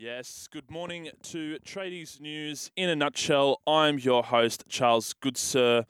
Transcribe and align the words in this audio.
Yes, 0.00 0.46
good 0.52 0.70
morning 0.70 1.10
to 1.24 1.58
Tradies 1.64 2.20
News. 2.20 2.70
In 2.76 2.88
a 2.88 2.94
nutshell, 2.94 3.60
I'm 3.66 3.98
your 3.98 4.22
host, 4.22 4.62
Charles 4.68 5.12
Goodsir, 5.20 5.86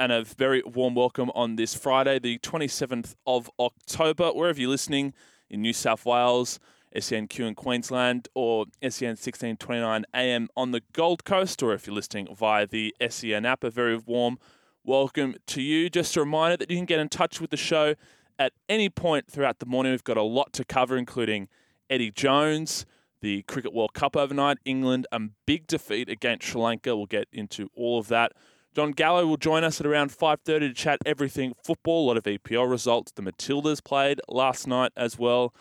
and 0.00 0.10
a 0.10 0.24
very 0.24 0.62
warm 0.62 0.94
welcome 0.94 1.30
on 1.34 1.56
this 1.56 1.74
Friday, 1.74 2.18
the 2.18 2.38
27th 2.38 3.14
of 3.26 3.50
October, 3.60 4.30
wherever 4.30 4.58
you're 4.58 4.70
listening 4.70 5.12
in 5.50 5.60
New 5.60 5.74
South 5.74 6.06
Wales, 6.06 6.58
SENQ 6.96 7.40
in 7.40 7.54
Queensland, 7.54 8.28
or 8.34 8.64
SEN 8.80 9.10
1629 9.10 10.06
AM 10.14 10.48
on 10.56 10.70
the 10.70 10.80
Gold 10.94 11.26
Coast, 11.26 11.62
or 11.62 11.74
if 11.74 11.86
you're 11.86 11.94
listening 11.94 12.34
via 12.34 12.66
the 12.66 12.96
SEN 13.10 13.44
app, 13.44 13.62
a 13.62 13.68
very 13.68 13.98
warm 13.98 14.38
welcome 14.84 15.34
to 15.48 15.60
you. 15.60 15.90
Just 15.90 16.16
a 16.16 16.20
reminder 16.20 16.56
that 16.56 16.70
you 16.70 16.78
can 16.78 16.86
get 16.86 16.98
in 16.98 17.10
touch 17.10 17.42
with 17.42 17.50
the 17.50 17.58
show 17.58 17.94
at 18.38 18.54
any 18.70 18.88
point 18.88 19.30
throughout 19.30 19.58
the 19.58 19.66
morning. 19.66 19.92
We've 19.92 20.02
got 20.02 20.16
a 20.16 20.22
lot 20.22 20.54
to 20.54 20.64
cover, 20.64 20.96
including 20.96 21.48
Eddie 21.90 22.10
Jones 22.10 22.86
the 23.24 23.40
Cricket 23.44 23.72
World 23.72 23.94
Cup 23.94 24.16
overnight. 24.16 24.58
England, 24.66 25.06
a 25.10 25.18
big 25.46 25.66
defeat 25.66 26.10
against 26.10 26.46
Sri 26.46 26.60
Lanka. 26.60 26.94
We'll 26.94 27.06
get 27.06 27.26
into 27.32 27.70
all 27.74 27.98
of 27.98 28.08
that. 28.08 28.32
John 28.76 28.90
Gallo 28.90 29.26
will 29.26 29.38
join 29.38 29.64
us 29.64 29.80
at 29.80 29.86
around 29.86 30.10
5.30 30.10 30.44
to 30.44 30.74
chat 30.74 30.98
everything 31.06 31.54
football, 31.64 32.04
a 32.04 32.06
lot 32.08 32.16
of 32.18 32.24
EPL 32.24 32.70
results. 32.70 33.12
The 33.12 33.22
Matildas 33.22 33.82
played 33.82 34.20
last 34.28 34.66
night 34.66 34.92
as 34.94 35.18
well. 35.18 35.54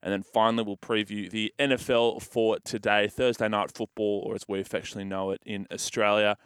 And 0.00 0.12
then 0.12 0.22
finally, 0.22 0.62
we'll 0.62 0.76
preview 0.76 1.28
the 1.28 1.52
NFL 1.58 2.22
for 2.22 2.60
today, 2.60 3.08
Thursday 3.08 3.48
night 3.48 3.72
football, 3.72 4.22
or 4.24 4.36
as 4.36 4.46
we 4.46 4.60
affectionately 4.60 5.08
know 5.08 5.32
it 5.32 5.42
in 5.44 5.66
Australia. 5.72 6.36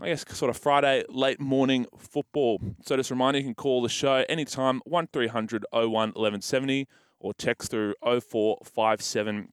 I 0.00 0.06
guess 0.06 0.24
sort 0.32 0.50
of 0.50 0.56
Friday 0.56 1.02
late 1.08 1.40
morning 1.40 1.86
football. 1.98 2.60
So 2.84 2.96
just 2.96 3.10
a 3.10 3.14
reminder, 3.14 3.38
you 3.38 3.46
can 3.46 3.56
call 3.56 3.82
the 3.82 3.88
show 3.88 4.24
anytime, 4.28 4.80
1300 4.84 5.66
01 5.72 5.90
1170, 5.90 6.86
or 7.18 7.34
text 7.34 7.72
through 7.72 7.94
0457 8.04 9.48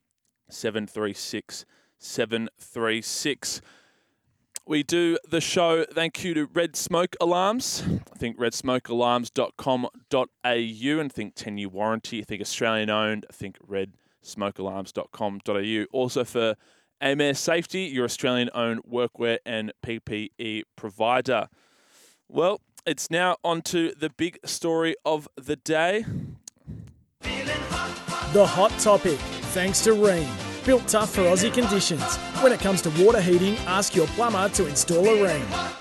736 0.50 1.64
736. 1.98 3.60
We 4.66 4.82
do 4.82 5.16
the 5.28 5.40
show 5.40 5.84
thank 5.84 6.22
you 6.22 6.34
to 6.34 6.44
Red 6.46 6.76
Smoke 6.76 7.16
Alarms. 7.20 7.82
I 8.12 8.16
think 8.16 8.38
redsmokealarms.com.au 8.38 11.00
and 11.00 11.12
think 11.12 11.34
10 11.34 11.58
year 11.58 11.68
warranty. 11.68 12.20
I 12.20 12.24
think 12.24 12.40
Australian 12.40 12.88
owned. 12.88 13.26
I 13.28 13.32
think 13.32 13.58
redsmokealarms.com.au. 13.66 15.86
Also 15.92 16.22
for 16.24 16.54
AMAIR 17.00 17.34
Safety, 17.34 17.82
your 17.82 18.04
Australian 18.04 18.48
owned 18.54 18.84
workwear 18.84 19.38
and 19.44 19.72
PPE 19.84 20.62
provider. 20.76 21.48
Well, 22.28 22.60
it's 22.86 23.10
now 23.10 23.38
on 23.42 23.62
to 23.62 23.92
the 23.98 24.10
big 24.10 24.38
story 24.44 24.94
of 25.04 25.26
the 25.36 25.56
day. 25.56 26.04
The 28.32 28.46
hot 28.46 28.70
topic 28.78 29.18
thanks 29.50 29.82
to 29.82 29.90
Rheem. 29.90 30.28
Built 30.64 30.86
tough 30.86 31.14
for 31.14 31.22
Aussie 31.22 31.52
conditions. 31.52 32.16
When 32.42 32.52
it 32.52 32.60
comes 32.60 32.82
to 32.82 33.04
water 33.04 33.20
heating, 33.20 33.56
ask 33.66 33.96
your 33.96 34.06
plumber 34.08 34.48
to 34.50 34.66
install 34.66 35.04
a 35.06 35.16
Rheem. 35.16 35.76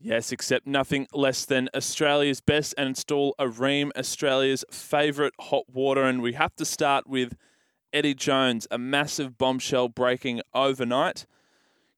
Yes, 0.00 0.32
except 0.32 0.66
nothing 0.66 1.06
less 1.12 1.46
than 1.46 1.68
Australia's 1.74 2.40
best 2.40 2.74
and 2.76 2.88
install 2.88 3.34
a 3.38 3.46
Rheem, 3.46 3.90
Australia's 3.96 4.64
favourite 4.70 5.32
hot 5.40 5.64
water. 5.72 6.02
And 6.02 6.20
we 6.20 6.32
have 6.32 6.54
to 6.56 6.64
start 6.64 7.06
with 7.06 7.36
Eddie 7.92 8.14
Jones, 8.14 8.66
a 8.70 8.78
massive 8.78 9.38
bombshell 9.38 9.88
breaking 9.88 10.42
overnight. 10.52 11.26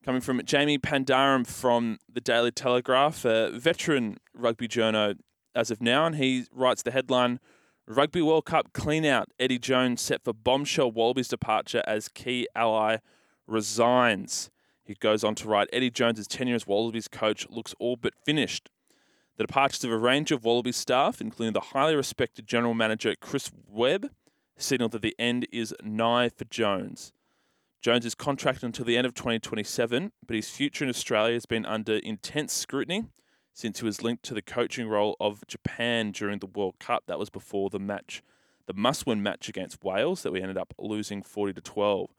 Coming 0.04 0.20
from 0.20 0.40
Jamie 0.44 0.78
Pandaram 0.78 1.46
from 1.46 1.98
the 2.08 2.20
Daily 2.20 2.52
Telegraph, 2.52 3.24
a 3.24 3.50
veteran 3.50 4.18
rugby 4.34 4.68
journo 4.68 5.16
as 5.54 5.70
of 5.70 5.80
now, 5.80 6.06
and 6.06 6.16
he 6.16 6.44
writes 6.52 6.82
the 6.82 6.90
headline 6.92 7.40
Rugby 7.88 8.20
World 8.20 8.46
Cup 8.46 8.72
cleanout. 8.72 9.26
Eddie 9.38 9.60
Jones 9.60 10.00
set 10.00 10.24
for 10.24 10.32
bombshell 10.32 10.90
Wallabies 10.90 11.28
departure 11.28 11.84
as 11.86 12.08
key 12.08 12.48
ally 12.52 12.96
resigns. 13.46 14.50
He 14.82 14.94
goes 14.94 15.22
on 15.22 15.36
to 15.36 15.48
write 15.48 15.68
Eddie 15.72 15.92
Jones' 15.92 16.26
tenure 16.26 16.56
as 16.56 16.66
Wallabies 16.66 17.06
coach 17.06 17.46
looks 17.48 17.76
all 17.78 17.94
but 17.94 18.14
finished. 18.24 18.70
The 19.36 19.44
departures 19.44 19.84
of 19.84 19.92
a 19.92 19.98
range 19.98 20.32
of 20.32 20.44
Wallabies 20.44 20.76
staff, 20.76 21.20
including 21.20 21.52
the 21.52 21.60
highly 21.60 21.94
respected 21.94 22.48
general 22.48 22.74
manager 22.74 23.14
Chris 23.20 23.52
Webb, 23.68 24.10
signal 24.56 24.88
that 24.88 25.02
the 25.02 25.14
end 25.16 25.46
is 25.52 25.72
nigh 25.80 26.28
for 26.28 26.44
Jones. 26.46 27.12
Jones 27.80 28.04
is 28.04 28.16
contracted 28.16 28.64
until 28.64 28.84
the 28.84 28.96
end 28.96 29.06
of 29.06 29.14
2027, 29.14 30.10
but 30.26 30.34
his 30.34 30.50
future 30.50 30.82
in 30.82 30.90
Australia 30.90 31.34
has 31.34 31.46
been 31.46 31.64
under 31.64 31.98
intense 31.98 32.52
scrutiny 32.52 33.04
since 33.56 33.80
he 33.80 33.86
was 33.86 34.02
linked 34.02 34.22
to 34.22 34.34
the 34.34 34.42
coaching 34.42 34.86
role 34.86 35.16
of 35.18 35.42
Japan 35.46 36.12
during 36.12 36.40
the 36.40 36.46
World 36.46 36.78
Cup. 36.78 37.04
That 37.06 37.18
was 37.18 37.30
before 37.30 37.70
the 37.70 37.78
match, 37.78 38.22
the 38.66 38.74
must-win 38.74 39.22
match 39.22 39.48
against 39.48 39.82
Wales 39.82 40.22
that 40.22 40.30
we 40.30 40.42
ended 40.42 40.58
up 40.58 40.74
losing 40.78 41.22
40 41.22 41.54
to 41.54 41.62
12. 41.62 42.10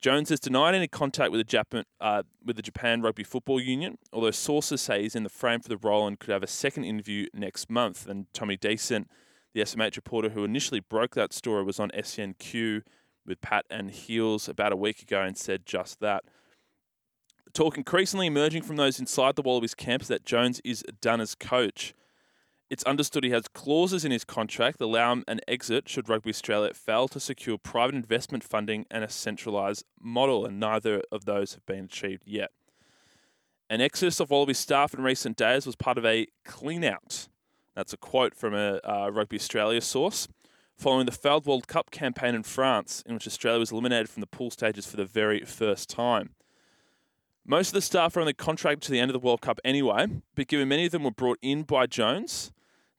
Jones 0.00 0.28
has 0.28 0.38
denied 0.38 0.76
any 0.76 0.86
contact 0.86 1.32
with 1.32 1.40
the 1.40 1.44
Japan 1.44 1.82
uh, 2.00 2.22
with 2.44 2.54
the 2.54 2.62
Japan 2.62 3.02
Rugby 3.02 3.24
Football 3.24 3.60
Union, 3.60 3.98
although 4.12 4.30
sources 4.30 4.80
say 4.80 5.02
he's 5.02 5.16
in 5.16 5.24
the 5.24 5.28
frame 5.28 5.58
for 5.58 5.68
the 5.68 5.78
role 5.78 6.06
and 6.06 6.16
could 6.16 6.30
have 6.30 6.44
a 6.44 6.46
second 6.46 6.84
interview 6.84 7.26
next 7.34 7.68
month. 7.68 8.06
And 8.06 8.32
Tommy 8.32 8.56
Decent, 8.56 9.10
the 9.52 9.62
SMH 9.62 9.96
reporter 9.96 10.28
who 10.28 10.44
initially 10.44 10.78
broke 10.78 11.16
that 11.16 11.32
story, 11.32 11.64
was 11.64 11.80
on 11.80 11.90
SENQ 11.90 12.82
with 13.26 13.40
Pat 13.40 13.66
and 13.68 13.90
Heals 13.90 14.48
about 14.48 14.72
a 14.72 14.76
week 14.76 15.02
ago 15.02 15.22
and 15.22 15.36
said 15.36 15.66
just 15.66 15.98
that. 15.98 16.22
Talk 17.56 17.78
increasingly 17.78 18.26
emerging 18.26 18.64
from 18.64 18.76
those 18.76 19.00
inside 19.00 19.34
the 19.34 19.40
Wallabies 19.40 19.72
camps 19.72 20.08
that 20.08 20.26
Jones 20.26 20.60
is 20.62 20.84
done 21.00 21.22
as 21.22 21.34
coach. 21.34 21.94
It's 22.68 22.84
understood 22.84 23.24
he 23.24 23.30
has 23.30 23.48
clauses 23.48 24.04
in 24.04 24.12
his 24.12 24.26
contract 24.26 24.76
that 24.78 24.84
allow 24.84 25.12
him 25.12 25.24
an 25.26 25.40
exit 25.48 25.88
should 25.88 26.06
Rugby 26.06 26.28
Australia 26.28 26.74
fail 26.74 27.08
to 27.08 27.18
secure 27.18 27.56
private 27.56 27.94
investment 27.94 28.44
funding 28.44 28.84
and 28.90 29.02
a 29.02 29.08
centralised 29.08 29.86
model, 29.98 30.44
and 30.44 30.60
neither 30.60 31.00
of 31.10 31.24
those 31.24 31.54
have 31.54 31.64
been 31.64 31.86
achieved 31.86 32.24
yet. 32.26 32.50
An 33.70 33.80
exodus 33.80 34.20
of 34.20 34.28
Wallaby 34.28 34.52
staff 34.52 34.92
in 34.92 35.02
recent 35.02 35.38
days 35.38 35.64
was 35.64 35.76
part 35.76 35.96
of 35.96 36.04
a 36.04 36.26
clean 36.44 36.84
out. 36.84 37.26
That's 37.74 37.94
a 37.94 37.96
quote 37.96 38.34
from 38.34 38.52
a 38.52 38.80
uh, 38.84 39.08
Rugby 39.10 39.36
Australia 39.36 39.80
source. 39.80 40.28
Following 40.76 41.06
the 41.06 41.12
failed 41.12 41.46
World 41.46 41.68
Cup 41.68 41.90
campaign 41.90 42.34
in 42.34 42.42
France, 42.42 43.02
in 43.06 43.14
which 43.14 43.26
Australia 43.26 43.60
was 43.60 43.72
eliminated 43.72 44.10
from 44.10 44.20
the 44.20 44.26
pool 44.26 44.50
stages 44.50 44.84
for 44.84 44.98
the 44.98 45.06
very 45.06 45.40
first 45.40 45.88
time. 45.88 46.34
Most 47.48 47.68
of 47.68 47.74
the 47.74 47.80
staff 47.80 48.16
are 48.16 48.20
only 48.20 48.32
contract 48.32 48.82
to 48.82 48.90
the 48.90 48.98
end 48.98 49.08
of 49.08 49.12
the 49.12 49.24
World 49.24 49.40
Cup 49.40 49.60
anyway, 49.64 50.08
but 50.34 50.48
given 50.48 50.66
many 50.66 50.86
of 50.86 50.90
them 50.90 51.04
were 51.04 51.12
brought 51.12 51.38
in 51.40 51.62
by 51.62 51.86
Jones, 51.86 52.50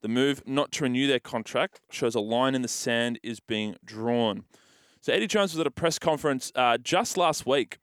the 0.01 0.07
move 0.07 0.41
not 0.47 0.71
to 0.73 0.83
renew 0.83 1.05
their 1.05 1.19
contract 1.19 1.81
shows 1.91 2.15
a 2.15 2.21
line 2.21 2.55
in 2.55 2.61
the 2.61 2.69
sand 2.69 3.19
is 3.21 3.41
being 3.41 3.75
drawn. 3.83 4.45
So 5.01 5.11
Eddie 5.11 5.27
Jones 5.27 5.53
was 5.53 5.59
at 5.59 5.67
a 5.67 5.71
press 5.71 5.99
conference 5.99 6.53
uh, 6.55 6.77
just 6.77 7.17
last 7.17 7.45
week, 7.45 7.77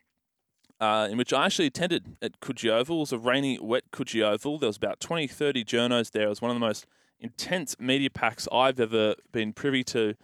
uh, 0.81 1.07
in 1.11 1.19
which 1.19 1.35
I 1.35 1.45
actually 1.45 1.67
attended 1.67 2.17
at 2.23 2.41
Coogee 2.41 2.71
Oval. 2.71 2.97
It 2.97 3.01
was 3.01 3.13
a 3.13 3.19
rainy, 3.19 3.59
wet 3.59 3.91
Coogee 3.93 4.23
Oval. 4.23 4.59
There 4.59 4.69
was 4.69 4.79
about 4.79 5.01
20, 5.01 5.27
30 5.27 5.65
journos 5.65 6.13
there. 6.13 6.25
It 6.25 6.31
was 6.31 6.41
one 6.41 6.51
of 6.51 6.55
the 6.55 6.67
most 6.67 6.87
intense 7.21 7.77
media 7.79 8.09
packs 8.09 8.49
I've 8.51 8.81
ever 8.81 9.17
been 9.33 9.53
privy 9.53 9.85
to. 9.85 10.15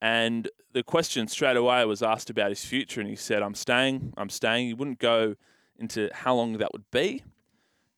And 0.00 0.48
the 0.72 0.82
question 0.82 1.28
straight 1.28 1.56
away 1.58 1.84
was 1.84 2.02
asked 2.02 2.30
about 2.30 2.48
his 2.48 2.64
future, 2.64 3.02
and 3.02 3.10
he 3.10 3.16
said, 3.16 3.42
I'm 3.42 3.54
staying, 3.54 4.14
I'm 4.16 4.30
staying. 4.30 4.68
He 4.68 4.74
wouldn't 4.74 5.00
go 5.00 5.36
into 5.78 6.08
how 6.12 6.34
long 6.34 6.58
that 6.58 6.72
would 6.72 6.90
be. 6.90 7.22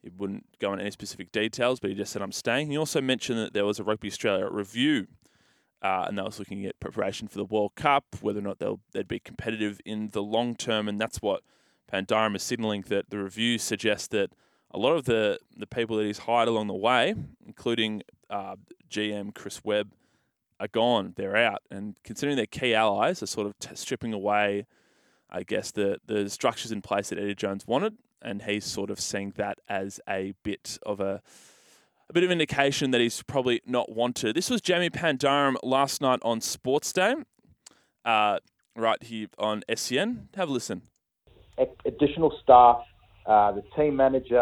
He 0.02 0.10
wouldn't 0.16 0.46
go 0.60 0.72
into 0.72 0.82
any 0.82 0.90
specific 0.90 1.32
details, 1.32 1.80
but 1.80 1.90
he 1.90 1.96
just 1.96 2.12
said, 2.12 2.22
I'm 2.22 2.32
staying. 2.32 2.70
He 2.70 2.78
also 2.78 3.00
mentioned 3.00 3.38
that 3.38 3.52
there 3.52 3.64
was 3.64 3.78
a 3.78 3.84
Rugby 3.84 4.08
Australia 4.08 4.48
review, 4.48 5.06
uh, 5.82 6.04
and 6.08 6.16
that 6.18 6.24
was 6.24 6.38
looking 6.38 6.64
at 6.66 6.78
preparation 6.80 7.28
for 7.28 7.38
the 7.38 7.44
World 7.44 7.72
Cup, 7.74 8.04
whether 8.20 8.38
or 8.38 8.42
not 8.42 8.58
they'll, 8.58 8.80
they'd 8.92 9.08
be 9.08 9.18
competitive 9.18 9.80
in 9.84 10.10
the 10.12 10.22
long 10.22 10.54
term. 10.54 10.88
And 10.88 11.00
that's 11.00 11.20
what 11.20 11.42
Pandaram 11.92 12.36
is 12.36 12.42
signalling 12.42 12.82
that 12.88 13.10
the 13.10 13.18
review 13.18 13.58
suggests 13.58 14.08
that 14.08 14.32
a 14.70 14.78
lot 14.78 14.94
of 14.94 15.04
the, 15.04 15.38
the 15.56 15.66
people 15.66 15.96
that 15.96 16.06
he's 16.06 16.18
hired 16.18 16.48
along 16.48 16.68
the 16.68 16.74
way, 16.74 17.14
including 17.46 18.02
uh, 18.30 18.56
GM 18.90 19.34
Chris 19.34 19.64
Webb, 19.64 19.92
are 20.60 20.68
gone. 20.68 21.14
They're 21.16 21.36
out. 21.36 21.62
And 21.70 21.96
considering 22.04 22.36
their 22.36 22.46
key 22.46 22.74
allies 22.74 23.22
are 23.22 23.26
sort 23.26 23.46
of 23.46 23.58
t- 23.58 23.74
stripping 23.74 24.12
away 24.12 24.66
I 25.30 25.42
guess, 25.42 25.70
the, 25.70 26.00
the 26.06 26.28
structures 26.30 26.72
in 26.72 26.82
place 26.82 27.10
that 27.10 27.18
Eddie 27.18 27.34
Jones 27.34 27.66
wanted, 27.66 27.94
and 28.22 28.42
he's 28.42 28.64
sort 28.64 28.90
of 28.90 28.98
seeing 28.98 29.32
that 29.36 29.58
as 29.68 30.00
a 30.08 30.34
bit 30.42 30.78
of 30.84 31.00
a 31.00 31.22
a 32.10 32.12
bit 32.14 32.24
of 32.24 32.30
indication 32.30 32.90
that 32.92 33.02
he's 33.02 33.22
probably 33.22 33.60
not 33.66 33.92
wanted. 33.92 34.34
This 34.34 34.48
was 34.48 34.62
Jamie 34.62 34.88
Pandaram 34.88 35.56
last 35.62 36.00
night 36.00 36.20
on 36.22 36.40
Sports 36.40 36.90
Day, 36.90 37.14
uh, 38.02 38.38
right 38.74 39.02
here 39.02 39.26
on 39.38 39.62
SEN. 39.74 40.30
Have 40.34 40.48
a 40.48 40.52
listen. 40.52 40.80
Additional 41.84 42.34
staff, 42.42 42.80
uh, 43.26 43.52
the 43.52 43.62
team 43.76 43.94
manager 43.94 44.40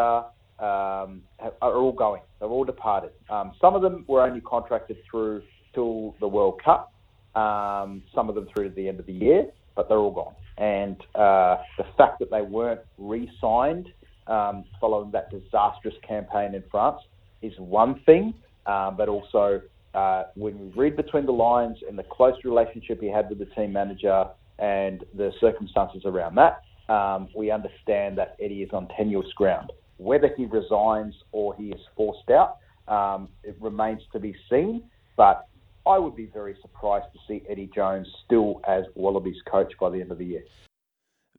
um, 0.60 1.22
are 1.60 1.74
all 1.74 1.90
going. 1.90 2.22
They've 2.40 2.48
all 2.48 2.64
departed. 2.64 3.10
Um, 3.28 3.50
some 3.60 3.74
of 3.74 3.82
them 3.82 4.04
were 4.06 4.22
only 4.22 4.42
contracted 4.42 4.98
through 5.10 5.42
till 5.74 6.14
the 6.20 6.28
World 6.28 6.62
Cup. 6.62 6.92
Um, 7.34 8.04
some 8.14 8.28
of 8.28 8.36
them 8.36 8.46
through 8.54 8.68
to 8.68 8.74
the 8.76 8.88
end 8.88 9.00
of 9.00 9.06
the 9.06 9.12
year, 9.12 9.46
but 9.74 9.88
they're 9.88 9.98
all 9.98 10.12
gone 10.12 10.34
and 10.58 10.96
uh, 11.14 11.58
the 11.78 11.84
fact 11.96 12.18
that 12.20 12.30
they 12.30 12.42
weren't 12.42 12.80
re-signed 12.98 13.88
um, 14.26 14.64
following 14.80 15.10
that 15.12 15.30
disastrous 15.30 15.94
campaign 16.06 16.54
in 16.54 16.64
France 16.70 17.00
is 17.42 17.52
one 17.58 18.00
thing, 18.06 18.34
um, 18.66 18.96
but 18.96 19.08
also 19.08 19.60
uh, 19.94 20.24
when 20.34 20.58
we 20.58 20.66
read 20.76 20.96
between 20.96 21.26
the 21.26 21.32
lines 21.32 21.78
and 21.88 21.98
the 21.98 22.04
close 22.04 22.34
relationship 22.44 23.00
he 23.00 23.08
had 23.08 23.28
with 23.28 23.38
the 23.38 23.46
team 23.46 23.72
manager 23.72 24.26
and 24.58 25.04
the 25.14 25.30
circumstances 25.40 26.02
around 26.04 26.34
that, 26.34 26.62
um, 26.92 27.28
we 27.36 27.50
understand 27.50 28.16
that 28.18 28.36
Eddie 28.40 28.62
is 28.62 28.70
on 28.72 28.88
tenuous 28.96 29.32
ground. 29.36 29.72
Whether 29.98 30.30
he 30.36 30.46
resigns 30.46 31.14
or 31.32 31.54
he 31.54 31.68
is 31.68 31.80
forced 31.96 32.30
out, 32.30 32.58
um, 32.88 33.28
it 33.42 33.56
remains 33.60 34.02
to 34.12 34.20
be 34.20 34.34
seen. 34.50 34.82
But 35.16 35.46
I 35.86 35.98
would 35.98 36.16
be 36.16 36.26
very 36.26 36.56
surprised 36.60 37.06
to 37.12 37.18
see 37.28 37.42
Eddie 37.48 37.70
Jones 37.74 38.08
still 38.24 38.60
as 38.66 38.84
Wallabies 38.94 39.40
coach 39.50 39.72
by 39.78 39.90
the 39.90 40.00
end 40.00 40.10
of 40.10 40.18
the 40.18 40.24
year. 40.24 40.42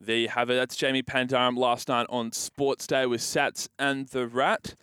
There 0.00 0.16
you 0.16 0.28
have 0.28 0.48
it. 0.48 0.54
That's 0.54 0.76
Jamie 0.76 1.02
Pandaram 1.02 1.58
last 1.58 1.88
night 1.88 2.06
on 2.08 2.32
Sports 2.32 2.86
Day 2.86 3.04
with 3.06 3.20
Sats 3.20 3.68
and 3.78 4.08
the 4.08 4.26
Rat. 4.26 4.74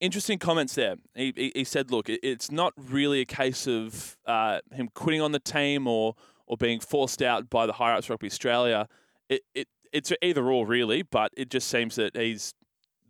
Interesting 0.00 0.38
comments 0.38 0.74
there. 0.74 0.96
He, 1.14 1.32
he, 1.36 1.52
he 1.54 1.64
said, 1.64 1.90
look, 1.90 2.08
it's 2.08 2.50
not 2.50 2.74
really 2.76 3.20
a 3.20 3.24
case 3.24 3.66
of 3.66 4.18
uh, 4.26 4.60
him 4.72 4.90
quitting 4.92 5.22
on 5.22 5.32
the 5.32 5.38
team 5.38 5.86
or, 5.86 6.16
or 6.46 6.56
being 6.56 6.80
forced 6.80 7.22
out 7.22 7.48
by 7.48 7.64
the 7.64 7.74
higher 7.74 7.94
ups 7.94 8.10
Rugby 8.10 8.26
Australia. 8.26 8.88
It, 9.28 9.42
it, 9.54 9.68
it's 9.92 10.12
either 10.20 10.50
or, 10.50 10.66
really, 10.66 11.02
but 11.02 11.32
it 11.36 11.48
just 11.48 11.68
seems 11.68 11.94
that 11.94 12.16
he's 12.16 12.54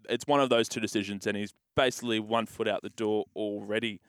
it's 0.09 0.27
one 0.27 0.41
of 0.41 0.51
those 0.51 0.69
two 0.69 0.81
decisions, 0.81 1.27
and 1.27 1.37
he's 1.37 1.55
basically 1.75 2.21
one 2.21 2.45
foot 2.45 2.69
out 2.69 2.83
the 2.83 2.91
door 2.91 3.25
already. 3.35 4.01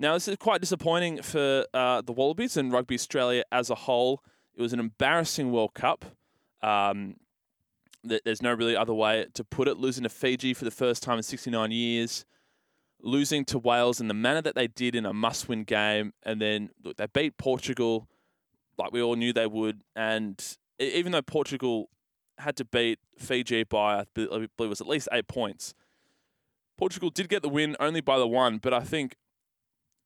Now, 0.00 0.14
this 0.14 0.28
is 0.28 0.36
quite 0.36 0.60
disappointing 0.60 1.22
for 1.22 1.66
uh, 1.74 2.02
the 2.02 2.12
Wallabies 2.12 2.56
and 2.56 2.72
Rugby 2.72 2.94
Australia 2.94 3.42
as 3.50 3.68
a 3.68 3.74
whole. 3.74 4.22
It 4.54 4.62
was 4.62 4.72
an 4.72 4.78
embarrassing 4.78 5.50
World 5.50 5.74
Cup. 5.74 6.04
Um, 6.62 7.16
there's 8.04 8.40
no 8.40 8.52
really 8.52 8.76
other 8.76 8.94
way 8.94 9.26
to 9.34 9.42
put 9.42 9.66
it. 9.66 9.76
Losing 9.76 10.04
to 10.04 10.08
Fiji 10.08 10.54
for 10.54 10.64
the 10.64 10.70
first 10.70 11.02
time 11.02 11.16
in 11.16 11.24
69 11.24 11.72
years, 11.72 12.24
losing 13.02 13.44
to 13.46 13.58
Wales 13.58 14.00
in 14.00 14.06
the 14.06 14.14
manner 14.14 14.40
that 14.40 14.54
they 14.54 14.68
did 14.68 14.94
in 14.94 15.04
a 15.04 15.12
must-win 15.12 15.64
game, 15.64 16.12
and 16.22 16.40
then 16.40 16.70
look, 16.84 16.96
they 16.96 17.06
beat 17.12 17.36
Portugal 17.36 18.08
like 18.78 18.92
we 18.92 19.02
all 19.02 19.16
knew 19.16 19.32
they 19.32 19.48
would. 19.48 19.82
And 19.96 20.40
even 20.78 21.10
though 21.10 21.22
Portugal 21.22 21.90
had 22.38 22.56
to 22.56 22.64
beat 22.64 23.00
Fiji 23.18 23.64
by 23.64 24.00
I 24.00 24.04
believe 24.14 24.48
it 24.58 24.68
was 24.68 24.80
at 24.80 24.86
least 24.86 25.08
eight 25.10 25.26
points, 25.26 25.74
Portugal 26.76 27.10
did 27.10 27.28
get 27.28 27.42
the 27.42 27.48
win 27.48 27.74
only 27.80 28.00
by 28.00 28.16
the 28.16 28.28
one. 28.28 28.58
But 28.58 28.72
I 28.72 28.80
think 28.80 29.16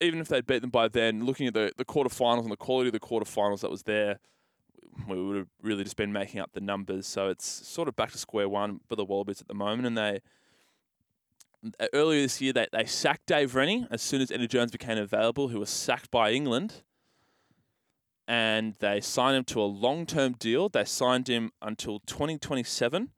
even 0.03 0.21
if 0.21 0.29
they'd 0.29 0.47
beat 0.47 0.61
them 0.61 0.71
by 0.71 0.89
then, 0.89 1.25
looking 1.25 1.47
at 1.47 1.55
the 1.55 1.73
the 1.77 1.85
quarterfinals 1.85 2.43
and 2.43 2.53
the 2.53 2.57
quality 2.57 2.89
of 2.89 2.93
the 2.93 3.01
quarterfinals 3.01 3.61
that 3.61 3.71
was 3.71 3.85
there 3.85 4.19
we 5.09 5.23
would 5.23 5.37
have 5.37 5.49
really 5.63 5.85
just 5.85 5.97
been 5.97 6.13
making 6.13 6.41
up 6.41 6.53
the 6.53 6.61
numbers. 6.61 7.07
So 7.07 7.29
it's 7.29 7.47
sort 7.47 7.89
of 7.89 7.97
back 7.97 8.13
to 8.13 8.19
square 8.19 8.49
one 8.49 8.81
for 8.89 8.97
the 8.97 9.05
Wallabies 9.05 9.41
at 9.41 9.49
the 9.49 9.55
moment. 9.55 9.87
And 9.87 9.97
they 9.97 10.21
earlier 11.93 12.23
this 12.23 12.41
year 12.41 12.53
they, 12.53 12.67
they 12.73 12.85
sacked 12.85 13.27
Dave 13.27 13.55
Rennie 13.55 13.87
as 13.91 14.03
soon 14.03 14.21
as 14.21 14.31
Eddie 14.31 14.49
Jones 14.49 14.71
became 14.71 14.99
available, 14.99 15.49
who 15.49 15.61
was 15.61 15.71
sacked 15.71 16.11
by 16.11 16.33
England. 16.33 16.83
And 18.29 18.75
they 18.79 19.01
signed 19.01 19.37
him 19.37 19.45
to 19.45 19.61
a 19.61 19.65
long 19.65 20.07
term 20.07 20.33
deal. 20.33 20.69
They 20.69 20.85
signed 20.85 21.29
him 21.29 21.53
until 21.61 22.01
2027. 22.01 23.11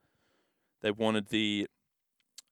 They 0.81 0.91
wanted 0.91 1.29
the 1.29 1.69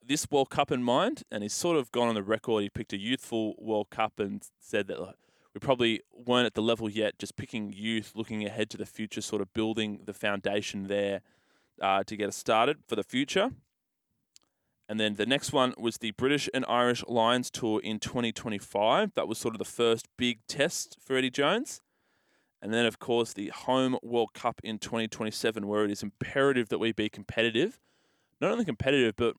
this 0.06 0.26
World 0.30 0.50
Cup 0.50 0.70
in 0.70 0.82
mind, 0.82 1.22
and 1.30 1.42
he's 1.42 1.52
sort 1.52 1.76
of 1.76 1.92
gone 1.92 2.08
on 2.08 2.14
the 2.14 2.22
record. 2.22 2.62
He 2.62 2.68
picked 2.68 2.92
a 2.92 2.98
youthful 2.98 3.54
World 3.58 3.90
Cup 3.90 4.18
and 4.18 4.42
said 4.58 4.86
that 4.88 4.98
we 5.54 5.60
probably 5.60 6.00
weren't 6.12 6.46
at 6.46 6.54
the 6.54 6.62
level 6.62 6.88
yet, 6.88 7.18
just 7.18 7.36
picking 7.36 7.72
youth, 7.72 8.12
looking 8.14 8.44
ahead 8.44 8.70
to 8.70 8.76
the 8.76 8.86
future, 8.86 9.20
sort 9.20 9.42
of 9.42 9.52
building 9.52 10.00
the 10.04 10.14
foundation 10.14 10.88
there 10.88 11.20
uh, 11.80 12.02
to 12.04 12.16
get 12.16 12.28
us 12.28 12.36
started 12.36 12.78
for 12.86 12.96
the 12.96 13.02
future. 13.02 13.50
And 14.88 14.98
then 14.98 15.14
the 15.14 15.26
next 15.26 15.52
one 15.52 15.74
was 15.78 15.98
the 15.98 16.10
British 16.12 16.48
and 16.52 16.64
Irish 16.68 17.04
Lions 17.06 17.50
Tour 17.50 17.80
in 17.82 17.98
2025. 17.98 19.12
That 19.14 19.28
was 19.28 19.38
sort 19.38 19.54
of 19.54 19.58
the 19.58 19.64
first 19.64 20.06
big 20.18 20.40
test 20.48 20.96
for 21.00 21.16
Eddie 21.16 21.30
Jones. 21.30 21.80
And 22.60 22.72
then, 22.72 22.86
of 22.86 22.98
course, 22.98 23.32
the 23.32 23.48
Home 23.48 23.96
World 24.02 24.34
Cup 24.34 24.60
in 24.62 24.78
2027, 24.78 25.66
where 25.66 25.84
it 25.84 25.90
is 25.90 26.02
imperative 26.02 26.68
that 26.68 26.78
we 26.78 26.92
be 26.92 27.08
competitive. 27.08 27.80
Not 28.40 28.52
only 28.52 28.64
competitive, 28.64 29.16
but 29.16 29.36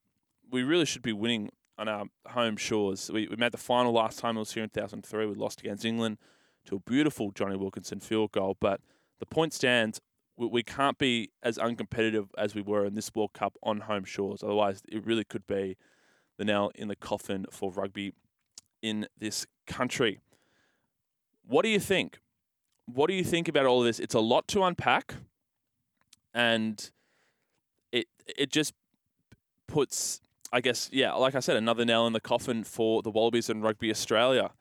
we 0.54 0.62
really 0.62 0.86
should 0.86 1.02
be 1.02 1.12
winning 1.12 1.50
on 1.80 1.90
our 1.90 2.06
home 2.28 2.56
shores. 2.56 3.10
We, 3.12 3.28
we 3.28 3.36
made 3.36 3.52
the 3.52 3.58
final 3.58 3.92
last 3.92 4.20
time 4.20 4.38
it 4.38 4.42
was 4.42 4.54
here 4.54 4.64
in 4.64 4.70
2003. 4.70 5.26
We 5.26 5.34
lost 5.34 5.60
against 5.62 5.84
England 5.84 6.20
to 6.66 6.76
a 6.76 6.80
beautiful 6.80 7.32
Jonny 7.32 7.58
Wilkinson 7.58 8.00
field 8.00 8.32
goal. 8.32 8.56
But 8.60 8.80
the 9.20 9.26
point 9.26 9.54
stands, 9.54 10.00
we, 10.38 10.46
we 10.46 10.62
can't 10.62 11.00
be 11.00 11.32
as 11.42 11.58
uncompetitive 11.58 12.28
as 12.38 12.54
we 12.54 12.62
were 12.62 12.86
in 12.86 12.94
this 12.94 13.10
World 13.16 13.34
Cup 13.34 13.58
on 13.64 13.82
home 13.82 14.06
shores. 14.06 14.44
Otherwise, 14.44 14.84
it 14.88 15.04
really 15.04 15.24
could 15.24 15.48
be 15.48 15.76
the 16.38 16.46
nail 16.46 16.72
in 16.76 16.88
the 16.88 16.96
coffin 16.96 17.48
for 17.50 17.72
rugby 17.72 18.14
in 18.84 19.08
this 19.18 19.48
country. 19.66 20.20
What 21.48 21.64
do 21.64 21.70
you 21.70 21.80
think? 21.80 22.20
What 22.86 23.08
do 23.08 23.16
you 23.16 23.24
think 23.24 23.48
about 23.48 23.66
all 23.66 23.80
of 23.80 23.86
this? 23.86 24.00
It's 24.00 24.14
a 24.14 24.20
lot 24.20 24.48
to 24.50 24.64
unpack, 24.64 25.16
and 26.34 26.92
it 27.92 28.08
it 28.38 28.52
just 28.52 28.74
puts 29.68 30.22
I 30.54 30.62
guess, 30.62 30.88
yeah, 30.94 31.14
like 31.14 31.34
I 31.34 31.40
said, 31.40 31.58
another 31.58 31.84
nail 31.84 32.06
in 32.06 32.14
the 32.14 32.22
coffin 32.22 32.64
for 32.64 33.02
the 33.02 33.10
Wallabies 33.10 33.50
and 33.50 33.64
Rugby 33.64 33.90
Australia. 33.90 34.52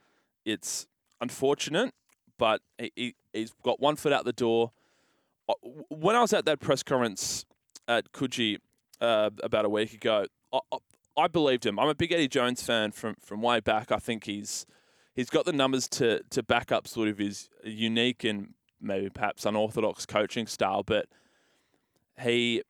It's 0.43 0.87
unfortunate, 1.21 1.93
but 2.39 2.63
he, 2.97 3.15
he's 3.35 3.53
got 3.63 3.79
one 3.79 3.97
foot 3.97 4.11
out 4.11 4.25
the 4.25 4.33
door. 4.33 4.73
Uh, 5.47 5.53
when 5.91 6.17
I 6.17 6.23
was 6.23 6.33
at 6.33 6.47
that 6.47 6.61
press 6.61 6.83
conference 6.83 7.45
at 7.87 8.11
Coogee 8.13 8.57
uh, 9.03 9.29
about 9.43 9.67
a 9.67 9.69
week 9.69 9.93
ago, 9.93 10.25
I, 10.51 10.61
I, 11.15 11.29
believed 11.29 11.67
him. 11.67 11.79
I'm 11.79 11.89
a 11.89 11.95
big 11.95 12.11
Eddie 12.11 12.27
Jones 12.27 12.63
fan 12.63 12.93
from, 12.93 13.17
from 13.21 13.43
way 13.43 13.61
back. 13.61 13.93
I 13.93 13.99
think 13.99 14.25
he's 14.25 14.65
he's 15.15 15.29
got 15.29 15.45
the 15.45 15.53
numbers 15.53 15.89
to 15.91 16.23
to 16.31 16.43
back 16.43 16.73
up 16.73 16.89
sort 16.89 17.09
of 17.09 17.19
his 17.19 17.51
unique 17.65 18.25
and 18.25 18.55
maybe 18.81 19.11
perhaps 19.11 19.45
unorthodox 19.45 20.07
coaching 20.07 20.47
style, 20.47 20.83
but 20.83 21.07
he 22.19 22.63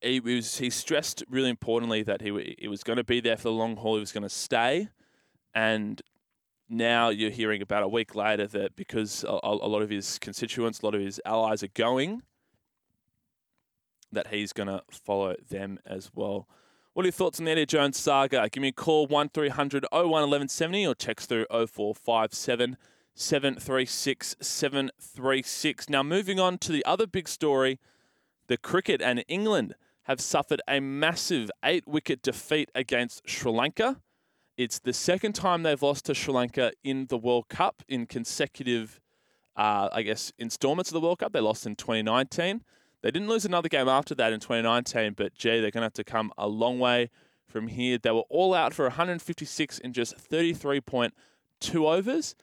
he 0.00 0.20
was 0.20 0.58
he 0.58 0.70
stressed 0.70 1.24
really 1.28 1.50
importantly 1.50 2.02
that 2.02 2.20
he 2.20 2.56
he 2.58 2.68
was 2.68 2.82
going 2.82 2.96
to 2.96 3.04
be 3.04 3.20
there 3.20 3.36
for 3.36 3.44
the 3.44 3.52
long 3.52 3.76
haul. 3.76 3.94
He 3.94 4.00
was 4.00 4.12
going 4.12 4.22
to 4.22 4.28
stay, 4.28 4.88
and 5.54 6.00
now 6.68 7.08
you're 7.08 7.30
hearing 7.30 7.62
about 7.62 7.82
a 7.82 7.88
week 7.88 8.14
later 8.14 8.46
that 8.48 8.76
because 8.76 9.24
a, 9.24 9.38
a 9.42 9.68
lot 9.68 9.82
of 9.82 9.90
his 9.90 10.18
constituents, 10.18 10.80
a 10.80 10.86
lot 10.86 10.94
of 10.94 11.00
his 11.00 11.20
allies 11.24 11.62
are 11.62 11.68
going, 11.68 12.22
that 14.12 14.28
he's 14.28 14.52
going 14.52 14.68
to 14.68 14.82
follow 14.90 15.34
them 15.48 15.78
as 15.86 16.10
well. 16.14 16.48
What 16.94 17.02
are 17.02 17.06
your 17.06 17.12
thoughts 17.12 17.40
on 17.40 17.46
the 17.46 17.50
Eddie 17.50 17.66
Jones 17.66 17.98
saga? 17.98 18.48
Give 18.50 18.60
me 18.60 18.68
a 18.68 18.72
call 18.72 19.06
1300 19.06 19.86
01 19.90 20.02
1170 20.04 20.86
or 20.86 20.94
text 20.94 21.28
through 21.28 21.46
0457 21.50 22.76
736 23.14 24.36
736. 24.40 25.88
Now, 25.88 26.02
moving 26.02 26.38
on 26.38 26.58
to 26.58 26.72
the 26.72 26.84
other 26.84 27.06
big 27.06 27.28
story 27.28 27.80
the 28.46 28.56
cricket 28.56 29.00
and 29.00 29.24
England 29.26 29.74
have 30.04 30.20
suffered 30.20 30.60
a 30.68 30.80
massive 30.80 31.50
eight 31.64 31.86
wicket 31.86 32.22
defeat 32.22 32.70
against 32.74 33.28
Sri 33.28 33.50
Lanka. 33.50 34.00
It's 34.56 34.78
the 34.78 34.92
second 34.92 35.34
time 35.34 35.62
they've 35.62 35.82
lost 35.82 36.04
to 36.06 36.14
Sri 36.14 36.32
Lanka 36.32 36.72
in 36.84 37.06
the 37.06 37.18
World 37.18 37.48
Cup 37.48 37.82
in 37.88 38.06
consecutive, 38.06 39.00
uh, 39.56 39.88
I 39.92 40.02
guess, 40.02 40.32
installments 40.38 40.90
of 40.90 40.94
the 40.94 41.00
World 41.00 41.18
Cup. 41.18 41.32
They 41.32 41.40
lost 41.40 41.66
in 41.66 41.74
2019. 41.74 42.62
They 43.02 43.10
didn't 43.10 43.28
lose 43.28 43.44
another 43.44 43.68
game 43.68 43.88
after 43.88 44.14
that 44.14 44.32
in 44.32 44.40
2019, 44.40 45.14
but 45.14 45.34
gee, 45.34 45.60
they're 45.60 45.70
going 45.70 45.82
to 45.82 45.86
have 45.86 45.92
to 45.94 46.04
come 46.04 46.32
a 46.38 46.48
long 46.48 46.78
way 46.78 47.10
from 47.46 47.68
here. 47.68 47.98
They 47.98 48.10
were 48.10 48.24
all 48.30 48.54
out 48.54 48.72
for 48.72 48.84
156 48.84 49.78
in 49.78 49.92
just 49.92 50.16
33.2 50.16 51.12
overs. 51.74 52.34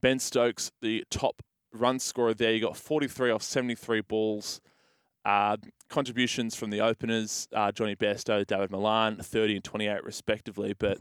Ben 0.00 0.18
Stokes, 0.18 0.72
the 0.80 1.04
top 1.10 1.42
run 1.72 1.98
scorer 1.98 2.34
there, 2.34 2.52
you 2.52 2.60
got 2.60 2.76
43 2.76 3.30
off 3.30 3.42
73 3.42 4.00
balls. 4.02 4.60
Uh, 5.24 5.56
contributions 5.88 6.56
from 6.56 6.70
the 6.70 6.80
openers, 6.80 7.48
uh, 7.54 7.70
Jonny 7.70 7.94
Bairstow, 7.94 8.46
David 8.46 8.70
Malan, 8.70 9.16
30 9.16 9.56
and 9.56 9.64
28 9.64 10.04
respectively. 10.04 10.74
But 10.76 10.98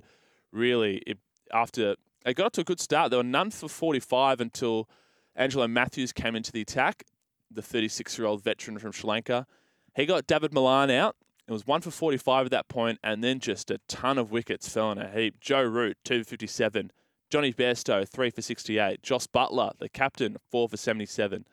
really, 0.52 0.98
it, 1.08 1.18
after 1.52 1.96
they 2.24 2.34
got 2.34 2.54
to 2.54 2.62
a 2.62 2.64
good 2.64 2.80
start, 2.80 3.10
there 3.10 3.20
were 3.20 3.24
none 3.24 3.50
for 3.50 3.68
45 3.68 4.42
until 4.42 4.88
Angelo 5.36 5.68
Mathews 5.68 6.12
came 6.12 6.36
into 6.36 6.52
the 6.52 6.62
attack, 6.62 7.04
the 7.50 7.62
36 7.62 8.18
year 8.18 8.28
old 8.28 8.44
veteran 8.44 8.78
from 8.78 8.92
Sri 8.92 9.10
Lanka. 9.10 9.48
He 9.96 10.06
got 10.06 10.28
David 10.28 10.54
Malan 10.54 10.92
out. 10.92 11.16
It 11.48 11.52
was 11.52 11.66
one 11.66 11.82
for 11.82 11.92
45 11.92 12.46
at 12.46 12.52
that 12.52 12.70
point, 12.70 13.00
and 13.04 13.24
then 13.24 13.40
just 13.40 13.72
a 13.72 13.80
ton 13.88 14.18
of 14.18 14.32
wickets 14.32 14.70
fell 14.70 14.92
in 14.92 15.00
a 15.00 15.10
heap. 15.10 15.40
Joe 15.42 15.64
Root, 15.64 15.98
2 16.06 16.24
for 16.24 16.30
57. 16.30 16.92
Jonny 17.30 17.52
Bairstow, 17.52 18.08
3 18.08 18.30
for 18.30 18.42
68. 18.42 19.02
Jos 19.02 19.28
Buttler, 19.28 19.72
the 19.80 19.90
captain, 19.90 20.38
4 20.50 20.70
for 20.70 20.78
77. 20.78 21.46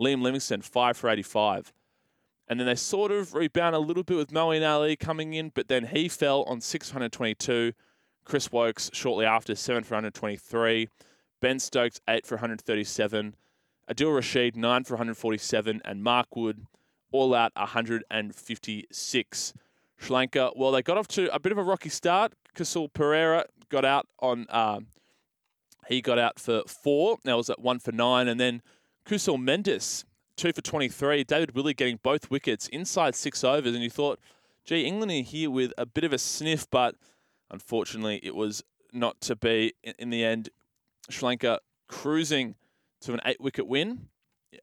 Liam 0.00 0.22
Livingstone, 0.22 0.62
5 0.62 0.96
for 0.96 1.08
85. 1.08 1.72
And 2.52 2.60
then 2.60 2.66
they 2.66 2.74
sort 2.74 3.10
of 3.10 3.32
rebound 3.32 3.74
a 3.74 3.78
little 3.78 4.02
bit 4.02 4.18
with 4.18 4.30
Moeen 4.30 4.62
Ali 4.62 4.94
coming 4.94 5.32
in, 5.32 5.52
but 5.54 5.68
then 5.68 5.86
he 5.86 6.06
fell 6.06 6.42
on 6.42 6.60
622. 6.60 7.72
Chris 8.26 8.52
Woakes 8.52 8.90
shortly 8.92 9.24
after, 9.24 9.54
7 9.54 9.84
for 9.84 9.94
123. 9.94 10.86
Ben 11.40 11.58
Stokes, 11.58 11.98
8 12.06 12.26
for 12.26 12.34
137. 12.34 13.36
Adil 13.90 14.14
Rashid, 14.14 14.54
9 14.54 14.84
for 14.84 14.96
147. 14.96 15.80
And 15.82 16.02
Mark 16.02 16.36
Wood, 16.36 16.66
all 17.10 17.34
out 17.34 17.52
156. 17.54 19.54
Sri 19.96 20.14
Lanka, 20.14 20.50
well, 20.54 20.72
they 20.72 20.82
got 20.82 20.98
off 20.98 21.08
to 21.08 21.34
a 21.34 21.40
bit 21.40 21.52
of 21.52 21.58
a 21.58 21.62
rocky 21.62 21.88
start. 21.88 22.34
Kusal 22.54 22.92
Perera 22.92 23.44
got 23.70 23.86
out 23.86 24.06
on 24.20 24.44
uh, 24.50 24.80
He 25.88 26.02
got 26.02 26.18
out 26.18 26.38
for 26.38 26.64
four. 26.66 27.16
That 27.24 27.38
was 27.38 27.48
at 27.48 27.62
one 27.62 27.78
for 27.78 27.92
nine. 27.92 28.28
And 28.28 28.38
then 28.38 28.60
Kusal 29.06 29.38
Mendis, 29.38 30.04
two 30.42 30.52
for 30.52 30.60
23. 30.60 31.22
David 31.22 31.54
Willey 31.54 31.72
getting 31.72 32.00
both 32.02 32.28
wickets 32.28 32.66
inside 32.68 33.14
six 33.14 33.44
overs. 33.44 33.74
And 33.74 33.82
you 33.84 33.90
thought, 33.90 34.18
gee, 34.64 34.84
England 34.84 35.12
are 35.12 35.22
here 35.22 35.48
with 35.48 35.72
a 35.78 35.86
bit 35.86 36.02
of 36.02 36.12
a 36.12 36.18
sniff, 36.18 36.68
but 36.68 36.96
unfortunately 37.48 38.18
it 38.24 38.34
was 38.34 38.64
not 38.92 39.20
to 39.20 39.36
be. 39.36 39.72
In 39.98 40.10
the 40.10 40.24
end, 40.24 40.48
Sri 41.08 41.28
Lanka 41.28 41.60
cruising 41.88 42.56
to 43.02 43.12
an 43.12 43.20
eight 43.24 43.40
wicket 43.40 43.68
win, 43.68 44.08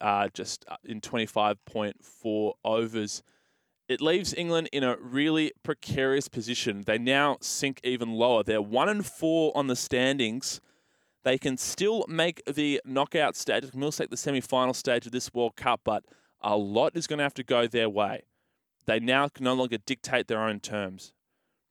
uh, 0.02 0.28
just 0.34 0.66
uh, 0.68 0.76
in 0.84 1.00
25.4 1.00 2.54
overs. 2.66 3.24
It 3.88 4.02
leaves 4.02 4.34
England 4.34 4.68
in 4.74 4.84
a 4.84 4.98
really 4.98 5.54
precarious 5.64 6.28
position. 6.28 6.84
They 6.86 6.98
now 6.98 7.38
sink 7.40 7.80
even 7.86 8.12
lower. 8.12 8.44
They're 8.44 8.62
one 8.62 8.90
and 8.90 9.06
four 9.06 9.54
on 9.56 9.68
the 9.68 9.78
standings. 9.78 10.60
They 11.24 11.38
can 11.38 11.58
still 11.58 12.06
make 12.08 12.42
the 12.46 12.82
knockout 12.86 13.36
stage, 13.36 13.66
take 13.72 14.10
the 14.10 14.18
semi 14.18 14.42
final 14.42 14.74
stage 14.74 15.06
of 15.06 15.12
this 15.12 15.34
World 15.34 15.56
Cup, 15.56 15.82
but 15.84 16.06
a 16.42 16.56
lot 16.56 16.96
is 16.96 17.08
going 17.08 17.18
to 17.18 17.24
have 17.24 17.34
to 17.36 17.44
go 17.44 17.68
their 17.68 17.90
way. 17.90 18.24
They 18.86 19.00
now 19.00 19.28
can 19.28 19.44
no 19.44 19.54
longer 19.54 19.78
dictate 19.78 20.28
their 20.28 20.42
own 20.42 20.60
terms. 20.60 21.14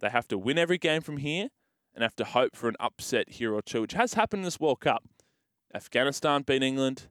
They 0.00 0.10
have 0.10 0.28
to 0.28 0.38
win 0.38 0.58
every 0.58 0.78
game 0.78 1.00
from 1.00 1.16
here 1.16 1.48
and 1.94 2.02
have 2.02 2.16
to 2.16 2.24
hope 2.24 2.54
for 2.54 2.68
an 2.68 2.76
upset 2.78 3.30
here 3.30 3.54
or 3.54 3.62
two, 3.62 3.80
which 3.80 3.94
has 3.94 4.14
happened 4.14 4.40
in 4.40 4.44
this 4.44 4.60
World 4.60 4.80
Cup. 4.80 5.02
Afghanistan 5.74 6.42
beat 6.42 6.62
England. 6.62 7.08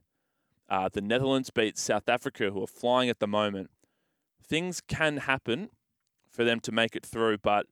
Uh, 0.68 0.88
the 0.92 1.00
Netherlands 1.00 1.50
beat 1.50 1.76
South 1.76 2.08
Africa, 2.08 2.50
who 2.50 2.62
are 2.62 2.68
flying 2.68 3.08
at 3.08 3.20
the 3.20 3.26
moment. 3.26 3.70
Things 4.42 4.80
can 4.80 5.18
happen 5.18 5.70
for 6.30 6.44
them 6.44 6.60
to 6.60 6.72
make 6.72 6.94
it 6.94 7.04
through, 7.04 7.38
but 7.38 7.66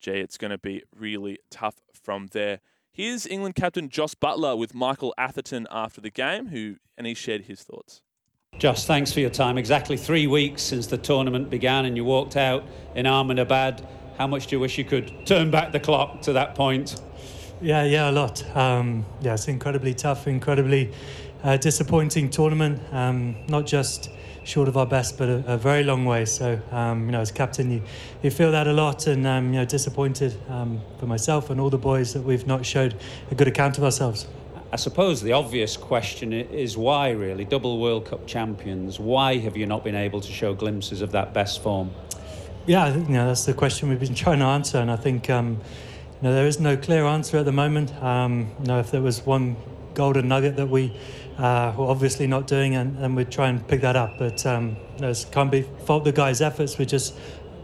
gee, 0.00 0.12
it's 0.12 0.38
going 0.38 0.50
to 0.50 0.58
be 0.58 0.82
really 0.94 1.38
tough 1.50 1.76
from 1.92 2.28
there. 2.32 2.60
Here's 2.98 3.28
England 3.28 3.54
captain 3.54 3.88
Jos 3.88 4.16
Buttler 4.16 4.58
with 4.58 4.74
Michael 4.74 5.14
Atherton 5.16 5.68
after 5.70 6.00
the 6.00 6.10
game, 6.10 6.48
who 6.48 6.78
and 6.96 7.06
he 7.06 7.14
shared 7.14 7.42
his 7.42 7.62
thoughts. 7.62 8.02
Jos, 8.58 8.86
thanks 8.86 9.12
for 9.12 9.20
your 9.20 9.30
time. 9.30 9.56
Exactly 9.56 9.96
three 9.96 10.26
weeks 10.26 10.62
since 10.62 10.88
the 10.88 10.98
tournament 10.98 11.48
began, 11.48 11.84
and 11.84 11.96
you 11.96 12.04
walked 12.04 12.36
out 12.36 12.64
in 12.96 13.06
Ahmedabad. 13.06 13.86
How 14.16 14.26
much 14.26 14.48
do 14.48 14.56
you 14.56 14.60
wish 14.60 14.78
you 14.78 14.84
could 14.84 15.24
turn 15.24 15.48
back 15.48 15.70
the 15.70 15.78
clock 15.78 16.22
to 16.22 16.32
that 16.32 16.56
point? 16.56 17.00
Yeah, 17.60 17.84
yeah, 17.84 18.10
a 18.10 18.12
lot. 18.12 18.44
Um, 18.56 19.06
yeah, 19.20 19.34
it's 19.34 19.46
incredibly 19.46 19.94
tough, 19.94 20.26
incredibly 20.26 20.92
uh, 21.44 21.56
disappointing 21.56 22.30
tournament. 22.30 22.82
Um, 22.92 23.36
not 23.46 23.64
just 23.64 24.10
short 24.48 24.66
of 24.66 24.76
our 24.78 24.86
best, 24.86 25.18
but 25.18 25.28
a, 25.28 25.44
a 25.46 25.56
very 25.58 25.84
long 25.84 26.06
way. 26.06 26.24
So, 26.24 26.60
um, 26.72 27.04
you 27.06 27.12
know, 27.12 27.20
as 27.20 27.30
captain, 27.30 27.70
you, 27.70 27.82
you 28.22 28.30
feel 28.30 28.50
that 28.52 28.66
a 28.66 28.72
lot, 28.72 29.06
and 29.06 29.26
um, 29.26 29.52
you 29.52 29.60
know, 29.60 29.64
disappointed 29.66 30.34
um, 30.48 30.80
for 30.98 31.06
myself 31.06 31.50
and 31.50 31.60
all 31.60 31.68
the 31.68 31.78
boys 31.78 32.14
that 32.14 32.22
we've 32.22 32.46
not 32.46 32.64
showed 32.64 32.94
a 33.30 33.34
good 33.34 33.46
account 33.46 33.76
of 33.76 33.84
ourselves. 33.84 34.26
I 34.72 34.76
suppose 34.76 35.22
the 35.22 35.32
obvious 35.32 35.76
question 35.76 36.32
is 36.32 36.76
why, 36.76 37.10
really, 37.10 37.44
double 37.44 37.78
World 37.78 38.06
Cup 38.06 38.26
champions. 38.26 38.98
Why 38.98 39.36
have 39.38 39.56
you 39.56 39.66
not 39.66 39.84
been 39.84 39.94
able 39.94 40.20
to 40.20 40.32
show 40.32 40.54
glimpses 40.54 41.02
of 41.02 41.12
that 41.12 41.34
best 41.34 41.62
form? 41.62 41.90
Yeah, 42.66 42.94
you 42.94 43.00
know, 43.08 43.26
that's 43.26 43.44
the 43.44 43.54
question 43.54 43.90
we've 43.90 44.00
been 44.00 44.14
trying 44.26 44.38
to 44.38 44.46
answer, 44.46 44.78
and 44.78 44.90
I 44.90 44.96
think 44.96 45.28
um, 45.28 45.60
you 46.20 46.28
know, 46.28 46.34
there 46.34 46.46
is 46.46 46.58
no 46.58 46.76
clear 46.76 47.04
answer 47.04 47.36
at 47.36 47.44
the 47.44 47.52
moment. 47.52 47.94
Um, 48.02 48.50
you 48.60 48.66
know, 48.66 48.80
if 48.80 48.90
there 48.90 49.02
was 49.02 49.24
one 49.24 49.56
golden 49.92 50.28
nugget 50.28 50.56
that 50.56 50.68
we 50.68 50.94
uh, 51.38 51.72
were 51.76 51.86
obviously 51.86 52.26
not 52.26 52.46
doing, 52.46 52.74
and, 52.74 52.98
and 52.98 53.16
we'd 53.16 53.30
try 53.30 53.48
and 53.48 53.66
pick 53.66 53.80
that 53.82 53.96
up. 53.96 54.18
But 54.18 54.44
um, 54.44 54.76
know, 55.00 55.12
can't 55.30 55.50
be 55.50 55.62
fault 55.86 56.04
the 56.04 56.12
guys' 56.12 56.40
efforts. 56.40 56.78
We're 56.78 56.84
just 56.84 57.14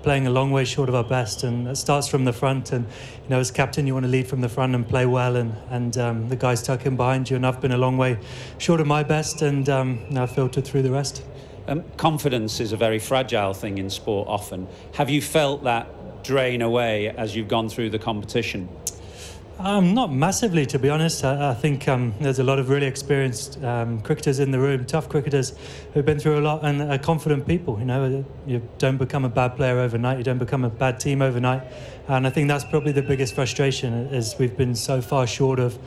playing 0.02 0.26
a 0.26 0.30
long 0.30 0.50
way 0.50 0.64
short 0.64 0.88
of 0.88 0.94
our 0.94 1.04
best, 1.04 1.42
and 1.42 1.66
it 1.66 1.76
starts 1.76 2.06
from 2.06 2.24
the 2.24 2.32
front. 2.32 2.72
And 2.72 2.86
you 2.86 3.30
know, 3.30 3.40
as 3.40 3.50
captain, 3.50 3.86
you 3.86 3.94
want 3.94 4.04
to 4.04 4.10
lead 4.10 4.28
from 4.28 4.40
the 4.40 4.48
front 4.48 4.74
and 4.74 4.88
play 4.88 5.06
well, 5.06 5.36
and 5.36 5.54
and 5.70 5.98
um, 5.98 6.28
the 6.28 6.36
guys 6.36 6.62
tuck 6.62 6.86
in 6.86 6.96
behind 6.96 7.28
you. 7.28 7.36
And 7.36 7.46
I've 7.46 7.60
been 7.60 7.72
a 7.72 7.78
long 7.78 7.96
way 7.96 8.18
short 8.58 8.80
of 8.80 8.86
my 8.86 9.02
best, 9.02 9.42
and 9.42 9.68
um, 9.68 10.06
now 10.08 10.26
filtered 10.26 10.64
through 10.64 10.82
the 10.82 10.92
rest. 10.92 11.24
Um, 11.66 11.82
confidence 11.96 12.60
is 12.60 12.72
a 12.72 12.76
very 12.76 12.98
fragile 12.98 13.54
thing 13.54 13.78
in 13.78 13.90
sport. 13.90 14.28
Often, 14.28 14.68
have 14.94 15.10
you 15.10 15.20
felt 15.20 15.64
that 15.64 16.22
drain 16.22 16.62
away 16.62 17.08
as 17.08 17.34
you've 17.34 17.48
gone 17.48 17.68
through 17.68 17.90
the 17.90 17.98
competition? 17.98 18.68
Um, 19.58 19.94
not 19.94 20.12
massively, 20.12 20.66
to 20.66 20.78
be 20.80 20.90
honest. 20.90 21.24
I, 21.24 21.50
I 21.50 21.54
think 21.54 21.86
um, 21.86 22.12
there's 22.20 22.40
a 22.40 22.44
lot 22.44 22.58
of 22.58 22.68
really 22.68 22.86
experienced 22.86 23.62
um, 23.62 24.00
cricketers 24.00 24.40
in 24.40 24.50
the 24.50 24.58
room, 24.58 24.84
tough 24.84 25.08
cricketers 25.08 25.54
who've 25.92 26.04
been 26.04 26.18
through 26.18 26.38
a 26.38 26.42
lot 26.42 26.64
and 26.64 26.82
are 26.82 26.98
confident 26.98 27.46
people. 27.46 27.78
You 27.78 27.84
know, 27.84 28.24
you 28.46 28.68
don't 28.78 28.96
become 28.96 29.24
a 29.24 29.28
bad 29.28 29.54
player 29.56 29.78
overnight. 29.78 30.18
You 30.18 30.24
don't 30.24 30.38
become 30.38 30.64
a 30.64 30.70
bad 30.70 30.98
team 30.98 31.22
overnight. 31.22 31.62
And 32.08 32.26
I 32.26 32.30
think 32.30 32.48
that's 32.48 32.64
probably 32.64 32.92
the 32.92 33.02
biggest 33.02 33.34
frustration 33.34 33.94
is 34.12 34.34
we've 34.38 34.56
been 34.56 34.74
so 34.74 35.00
far 35.00 35.26
short 35.26 35.60
of 35.60 35.78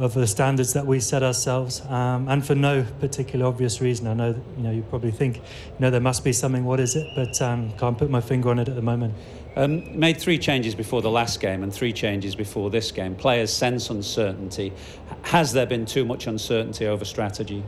of 0.00 0.14
the 0.14 0.26
standards 0.26 0.72
that 0.72 0.86
we 0.86 0.98
set 0.98 1.22
ourselves, 1.22 1.82
um, 1.90 2.26
and 2.28 2.44
for 2.44 2.54
no 2.54 2.86
particular 3.00 3.44
obvious 3.44 3.82
reason. 3.82 4.06
I 4.06 4.14
know, 4.14 4.42
you 4.56 4.62
know, 4.62 4.70
you 4.70 4.80
probably 4.80 5.10
think, 5.10 5.36
you 5.36 5.42
know, 5.78 5.90
there 5.90 6.00
must 6.00 6.24
be 6.24 6.32
something. 6.32 6.64
What 6.64 6.80
is 6.80 6.96
it? 6.96 7.06
But 7.14 7.40
um, 7.42 7.70
can't 7.76 7.98
put 7.98 8.08
my 8.08 8.22
finger 8.22 8.48
on 8.48 8.58
it 8.58 8.66
at 8.66 8.76
the 8.76 8.82
moment. 8.82 9.12
Um, 9.60 9.98
made 9.98 10.18
three 10.18 10.38
changes 10.38 10.74
before 10.74 11.02
the 11.02 11.10
last 11.10 11.38
game 11.38 11.62
and 11.62 11.70
three 11.70 11.92
changes 11.92 12.34
before 12.34 12.70
this 12.70 12.90
game. 12.90 13.14
Players 13.14 13.52
sense 13.52 13.90
uncertainty. 13.90 14.72
Has 15.20 15.52
there 15.52 15.66
been 15.66 15.84
too 15.84 16.06
much 16.06 16.26
uncertainty 16.26 16.86
over 16.86 17.04
strategy? 17.04 17.62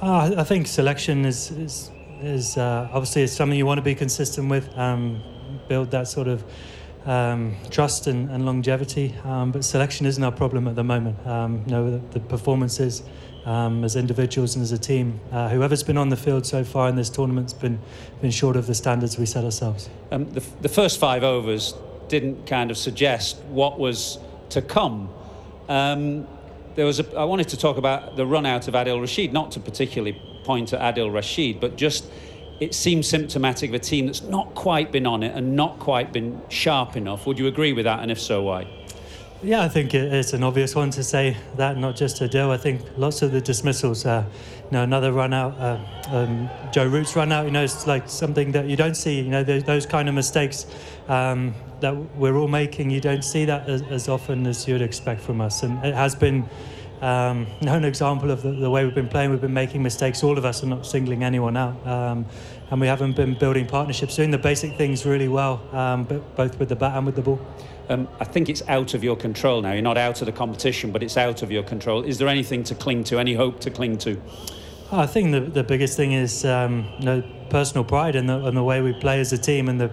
Uh, 0.00 0.36
I 0.36 0.44
think 0.44 0.68
selection 0.68 1.24
is 1.24 1.50
is, 1.50 1.90
is 2.20 2.56
uh, 2.56 2.88
obviously 2.92 3.24
it's 3.24 3.32
something 3.32 3.58
you 3.58 3.66
want 3.66 3.78
to 3.78 3.82
be 3.82 3.96
consistent 3.96 4.48
with. 4.48 4.68
Um, 4.78 5.20
build 5.66 5.90
that 5.90 6.06
sort 6.06 6.28
of 6.28 6.44
um, 7.06 7.56
trust 7.70 8.06
and, 8.06 8.30
and 8.30 8.46
longevity. 8.46 9.16
Um, 9.24 9.50
but 9.50 9.64
selection 9.64 10.06
isn't 10.06 10.22
our 10.22 10.30
problem 10.30 10.68
at 10.68 10.76
the 10.76 10.84
moment. 10.84 11.26
Um, 11.26 11.64
you 11.66 11.72
know, 11.72 11.90
the, 11.90 11.98
the 12.12 12.20
performances 12.20 13.02
um, 13.44 13.84
as 13.84 13.96
individuals 13.96 14.54
and 14.54 14.62
as 14.62 14.72
a 14.72 14.78
team. 14.78 15.20
Uh, 15.30 15.48
whoever's 15.48 15.82
been 15.82 15.98
on 15.98 16.08
the 16.08 16.16
field 16.16 16.46
so 16.46 16.64
far 16.64 16.88
in 16.88 16.96
this 16.96 17.10
tournament's 17.10 17.52
been 17.52 17.78
been 18.20 18.30
short 18.30 18.56
of 18.56 18.66
the 18.66 18.74
standards 18.74 19.18
we 19.18 19.26
set 19.26 19.44
ourselves. 19.44 19.88
Um, 20.10 20.30
the, 20.32 20.42
the 20.62 20.68
first 20.68 20.98
five 20.98 21.22
overs 21.22 21.74
didn't 22.08 22.46
kind 22.46 22.70
of 22.70 22.78
suggest 22.78 23.38
what 23.48 23.78
was 23.78 24.18
to 24.50 24.62
come. 24.62 25.08
Um, 25.68 26.26
there 26.74 26.86
was 26.86 27.00
a, 27.00 27.16
I 27.16 27.24
wanted 27.24 27.48
to 27.48 27.56
talk 27.56 27.76
about 27.76 28.16
the 28.16 28.26
run 28.26 28.46
out 28.46 28.68
of 28.68 28.74
Adil 28.74 29.00
Rashid, 29.00 29.32
not 29.32 29.52
to 29.52 29.60
particularly 29.60 30.20
point 30.44 30.72
at 30.72 30.94
Adil 30.94 31.12
Rashid, 31.12 31.60
but 31.60 31.76
just 31.76 32.06
it 32.60 32.74
seems 32.74 33.08
symptomatic 33.08 33.70
of 33.70 33.74
a 33.74 33.78
team 33.78 34.06
that's 34.06 34.22
not 34.22 34.54
quite 34.54 34.92
been 34.92 35.06
on 35.06 35.22
it 35.22 35.34
and 35.34 35.56
not 35.56 35.78
quite 35.78 36.12
been 36.12 36.40
sharp 36.48 36.96
enough. 36.96 37.26
Would 37.26 37.38
you 37.38 37.46
agree 37.46 37.72
with 37.72 37.84
that? 37.84 38.00
And 38.00 38.10
if 38.10 38.20
so, 38.20 38.42
why? 38.42 38.66
Yeah, 39.44 39.60
I 39.60 39.68
think 39.68 39.92
it's 39.92 40.32
an 40.32 40.42
obvious 40.42 40.74
one 40.74 40.88
to 40.92 41.04
say 41.04 41.36
that, 41.56 41.76
not 41.76 41.96
just 41.96 42.22
Adil. 42.22 42.48
I 42.48 42.56
think 42.56 42.80
lots 42.96 43.20
of 43.20 43.30
the 43.30 43.42
dismissals, 43.42 44.06
uh, 44.06 44.24
you 44.64 44.70
know, 44.70 44.82
another 44.82 45.12
run 45.12 45.34
out, 45.34 45.60
uh, 45.60 45.78
um, 46.08 46.48
Joe 46.72 46.86
Root's 46.86 47.14
run 47.14 47.30
out, 47.30 47.44
you 47.44 47.50
know, 47.50 47.62
it's 47.62 47.86
like 47.86 48.08
something 48.08 48.52
that 48.52 48.68
you 48.68 48.76
don't 48.76 48.94
see, 48.94 49.20
you 49.20 49.28
know, 49.28 49.44
those 49.44 49.84
kind 49.84 50.08
of 50.08 50.14
mistakes 50.14 50.64
um, 51.08 51.54
that 51.80 51.94
we're 52.16 52.36
all 52.36 52.48
making, 52.48 52.88
you 52.88 53.02
don't 53.02 53.22
see 53.22 53.44
that 53.44 53.68
as, 53.68 53.82
as, 53.82 54.08
often 54.08 54.46
as 54.46 54.66
you'd 54.66 54.80
expect 54.80 55.20
from 55.20 55.42
us. 55.42 55.62
And 55.62 55.84
it 55.84 55.94
has 55.94 56.14
been 56.14 56.48
um, 57.02 57.46
an 57.60 57.84
example 57.84 58.30
of 58.30 58.40
the, 58.40 58.50
the, 58.50 58.70
way 58.70 58.86
we've 58.86 58.94
been 58.94 59.08
playing. 59.08 59.30
We've 59.30 59.42
been 59.42 59.52
making 59.52 59.82
mistakes, 59.82 60.24
all 60.24 60.38
of 60.38 60.46
us, 60.46 60.62
and 60.62 60.70
not 60.70 60.86
singling 60.86 61.22
anyone 61.22 61.58
out. 61.58 61.86
Um, 61.86 62.24
and 62.70 62.80
we 62.80 62.86
haven't 62.86 63.14
been 63.14 63.38
building 63.38 63.66
partnerships, 63.66 64.16
doing 64.16 64.30
the 64.30 64.38
basic 64.38 64.78
things 64.78 65.04
really 65.04 65.28
well, 65.28 65.62
um, 65.76 66.04
but 66.04 66.34
both 66.34 66.58
with 66.58 66.70
the 66.70 66.76
bat 66.76 66.96
and 66.96 67.04
with 67.04 67.16
the 67.16 67.22
ball. 67.22 67.38
Um, 67.88 68.08
I 68.20 68.24
think 68.24 68.48
it's 68.48 68.62
out 68.68 68.94
of 68.94 69.04
your 69.04 69.16
control 69.16 69.62
now. 69.62 69.72
You're 69.72 69.82
not 69.82 69.98
out 69.98 70.20
of 70.22 70.26
the 70.26 70.32
competition, 70.32 70.90
but 70.90 71.02
it's 71.02 71.16
out 71.16 71.42
of 71.42 71.50
your 71.50 71.62
control. 71.62 72.02
Is 72.02 72.18
there 72.18 72.28
anything 72.28 72.62
to 72.64 72.74
cling 72.74 73.04
to, 73.04 73.18
any 73.18 73.34
hope 73.34 73.60
to 73.60 73.70
cling 73.70 73.98
to? 73.98 74.20
I 74.92 75.06
think 75.06 75.32
the, 75.32 75.40
the 75.40 75.64
biggest 75.64 75.96
thing 75.96 76.12
is 76.12 76.44
um, 76.44 76.86
you 76.98 77.06
know, 77.06 77.22
personal 77.50 77.84
pride 77.84 78.16
and 78.16 78.28
the, 78.28 78.46
in 78.46 78.54
the 78.54 78.62
way 78.62 78.80
we 78.80 78.92
play 78.92 79.20
as 79.20 79.32
a 79.32 79.38
team 79.38 79.68
and 79.68 79.80
the, 79.80 79.90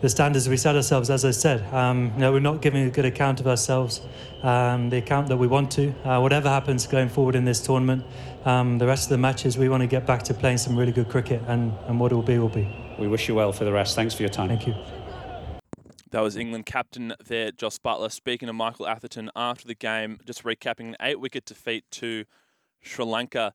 the 0.00 0.08
standards 0.08 0.48
we 0.48 0.56
set 0.56 0.76
ourselves. 0.76 1.10
As 1.10 1.24
I 1.24 1.32
said, 1.32 1.62
um, 1.72 2.12
you 2.14 2.20
know, 2.20 2.32
we're 2.32 2.40
not 2.40 2.60
giving 2.62 2.84
a 2.86 2.90
good 2.90 3.04
account 3.04 3.40
of 3.40 3.46
ourselves, 3.46 4.00
um, 4.42 4.90
the 4.90 4.98
account 4.98 5.28
that 5.28 5.36
we 5.36 5.46
want 5.46 5.70
to. 5.72 5.92
Uh, 6.04 6.20
whatever 6.20 6.48
happens 6.48 6.86
going 6.86 7.08
forward 7.08 7.34
in 7.34 7.44
this 7.44 7.60
tournament, 7.60 8.04
um, 8.44 8.78
the 8.78 8.86
rest 8.86 9.04
of 9.04 9.10
the 9.10 9.18
matches, 9.18 9.58
we 9.58 9.68
want 9.68 9.82
to 9.82 9.86
get 9.86 10.06
back 10.06 10.22
to 10.24 10.34
playing 10.34 10.58
some 10.58 10.76
really 10.76 10.92
good 10.92 11.08
cricket, 11.08 11.42
and, 11.48 11.72
and 11.86 11.98
what 11.98 12.12
it 12.12 12.14
will 12.14 12.22
be 12.22 12.38
will 12.38 12.48
be. 12.48 12.68
We 12.98 13.08
wish 13.08 13.28
you 13.28 13.34
well 13.34 13.52
for 13.52 13.64
the 13.64 13.72
rest. 13.72 13.96
Thanks 13.96 14.14
for 14.14 14.22
your 14.22 14.30
time. 14.30 14.48
Thank 14.48 14.66
you. 14.66 14.74
That 16.10 16.20
was 16.20 16.36
England 16.36 16.66
captain 16.66 17.14
there, 17.24 17.50
Jos 17.50 17.78
Buttler, 17.78 18.10
speaking 18.10 18.46
to 18.46 18.52
Michael 18.52 18.86
Atherton 18.86 19.30
after 19.34 19.66
the 19.66 19.74
game, 19.74 20.20
just 20.24 20.44
recapping 20.44 20.88
an 20.88 20.96
eight 21.00 21.18
wicket 21.18 21.44
defeat 21.44 21.84
to 21.92 22.24
Sri 22.82 23.04
Lanka. 23.04 23.52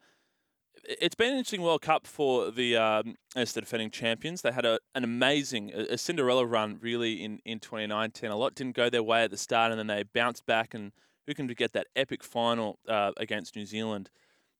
It's 0.84 1.15
been 1.15 1.32
an 1.32 1.38
interesting 1.38 1.62
World 1.62 1.82
Cup 1.82 2.08
for 2.08 2.51
the 2.51 2.75
um, 2.75 3.15
as 3.36 3.53
the 3.53 3.62
defending 3.62 3.91
champions. 3.91 4.41
They 4.41 4.51
had 4.51 4.65
a, 4.65 4.79
an 4.96 5.03
amazing, 5.03 5.72
a 5.72 5.98
Cinderella 5.98 6.46
run 6.46 6.79
really 6.82 7.24
in, 7.24 7.39
in 7.46 7.60
2019. 7.60 8.29
A 8.29 8.36
lot 8.36 8.56
didn't 8.56 8.75
go 8.75 8.89
their 8.89 9.03
way 9.03 9.24
at 9.24 9.32
the 9.32 9.38
start, 9.38 9.72
and 9.72 9.79
then 9.79 9.88
they 9.88 10.03
bounced 10.03 10.46
back 10.46 10.74
and 10.74 10.91
who 11.27 11.36
can 11.36 11.46
get 11.48 11.74
that 11.74 11.88
epic 11.96 12.24
final 12.24 12.79
uh, 12.88 13.12
against 13.18 13.56
New 13.56 13.65
Zealand. 13.65 14.10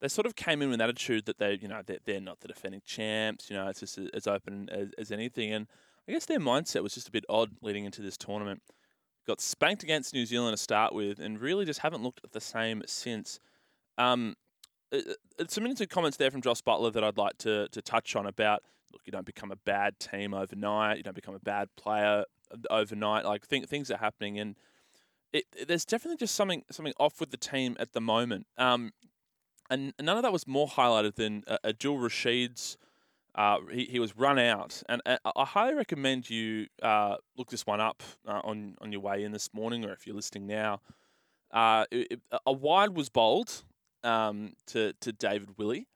They 0.01 0.08
sort 0.08 0.27
of 0.27 0.36
came 0.36 0.62
in 0.62 0.69
with 0.69 0.75
an 0.75 0.81
attitude 0.81 1.25
that 1.25 1.39
they, 1.39 1.58
you 1.60 1.67
know, 1.67 1.81
they're, 1.86 1.98
they're 2.05 2.22
not 2.22 2.41
the 2.41 2.48
defending 2.48 2.81
champs. 2.86 3.50
You 3.50 3.55
know, 3.55 3.67
it's 3.67 3.79
just 3.79 4.00
as 4.13 4.27
open 4.27 4.69
as, 4.69 4.89
as 4.98 5.12
anything. 5.12 5.51
And 5.51 5.67
I 6.10 6.12
guess 6.12 6.25
their 6.25 6.39
mindset 6.39 6.82
was 6.82 6.96
just 6.96 7.08
a 7.08 7.12
bit 7.12 7.24
odd 7.30 7.51
leading 7.62 7.86
into 7.86 8.01
this 8.01 8.18
tournament. 8.18 8.63
got 9.28 9.39
spanked 9.39 9.84
against 9.84 10.12
New 10.12 10.25
Zealand 10.25 10.58
to 10.58 10.62
start 10.62 10.96
with, 10.96 11.20
and 11.20 11.39
really 11.39 11.66
just 11.66 11.82
haven't 11.82 12.01
looked 12.01 12.22
the 12.32 12.42
same 12.42 12.82
since. 12.88 13.39
Um, 14.00 14.36
it, 14.92 15.18
it's 15.38 15.54
some 15.54 15.66
interesting 15.66 15.88
comments 15.88 16.18
there 16.18 16.32
from 16.32 16.42
Josh 16.42 16.63
Buttler 16.63 16.92
that 16.94 17.04
I'd 17.04 17.20
like 17.20 17.38
to 17.39 17.68
to 17.70 17.82
touch 17.84 18.16
on 18.16 18.25
about. 18.25 18.63
Look, 18.92 19.04
you 19.06 19.12
don't 19.12 19.25
become 19.25 19.51
a 19.51 19.56
bad 19.56 20.00
team 20.00 20.34
overnight. 20.34 20.98
You 20.98 21.04
don't 21.04 21.16
become 21.16 21.36
a 21.36 21.39
bad 21.39 21.70
player 21.75 22.24
overnight. 22.72 23.25
Like 23.25 23.46
think, 23.46 23.70
things 23.70 23.92
are 23.92 23.98
happening, 23.98 24.39
and 24.39 24.56
it, 25.32 25.44
it, 25.56 25.68
there's 25.68 25.86
definitely 25.86 26.18
just 26.18 26.34
something 26.34 26.63
something 26.72 26.94
off 27.00 27.20
with 27.20 27.30
the 27.30 27.38
team 27.38 27.78
at 27.80 27.94
the 27.94 28.01
moment. 28.01 28.48
Um, 28.58 28.94
and 29.70 29.94
none 30.01 30.18
of 30.18 30.24
that 30.24 30.34
was 30.34 30.48
more 30.48 30.68
highlighted 30.68 31.13
than 31.18 31.44
uh, 31.48 31.60
Adil 31.63 32.01
Rashid's. 32.01 32.78
Uh, 33.36 33.57
he, 33.71 33.86
he 33.86 34.00
was 34.00 34.17
run 34.17 34.39
out, 34.39 34.81
and 34.89 35.01
uh, 35.05 35.17
I 35.36 35.45
highly 35.45 35.75
recommend 35.75 36.29
you 36.29 36.67
uh, 36.81 37.15
look 37.38 37.50
this 37.50 37.65
one 37.65 37.79
up 37.79 38.01
uh, 38.27 38.41
on 38.43 38.75
on 38.81 38.91
your 38.91 39.01
way 39.01 39.24
in 39.24 39.31
this 39.31 39.53
morning, 39.53 39.86
or 39.86 39.93
if 39.93 40.05
you're 40.05 40.15
listening 40.15 40.48
now. 40.48 40.81
Uh, 41.51 41.86
it, 41.91 42.19
a 42.45 42.51
wide 42.51 42.95
was 42.95 43.09
bowled 43.09 43.63
um, 44.03 44.53
to 44.67 44.93
to 45.01 45.12
David 45.12 45.57
Willey, 45.57 45.88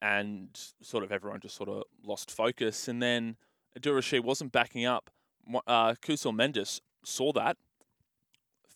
and 0.00 0.48
sort 0.82 1.04
of 1.04 1.12
everyone 1.12 1.40
just 1.40 1.56
sort 1.56 1.68
of 1.68 1.84
lost 2.04 2.30
focus, 2.30 2.88
and 2.88 3.02
then 3.02 3.36
Adil 3.78 3.94
Rashid 3.94 4.24
wasn't 4.24 4.52
backing 4.52 4.86
up. 4.86 5.10
Uh, 5.66 5.94
Kusal 5.94 6.34
Mendis 6.34 6.80
saw 7.04 7.32
that 7.32 7.56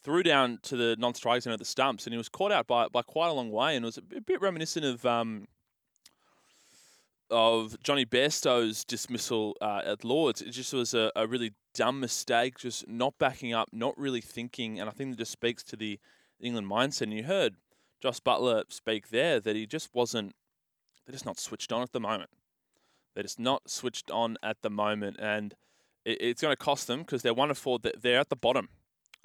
threw 0.05 0.23
down 0.23 0.59
to 0.63 0.77
the 0.77 0.97
non-strike 0.99 1.43
zone 1.43 1.55
at 1.55 1.59
the 1.59 1.65
stumps, 1.65 2.05
and 2.05 2.13
he 2.13 2.19
was 2.19 2.29
caught 2.29 2.53
out 2.53 2.67
by 2.67 2.87
by 2.89 3.03
quite 3.03 3.29
a 3.29 3.33
long 3.33 3.51
way, 3.51 3.75
and 3.75 3.85
it 3.85 3.87
was 3.87 3.99
a 3.99 4.03
bit 4.03 4.41
reminiscent 4.41 4.85
of 4.85 5.05
um, 5.07 5.47
of 7.35 7.77
Jonny 7.83 8.07
Bairstow's 8.07 8.85
dismissal 8.85 9.57
uh, 9.61 9.83
at 9.85 10.05
Lords. 10.05 10.41
It 10.41 10.51
just 10.51 10.73
was 10.73 10.95
a, 10.95 11.11
a, 11.17 11.27
really 11.27 11.53
dumb 11.75 11.99
mistake, 11.99 12.59
just 12.59 12.87
not 12.87 13.19
backing 13.19 13.53
up, 13.53 13.71
not 13.73 13.99
really 13.99 14.21
thinking, 14.21 14.79
and 14.79 14.89
I 14.89 14.93
think 14.93 15.11
that 15.11 15.19
just 15.19 15.33
speaks 15.33 15.65
to 15.65 15.77
the 15.77 15.99
England 16.41 16.71
mindset. 16.71 17.03
And 17.03 17.13
you 17.13 17.25
heard 17.25 17.57
Josh 18.01 18.21
Buttler 18.21 18.63
speak 18.69 19.09
there 19.09 19.41
that 19.41 19.57
he 19.57 19.67
just 19.67 19.91
wasn't. 19.93 20.35
They're 21.05 21.13
just 21.13 21.27
not 21.27 21.41
switched 21.41 21.73
on 21.73 21.83
at 21.83 21.93
the 21.93 22.01
moment. 22.01 22.31
They're 23.15 23.25
just 23.25 23.41
not 23.41 23.69
switched 23.69 24.13
on 24.13 24.37
at 24.43 24.63
the 24.63 24.71
moment, 24.71 25.17
and 25.19 25.55
it, 26.05 26.19
it's 26.21 26.41
going 26.41 26.53
to 26.53 26.57
cost 26.57 26.87
them 26.87 27.01
because 27.01 27.23
they're 27.23 27.35
one 27.35 27.51
of 27.51 27.59
four. 27.59 27.81
They're 28.01 28.21
at 28.21 28.29
the 28.29 28.37
bottom 28.37 28.69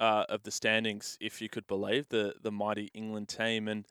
uh, 0.00 0.24
of 0.28 0.42
the 0.42 0.50
standings, 0.50 1.16
if 1.20 1.40
you 1.40 1.48
could 1.48 1.68
believe 1.68 2.08
the 2.08 2.34
the 2.42 2.50
mighty 2.50 2.90
England 2.92 3.28
team, 3.28 3.68
and 3.68 3.86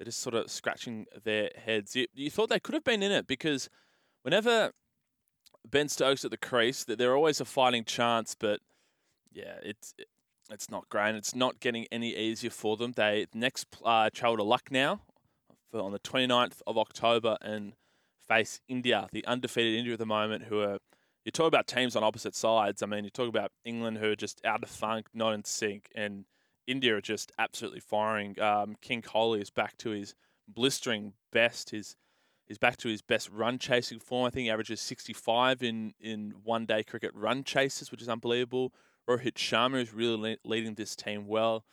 they're 0.00 0.06
just 0.06 0.20
sort 0.20 0.34
of 0.34 0.50
scratching 0.50 1.04
their 1.24 1.50
heads. 1.54 1.94
You, 1.94 2.06
you 2.14 2.30
thought 2.30 2.48
they 2.48 2.58
could 2.58 2.72
have 2.72 2.84
been 2.84 3.02
in 3.02 3.12
it 3.12 3.26
because 3.26 3.68
whenever 4.22 4.72
Ben 5.68 5.90
Stokes 5.90 6.24
at 6.24 6.30
the 6.30 6.38
crease, 6.38 6.84
that 6.84 6.98
they're 6.98 7.14
always 7.14 7.38
a 7.38 7.44
fighting 7.44 7.84
chance, 7.84 8.34
but 8.34 8.60
yeah, 9.30 9.58
it's 9.62 9.92
it's 10.50 10.70
not 10.70 10.88
great. 10.88 11.16
It's 11.16 11.34
not 11.34 11.60
getting 11.60 11.86
any 11.92 12.16
easier 12.16 12.48
for 12.48 12.78
them. 12.78 12.92
They 12.96 13.26
next 13.34 13.66
uh, 13.84 14.08
travel 14.08 14.38
to 14.38 14.42
Lucknow 14.42 15.02
for, 15.70 15.82
on 15.82 15.92
the 15.92 15.98
29th 15.98 16.62
of 16.66 16.78
October 16.78 17.36
and 17.42 17.74
face 18.26 18.62
India, 18.68 19.06
the 19.12 19.26
undefeated 19.26 19.74
India 19.74 19.92
at 19.92 19.98
the 19.98 20.06
moment, 20.06 20.44
who 20.44 20.60
are 20.60 20.78
you 21.26 21.30
talk 21.30 21.48
about 21.48 21.66
teams 21.66 21.94
on 21.94 22.02
opposite 22.02 22.34
sides. 22.34 22.82
I 22.82 22.86
mean, 22.86 23.04
you 23.04 23.10
talk 23.10 23.28
about 23.28 23.52
England 23.66 23.98
who 23.98 24.12
are 24.12 24.16
just 24.16 24.40
out 24.46 24.62
of 24.62 24.70
funk, 24.70 25.08
not 25.12 25.34
in 25.34 25.44
sync, 25.44 25.90
and 25.94 26.24
India 26.66 26.96
are 26.96 27.00
just 27.00 27.32
absolutely 27.38 27.80
firing. 27.80 28.38
Um, 28.40 28.76
King 28.80 29.02
Kohli 29.02 29.40
is 29.40 29.50
back 29.50 29.76
to 29.78 29.90
his 29.90 30.14
blistering 30.48 31.14
best. 31.32 31.70
His 31.70 31.96
he's 32.46 32.58
back 32.58 32.76
to 32.78 32.88
his 32.88 33.02
best 33.02 33.30
run 33.30 33.58
chasing 33.58 33.98
form. 33.98 34.26
I 34.26 34.30
think 34.30 34.44
he 34.44 34.50
averages 34.50 34.80
65 34.80 35.62
in, 35.62 35.94
in 36.00 36.34
one 36.44 36.66
day 36.66 36.82
cricket 36.82 37.12
run 37.14 37.44
chases, 37.44 37.90
which 37.90 38.02
is 38.02 38.08
unbelievable. 38.08 38.72
Rohit 39.08 39.34
Sharma 39.34 39.80
is 39.80 39.92
really 39.92 40.16
le- 40.16 40.48
leading 40.48 40.74
this 40.74 40.94
team 40.94 41.26
well. 41.26 41.64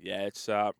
Yeah, 0.00 0.22
it's 0.22 0.48
uh, 0.48 0.72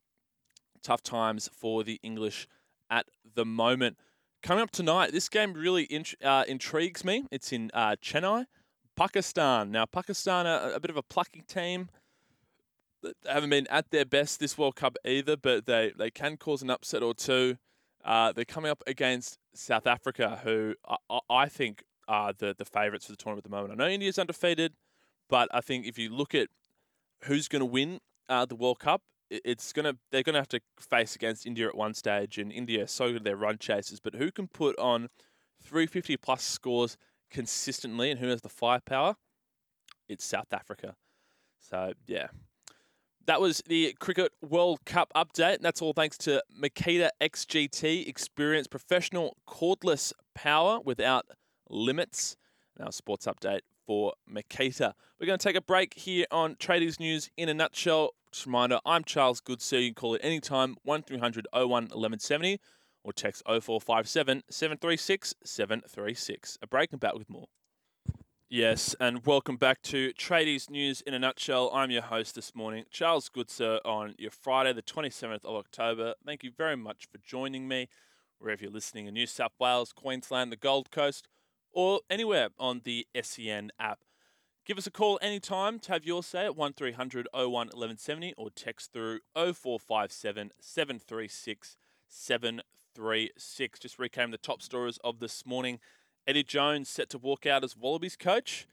tough 0.82 1.02
times 1.02 1.50
for 1.52 1.84
the 1.84 1.98
English 2.02 2.48
at 2.90 3.06
the 3.34 3.44
moment. 3.44 3.98
Coming 4.42 4.62
up 4.62 4.70
tonight, 4.70 5.12
this 5.12 5.28
game 5.28 5.52
really 5.52 5.84
int- 5.84 6.14
uh, 6.24 6.44
intrigues 6.48 7.04
me. 7.04 7.26
It's 7.30 7.52
in 7.52 7.70
uh, 7.74 7.96
Chennai, 8.02 8.46
Pakistan. 8.96 9.70
Now, 9.70 9.84
Pakistan 9.84 10.46
are 10.46 10.72
a 10.72 10.80
bit 10.80 10.90
of 10.90 10.96
a 10.96 11.02
plucky 11.02 11.42
team. 11.42 11.90
They 13.02 13.12
haven't 13.26 13.50
been 13.50 13.66
at 13.68 13.90
their 13.90 14.04
best 14.04 14.40
this 14.40 14.58
World 14.58 14.76
Cup 14.76 14.96
either, 15.04 15.36
but 15.36 15.66
they, 15.66 15.92
they 15.96 16.10
can 16.10 16.36
cause 16.36 16.62
an 16.62 16.70
upset 16.70 17.02
or 17.02 17.14
two. 17.14 17.56
Uh, 18.04 18.32
they're 18.32 18.44
coming 18.44 18.70
up 18.70 18.82
against 18.86 19.38
South 19.54 19.86
Africa, 19.86 20.40
who 20.42 20.74
I, 20.88 21.18
I 21.28 21.48
think 21.48 21.84
are 22.08 22.32
the, 22.32 22.54
the 22.56 22.64
favourites 22.64 23.06
for 23.06 23.12
the 23.12 23.16
tournament 23.16 23.44
at 23.46 23.50
the 23.50 23.56
moment. 23.56 23.80
I 23.80 23.84
know 23.84 23.90
India's 23.90 24.18
undefeated, 24.18 24.74
but 25.28 25.48
I 25.52 25.60
think 25.60 25.86
if 25.86 25.98
you 25.98 26.10
look 26.10 26.34
at 26.34 26.48
who's 27.24 27.48
going 27.48 27.60
to 27.60 27.66
win 27.66 28.00
uh, 28.28 28.46
the 28.46 28.56
World 28.56 28.80
Cup, 28.80 29.02
it's 29.30 29.72
gonna 29.72 29.94
they're 30.10 30.24
gonna 30.24 30.38
have 30.38 30.48
to 30.48 30.60
face 30.80 31.14
against 31.14 31.46
India 31.46 31.68
at 31.68 31.76
one 31.76 31.94
stage, 31.94 32.36
and 32.36 32.50
India 32.50 32.88
so 32.88 33.08
good 33.08 33.18
at 33.18 33.24
their 33.24 33.36
run 33.36 33.58
chases. 33.58 34.00
But 34.00 34.16
who 34.16 34.32
can 34.32 34.48
put 34.48 34.76
on 34.78 35.08
350 35.62 36.16
plus 36.16 36.42
scores 36.42 36.96
consistently, 37.30 38.10
and 38.10 38.18
who 38.18 38.26
has 38.26 38.40
the 38.42 38.48
firepower? 38.48 39.14
It's 40.08 40.24
South 40.24 40.52
Africa. 40.52 40.96
So 41.60 41.92
yeah, 42.08 42.28
that 43.30 43.40
was 43.40 43.62
the 43.68 43.94
Cricket 44.00 44.32
World 44.42 44.84
Cup 44.84 45.12
update. 45.14 45.54
And 45.54 45.64
that's 45.64 45.80
all 45.80 45.92
thanks 45.92 46.18
to 46.18 46.42
Makita 46.60 47.10
XGT, 47.20 48.08
Experience 48.08 48.66
professional 48.66 49.36
cordless 49.46 50.12
power 50.34 50.80
without 50.84 51.26
limits. 51.68 52.36
Now, 52.76 52.90
sports 52.90 53.26
update 53.26 53.60
for 53.86 54.14
Makita. 54.28 54.94
We're 55.20 55.28
going 55.28 55.38
to 55.38 55.48
take 55.48 55.54
a 55.54 55.60
break 55.60 55.94
here 55.94 56.26
on 56.32 56.56
Tradies 56.56 56.98
News 56.98 57.30
in 57.36 57.48
a 57.48 57.54
nutshell. 57.54 58.14
Just 58.32 58.46
reminder, 58.46 58.80
I'm 58.84 59.04
Charles 59.04 59.40
Goodsir. 59.40 59.80
You 59.80 59.90
can 59.90 59.94
call 59.94 60.14
it 60.14 60.22
anytime, 60.24 60.74
1300 60.82 61.46
01 61.52 61.68
1170 61.68 62.58
or 63.04 63.12
text 63.12 63.44
0457 63.46 64.42
736 64.50 65.34
736. 65.44 66.58
A 66.60 66.66
break 66.66 66.90
and 66.90 67.00
back 67.00 67.14
with 67.14 67.30
more. 67.30 67.46
Yes, 68.52 68.96
and 68.98 69.24
welcome 69.24 69.56
back 69.56 69.80
to 69.82 70.12
Tradies 70.14 70.68
News 70.68 71.02
in 71.02 71.14
a 71.14 71.20
Nutshell. 71.20 71.70
I'm 71.72 71.92
your 71.92 72.02
host 72.02 72.34
this 72.34 72.52
morning, 72.52 72.82
Charles 72.90 73.28
Goodsir, 73.28 73.78
on 73.84 74.16
your 74.18 74.32
Friday, 74.32 74.72
the 74.72 74.82
27th 74.82 75.44
of 75.44 75.54
October. 75.54 76.14
Thank 76.26 76.42
you 76.42 76.50
very 76.50 76.76
much 76.76 77.06
for 77.12 77.18
joining 77.18 77.68
me, 77.68 77.88
wherever 78.40 78.64
you're 78.64 78.72
listening 78.72 79.06
in 79.06 79.14
New 79.14 79.28
South 79.28 79.52
Wales, 79.60 79.92
Queensland, 79.92 80.50
the 80.50 80.56
Gold 80.56 80.90
Coast, 80.90 81.28
or 81.70 82.00
anywhere 82.10 82.48
on 82.58 82.80
the 82.82 83.06
SEN 83.22 83.70
app. 83.78 84.00
Give 84.66 84.78
us 84.78 84.86
a 84.88 84.90
call 84.90 85.20
anytime 85.22 85.78
to 85.78 85.92
have 85.92 86.04
your 86.04 86.24
say 86.24 86.44
at 86.44 86.56
1300 86.56 87.28
01 87.32 87.52
1170 87.52 88.34
or 88.36 88.50
text 88.50 88.92
through 88.92 89.20
0457 89.36 90.50
736 90.60 91.76
736. 92.08 93.78
Just 93.78 93.96
recap 93.96 94.32
the 94.32 94.38
top 94.38 94.60
stories 94.60 94.98
of 95.04 95.20
this 95.20 95.46
morning. 95.46 95.78
Eddie 96.26 96.42
Jones 96.42 96.88
set 96.88 97.08
to 97.10 97.18
walk 97.18 97.46
out 97.46 97.64
as 97.64 97.76
Wallabies 97.76 98.16
coach. 98.16 98.66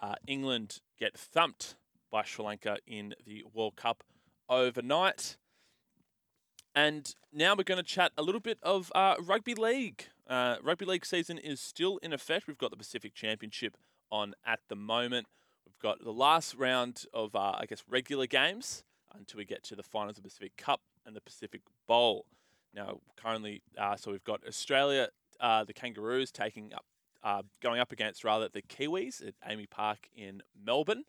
Uh, 0.00 0.14
England 0.26 0.80
get 0.98 1.16
thumped 1.16 1.76
by 2.10 2.22
Sri 2.22 2.44
Lanka 2.44 2.78
in 2.86 3.14
the 3.26 3.44
World 3.52 3.76
Cup 3.76 4.02
overnight. 4.48 5.36
And 6.74 7.14
now 7.32 7.54
we're 7.56 7.64
going 7.64 7.78
to 7.78 7.82
chat 7.82 8.12
a 8.16 8.22
little 8.22 8.40
bit 8.40 8.58
of 8.62 8.92
uh, 8.94 9.16
rugby 9.20 9.54
league. 9.54 10.06
Uh, 10.28 10.56
rugby 10.62 10.84
league 10.84 11.04
season 11.04 11.38
is 11.38 11.60
still 11.60 11.98
in 11.98 12.12
effect. 12.12 12.46
We've 12.46 12.58
got 12.58 12.70
the 12.70 12.76
Pacific 12.76 13.14
Championship 13.14 13.76
on 14.10 14.34
at 14.46 14.60
the 14.68 14.76
moment. 14.76 15.26
We've 15.66 15.78
got 15.80 16.04
the 16.04 16.12
last 16.12 16.54
round 16.54 17.04
of, 17.12 17.34
uh, 17.34 17.56
I 17.58 17.66
guess, 17.66 17.82
regular 17.88 18.26
games 18.26 18.84
until 19.16 19.38
we 19.38 19.44
get 19.44 19.62
to 19.64 19.76
the 19.76 19.82
finals 19.82 20.18
of 20.18 20.22
the 20.22 20.28
Pacific 20.28 20.56
Cup 20.56 20.80
and 21.04 21.16
the 21.16 21.20
Pacific 21.20 21.62
Bowl. 21.86 22.26
Now, 22.74 23.00
currently, 23.16 23.62
uh, 23.76 23.96
so 23.96 24.12
we've 24.12 24.24
got 24.24 24.46
Australia, 24.46 25.08
uh, 25.40 25.64
the 25.64 25.72
Kangaroos 25.72 26.30
taking 26.30 26.72
up, 26.72 26.84
uh, 27.22 27.42
going 27.62 27.80
up 27.80 27.92
against 27.92 28.24
rather 28.24 28.48
the 28.48 28.62
Kiwis 28.62 29.26
at 29.26 29.34
AAMI 29.48 29.70
Park 29.70 30.08
in 30.14 30.42
Melbourne. 30.60 31.04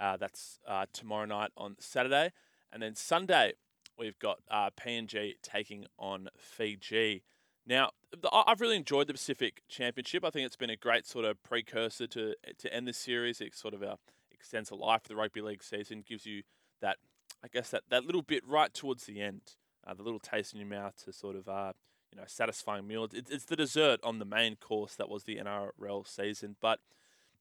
Uh, 0.00 0.16
that's 0.16 0.58
uh, 0.66 0.86
tomorrow 0.92 1.24
night 1.24 1.50
on 1.56 1.76
Saturday, 1.78 2.32
and 2.72 2.82
then 2.82 2.94
Sunday 2.96 3.52
we've 3.96 4.18
got 4.18 4.38
PNG 4.50 5.34
taking 5.40 5.86
on 5.98 6.28
Fiji. 6.36 7.22
Now, 7.64 7.90
I've 8.32 8.60
really 8.60 8.76
enjoyed 8.76 9.06
the 9.06 9.14
Pacific 9.14 9.62
Championship. 9.68 10.24
I 10.24 10.30
think 10.30 10.46
it's 10.46 10.56
been 10.56 10.68
a 10.68 10.76
great 10.76 11.06
sort 11.06 11.24
of 11.24 11.40
precursor 11.44 12.08
to 12.08 12.34
to 12.58 12.74
end 12.74 12.88
this 12.88 12.98
series. 12.98 13.40
It 13.40 13.54
sort 13.54 13.72
of 13.72 13.84
uh, 13.84 13.96
extends 14.44 14.68
the 14.68 14.76
life 14.76 15.02
of 15.04 15.08
the 15.08 15.16
rugby 15.16 15.40
league 15.40 15.62
season, 15.62 16.04
gives 16.06 16.26
you 16.26 16.42
that, 16.82 16.98
I 17.42 17.48
guess 17.48 17.70
that, 17.70 17.84
that 17.88 18.04
little 18.04 18.20
bit 18.20 18.46
right 18.46 18.72
towards 18.74 19.04
the 19.04 19.22
end, 19.22 19.40
uh, 19.86 19.94
the 19.94 20.02
little 20.02 20.18
taste 20.18 20.52
in 20.52 20.60
your 20.60 20.68
mouth 20.68 21.02
to 21.04 21.14
sort 21.14 21.34
of 21.34 21.48
uh, 21.48 21.72
you 22.14 22.20
know 22.20 22.26
satisfying 22.26 22.86
meal. 22.86 23.08
It's, 23.12 23.44
the 23.44 23.56
dessert 23.56 24.00
on 24.02 24.18
the 24.18 24.24
main 24.24 24.56
course 24.56 24.94
that 24.94 25.08
was 25.08 25.24
the 25.24 25.36
NRL 25.36 26.06
season. 26.06 26.56
But 26.60 26.80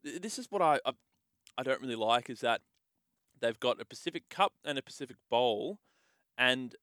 this 0.04 0.40
is 0.40 0.48
what 0.50 0.62
I, 0.62 0.80
I 0.86 0.94
I 1.58 1.64
don't 1.64 1.82
really 1.82 1.96
like 1.96 2.30
is 2.30 2.42
that 2.42 2.62
they've 3.40 3.60
got 3.60 3.80
a 3.80 3.86
Pacific 3.86 4.30
Cup 4.30 4.54
and 4.66 4.78
a 4.78 4.82
Pacific 4.82 5.18
Bowl, 5.30 5.80
and 6.38 6.76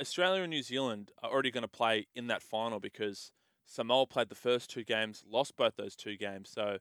Australia 0.00 0.42
and 0.42 0.50
New 0.50 0.62
Zealand 0.62 1.10
are 1.22 1.30
already 1.30 1.50
going 1.50 1.62
to 1.62 1.68
play 1.68 2.06
in 2.14 2.28
that 2.28 2.42
final 2.42 2.78
because 2.78 3.32
Samoa 3.66 4.06
played 4.06 4.28
the 4.28 4.34
first 4.34 4.70
two 4.70 4.84
games, 4.84 5.24
lost 5.28 5.56
both 5.56 5.76
those 5.76 5.96
two 5.96 6.16
games. 6.16 6.50
So, 6.50 6.78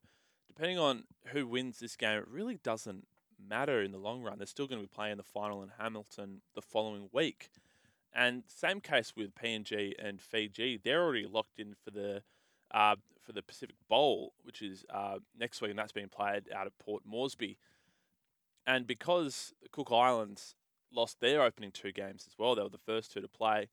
depending 0.48 0.78
on 0.78 1.06
who 1.28 1.48
wins 1.48 1.80
this 1.80 1.96
game, 1.96 2.20
it 2.20 2.28
really 2.28 2.60
doesn't 2.64 3.08
matter 3.40 3.82
in 3.82 3.92
the 3.92 3.98
long 3.98 4.22
run. 4.22 4.38
They're 4.38 4.48
still 4.48 4.68
going 4.68 4.82
to 4.82 4.88
be 4.88 4.94
playing 4.94 5.18
the 5.18 5.24
final 5.24 5.64
in 5.64 5.72
Hamilton 5.80 6.42
the 6.54 6.62
following 6.62 7.10
week. 7.12 7.50
And 8.16 8.44
same 8.48 8.80
case 8.80 9.14
with 9.16 9.34
PNG 9.34 9.94
and 9.98 10.22
Fiji. 10.22 10.80
They're 10.84 11.04
already 11.04 11.26
locked 11.26 11.60
in 11.60 11.76
for 11.84 11.92
the 11.92 12.22
uh, 12.72 12.96
for 13.22 13.32
the 13.32 13.42
Pacific 13.42 13.76
Bowl, 13.90 14.34
which 14.44 14.62
is 14.62 14.86
uh, 14.90 15.20
next 15.38 15.62
week, 15.62 15.72
and 15.72 15.80
that's 15.80 15.92
being 15.92 16.10
played 16.10 16.44
out 16.54 16.68
of 16.68 16.78
Port 16.78 17.04
Moresby. 17.06 17.58
And 18.66 18.86
because 18.86 19.54
the 19.62 19.70
Cook 19.70 19.92
Islands 19.92 20.56
lost 20.92 21.20
their 21.20 21.42
opening 21.42 21.72
two 21.72 21.92
games 21.92 22.26
as 22.28 22.38
well, 22.38 22.56
they 22.56 22.62
were 22.62 22.70
the 22.70 22.78
first 22.78 23.12
two 23.12 23.22
to 23.22 23.28
play. 23.28 23.70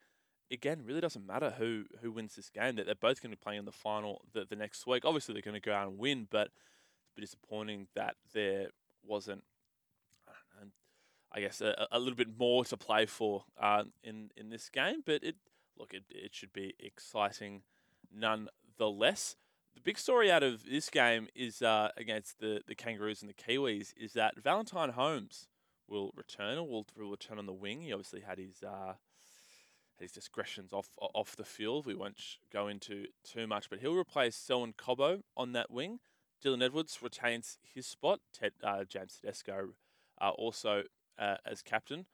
Again, 0.50 0.83
really 0.85 1.00
doesn't 1.00 1.26
matter 1.26 1.55
who 1.59 1.85
who 2.00 2.11
wins 2.11 2.35
this 2.35 2.50
game. 2.50 2.76
That 2.76 2.87
they're 2.87 2.94
both 2.94 3.22
going 3.22 3.33
to 3.33 3.37
be 3.37 3.42
playing 3.42 3.61
in 3.61 3.64
the 3.66 3.72
final 3.72 4.22
the, 4.33 4.44
the 4.44 4.57
next 4.57 4.87
week. 4.87 5.05
Obviously, 5.05 5.35
they're 5.35 5.42
going 5.42 5.55
to 5.55 5.61
go 5.61 5.74
out 5.74 5.88
and 5.88 5.98
win, 5.98 6.26
but 6.31 6.48
it's 6.48 7.12
a 7.12 7.20
bit 7.20 7.22
disappointing 7.22 7.88
that 7.94 8.16
there 8.33 8.68
wasn't 9.07 9.44
I 11.33 11.40
guess 11.40 11.61
a, 11.61 11.87
a 11.93 11.99
little 11.99 12.16
bit 12.16 12.38
more 12.38 12.64
to 12.66 12.77
play 12.77 13.07
for 13.07 13.45
uh, 13.61 13.85
in 14.03 14.31
in 14.37 14.51
this 14.51 14.69
game. 14.69 15.03
But 15.05 15.23
it 15.23 15.37
look 15.79 15.95
it, 15.95 16.05
it 16.11 16.35
should 16.35 16.53
be 16.53 16.75
exciting 16.79 17.62
nonetheless. 18.12 19.37
The 19.75 19.81
big 19.81 19.99
story 19.99 20.31
out 20.31 20.43
of 20.43 20.64
this 20.64 20.90
game 20.90 21.29
is 21.35 21.62
uh, 21.62 21.90
against 21.97 22.40
the 22.40 22.62
the 22.66 22.75
Kangaroos 22.75 23.23
and 23.23 23.31
the 23.31 23.35
Kiwis 23.35 23.93
is 23.97 24.12
that 24.14 24.40
Valentine 24.43 24.90
Holmes 24.90 25.49
will 25.88 26.12
return 26.16 26.59
or 26.59 26.66
will, 26.66 26.87
will 26.97 27.11
return 27.11 27.38
on 27.38 27.47
the 27.47 27.53
wing. 27.53 27.83
He 27.83 27.93
obviously 27.93 28.21
had 28.21 28.38
his 28.38 28.62
uh, 28.62 28.95
his 29.99 30.12
discretions 30.12 30.73
off 30.73 30.88
off 30.99 31.37
the 31.37 31.45
field. 31.45 31.87
We 31.87 31.95
won't 31.95 32.21
go 32.53 32.69
into 32.69 33.07
too 33.25 33.47
much, 33.47 33.71
but 33.71 33.81
he'll 33.81 33.95
replace 33.95 34.37
Selwyn 34.37 34.75
Cobbo 34.77 35.23
on 35.37 35.53
that 35.53 35.71
wing. 35.71 36.01
Dylan 36.43 36.64
Edwards 36.64 37.01
retains 37.03 37.59
his 37.62 37.87
spot. 37.87 38.21
Ted, 38.33 38.53
uh, 38.64 38.85
James 38.85 39.19
Tedesco 39.21 39.75
uh, 40.21 40.31
also 40.31 40.85
uh, 41.21 41.37
as 41.45 41.63
captain. 41.63 42.07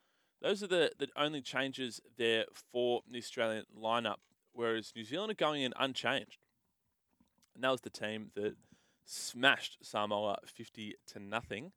Those 0.43 0.63
are 0.63 0.67
the, 0.67 0.91
the 0.99 1.09
only 1.17 1.41
changes 1.41 2.01
there 2.19 2.45
for 2.73 3.01
the 3.11 3.19
Australian 3.19 3.65
lineup, 3.81 4.17
whereas 4.53 4.93
New 4.95 5.05
Zealand 5.05 5.33
are 5.33 5.35
going 5.35 5.63
in 5.63 5.73
unchanged. 5.79 6.39
And 7.55 7.65
that 7.65 7.71
was 7.71 7.81
the 7.81 7.91
team 7.91 8.33
that 8.35 8.57
smashed 9.07 9.79
Samoa 9.83 10.37
50 10.45 10.95
to 11.13 11.19
nothing. 11.19 11.73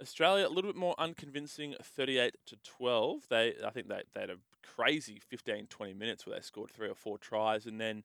Australia 0.00 0.46
a 0.46 0.48
little 0.48 0.70
bit 0.70 0.78
more 0.78 0.94
unconvincing, 0.98 1.74
38 1.82 2.36
to 2.46 2.56
12. 2.62 3.26
They 3.28 3.54
I 3.64 3.70
think 3.70 3.88
they, 3.88 4.02
they 4.14 4.20
had 4.20 4.30
a 4.30 4.36
crazy 4.62 5.20
15 5.28 5.66
20 5.66 5.94
minutes 5.94 6.26
where 6.26 6.36
they 6.36 6.42
scored 6.42 6.70
three 6.70 6.88
or 6.88 6.94
four 6.94 7.18
tries 7.18 7.66
and 7.66 7.80
then 7.80 7.98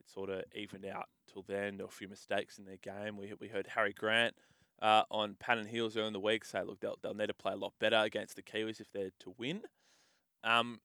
it 0.00 0.08
sort 0.08 0.30
of 0.30 0.44
evened 0.54 0.86
out 0.86 1.08
till 1.30 1.42
then. 1.42 1.76
There 1.76 1.86
were 1.86 1.90
a 1.90 1.92
few 1.92 2.08
mistakes 2.08 2.58
in 2.58 2.64
their 2.64 2.78
game. 2.78 3.16
We 3.16 3.34
we 3.38 3.48
heard 3.48 3.66
Harry 3.74 3.92
Grant 3.92 4.34
uh, 4.80 5.02
on 5.10 5.36
Pan 5.38 5.58
and 5.58 5.68
Heels 5.68 5.96
earlier 5.96 6.06
in 6.06 6.12
the 6.12 6.20
week 6.20 6.44
say, 6.44 6.62
look, 6.62 6.80
they'll, 6.80 6.98
they'll 7.02 7.14
need 7.14 7.28
to 7.28 7.34
play 7.34 7.52
a 7.52 7.56
lot 7.56 7.72
better 7.78 7.98
against 7.98 8.36
the 8.36 8.42
Kiwis 8.42 8.80
if 8.80 8.90
they're 8.92 9.10
to 9.20 9.34
win. 9.38 9.62
Um, 10.42 10.80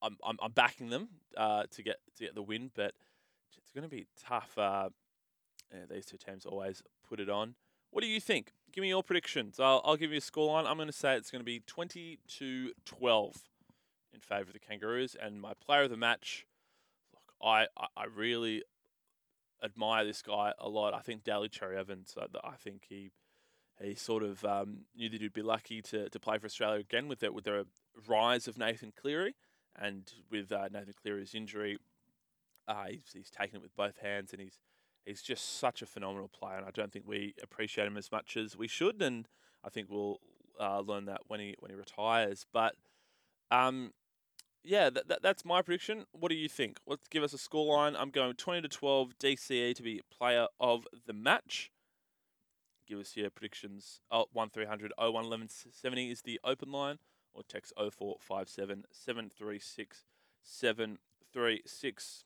I'm, 0.00 0.16
I'm, 0.24 0.36
I'm 0.42 0.52
backing 0.52 0.90
them 0.90 1.08
uh, 1.36 1.64
to 1.70 1.82
get 1.82 1.96
to 2.16 2.24
get 2.24 2.34
the 2.34 2.42
win, 2.42 2.70
but 2.74 2.92
it's 3.56 3.72
going 3.72 3.88
to 3.88 3.94
be 3.94 4.06
tough. 4.26 4.56
Uh, 4.56 4.88
yeah, 5.72 5.84
these 5.90 6.06
two 6.06 6.16
teams 6.16 6.44
always 6.44 6.82
put 7.08 7.20
it 7.20 7.30
on. 7.30 7.54
What 7.90 8.02
do 8.02 8.08
you 8.08 8.20
think? 8.20 8.52
Give 8.72 8.82
me 8.82 8.88
your 8.88 9.02
predictions. 9.02 9.60
I'll, 9.60 9.82
I'll 9.84 9.96
give 9.96 10.10
you 10.10 10.18
a 10.18 10.20
scoreline. 10.20 10.66
I'm 10.66 10.76
going 10.76 10.88
to 10.88 10.92
say 10.92 11.14
it's 11.14 11.30
going 11.30 11.40
to 11.40 11.44
be 11.44 11.60
20 11.66 12.18
to 12.38 12.72
12 12.86 13.36
in 14.14 14.20
favour 14.20 14.42
of 14.42 14.52
the 14.54 14.58
Kangaroos. 14.58 15.14
And 15.20 15.40
my 15.40 15.52
player 15.54 15.82
of 15.82 15.90
the 15.90 15.96
match, 15.96 16.46
look, 17.12 17.34
I, 17.46 17.66
I 17.96 18.04
really 18.04 18.62
admire 19.62 20.04
this 20.04 20.22
guy 20.22 20.52
a 20.58 20.68
lot. 20.68 20.94
I 20.94 21.00
think 21.00 21.22
Daly 21.22 21.50
Cherry 21.50 21.76
Evans, 21.76 22.14
I 22.42 22.56
think 22.56 22.86
he 22.88 23.10
he 23.80 23.94
sort 23.94 24.22
of 24.22 24.44
um, 24.44 24.80
knew 24.96 25.08
that 25.08 25.20
he'd 25.20 25.32
be 25.32 25.42
lucky 25.42 25.82
to, 25.82 26.08
to 26.08 26.20
play 26.20 26.38
for 26.38 26.46
Australia 26.46 26.80
again 26.80 27.08
with 27.08 27.20
the, 27.20 27.32
with 27.32 27.44
the 27.44 27.66
rise 28.06 28.46
of 28.48 28.58
Nathan 28.58 28.92
Cleary. 28.94 29.34
And 29.74 30.12
with 30.30 30.52
uh, 30.52 30.68
Nathan 30.70 30.94
Cleary's 31.00 31.34
injury, 31.34 31.78
uh, 32.68 32.84
he's, 32.90 33.04
he's 33.12 33.30
taken 33.30 33.56
it 33.56 33.62
with 33.62 33.74
both 33.74 33.98
hands 33.98 34.32
and 34.32 34.40
he's 34.40 34.58
he's 35.04 35.22
just 35.22 35.58
such 35.58 35.82
a 35.82 35.86
phenomenal 35.86 36.28
player. 36.28 36.56
And 36.56 36.66
I 36.66 36.70
don't 36.70 36.92
think 36.92 37.06
we 37.08 37.34
appreciate 37.42 37.86
him 37.86 37.96
as 37.96 38.12
much 38.12 38.36
as 38.36 38.56
we 38.56 38.68
should. 38.68 39.02
And 39.02 39.26
I 39.64 39.68
think 39.68 39.88
we'll 39.90 40.20
uh, 40.60 40.80
learn 40.80 41.06
that 41.06 41.22
when 41.26 41.40
he 41.40 41.56
when 41.58 41.70
he 41.70 41.76
retires. 41.76 42.46
But 42.52 42.74
um, 43.50 43.92
yeah, 44.62 44.90
that, 44.90 45.08
that, 45.08 45.22
that's 45.22 45.44
my 45.44 45.62
prediction. 45.62 46.04
What 46.12 46.28
do 46.28 46.36
you 46.36 46.48
think? 46.48 46.78
Let's 46.86 47.08
give 47.08 47.22
us 47.22 47.34
a 47.34 47.36
scoreline. 47.36 47.96
I'm 47.98 48.10
going 48.10 48.34
20 48.34 48.62
to 48.62 48.68
12 48.68 49.18
DCE 49.18 49.74
to 49.74 49.82
be 49.82 50.02
player 50.16 50.46
of 50.60 50.86
the 51.06 51.12
match 51.12 51.71
give 52.86 52.98
us 52.98 53.16
your 53.16 53.30
predictions. 53.30 54.00
Oh, 54.10 54.26
1300 54.32 54.92
01 54.96 55.12
1170 55.12 56.10
is 56.10 56.22
the 56.22 56.40
open 56.44 56.72
line, 56.72 56.98
or 57.34 57.42
text 57.42 57.72
0457 57.76 58.84
736 58.90 60.04
736. 60.42 62.24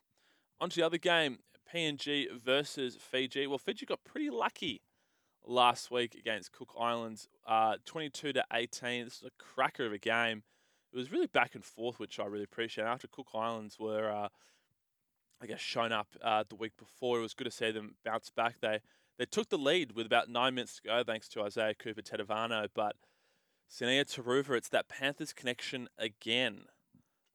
On 0.60 0.70
to 0.70 0.76
the 0.76 0.86
other 0.86 0.98
game, 0.98 1.38
PNG 1.72 2.32
versus 2.32 2.96
Fiji. 2.96 3.46
Well, 3.46 3.58
Fiji 3.58 3.86
got 3.86 4.04
pretty 4.04 4.30
lucky 4.30 4.82
last 5.46 5.90
week 5.90 6.14
against 6.14 6.52
Cook 6.52 6.74
Islands, 6.78 7.28
uh, 7.46 7.76
22 7.84 8.32
to 8.34 8.44
18. 8.52 9.04
This 9.04 9.18
is 9.18 9.24
a 9.24 9.42
cracker 9.42 9.86
of 9.86 9.92
a 9.92 9.98
game. 9.98 10.42
It 10.92 10.96
was 10.96 11.12
really 11.12 11.26
back 11.26 11.54
and 11.54 11.64
forth, 11.64 11.98
which 11.98 12.18
I 12.18 12.24
really 12.24 12.44
appreciate. 12.44 12.84
After 12.84 13.06
Cook 13.08 13.28
Islands 13.34 13.78
were, 13.78 14.10
uh, 14.10 14.28
I 15.42 15.46
guess, 15.46 15.60
shown 15.60 15.92
up 15.92 16.08
uh, 16.22 16.44
the 16.48 16.54
week 16.54 16.76
before, 16.78 17.18
it 17.18 17.22
was 17.22 17.34
good 17.34 17.44
to 17.44 17.50
see 17.50 17.70
them 17.70 17.96
bounce 18.04 18.30
back. 18.30 18.60
They 18.60 18.80
they 19.18 19.24
took 19.24 19.48
the 19.48 19.58
lead 19.58 19.92
with 19.92 20.06
about 20.06 20.28
nine 20.28 20.54
minutes 20.54 20.76
to 20.76 20.82
go, 20.82 21.02
thanks 21.04 21.28
to 21.30 21.42
Isaiah 21.42 21.74
Cooper 21.74 22.02
Tetevano. 22.02 22.68
But 22.74 22.96
Sunia 23.70 24.04
Turuva, 24.04 24.56
it's 24.56 24.68
that 24.68 24.88
Panthers 24.88 25.32
connection 25.32 25.88
again. 25.98 26.64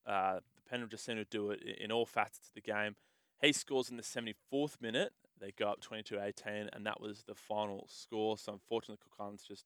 Uh, 0.05 0.39
the 0.55 0.69
Penrith 0.69 0.91
just 0.91 1.05
seem 1.05 1.17
to 1.17 1.25
do 1.25 1.51
it 1.51 1.61
in 1.63 1.91
all 1.91 2.05
facets 2.05 2.49
of 2.49 2.53
the 2.55 2.61
game. 2.61 2.95
He 3.41 3.51
scores 3.51 3.89
in 3.89 3.97
the 3.97 4.03
74th 4.03 4.79
minute. 4.79 5.13
They 5.39 5.51
go 5.51 5.69
up 5.69 5.81
22 5.81 6.19
18, 6.19 6.69
and 6.71 6.85
that 6.85 7.01
was 7.01 7.23
the 7.27 7.33
final 7.33 7.87
score. 7.89 8.37
So, 8.37 8.53
unfortunately, 8.53 8.99
Cook 9.03 9.13
Islands 9.19 9.43
just 9.47 9.65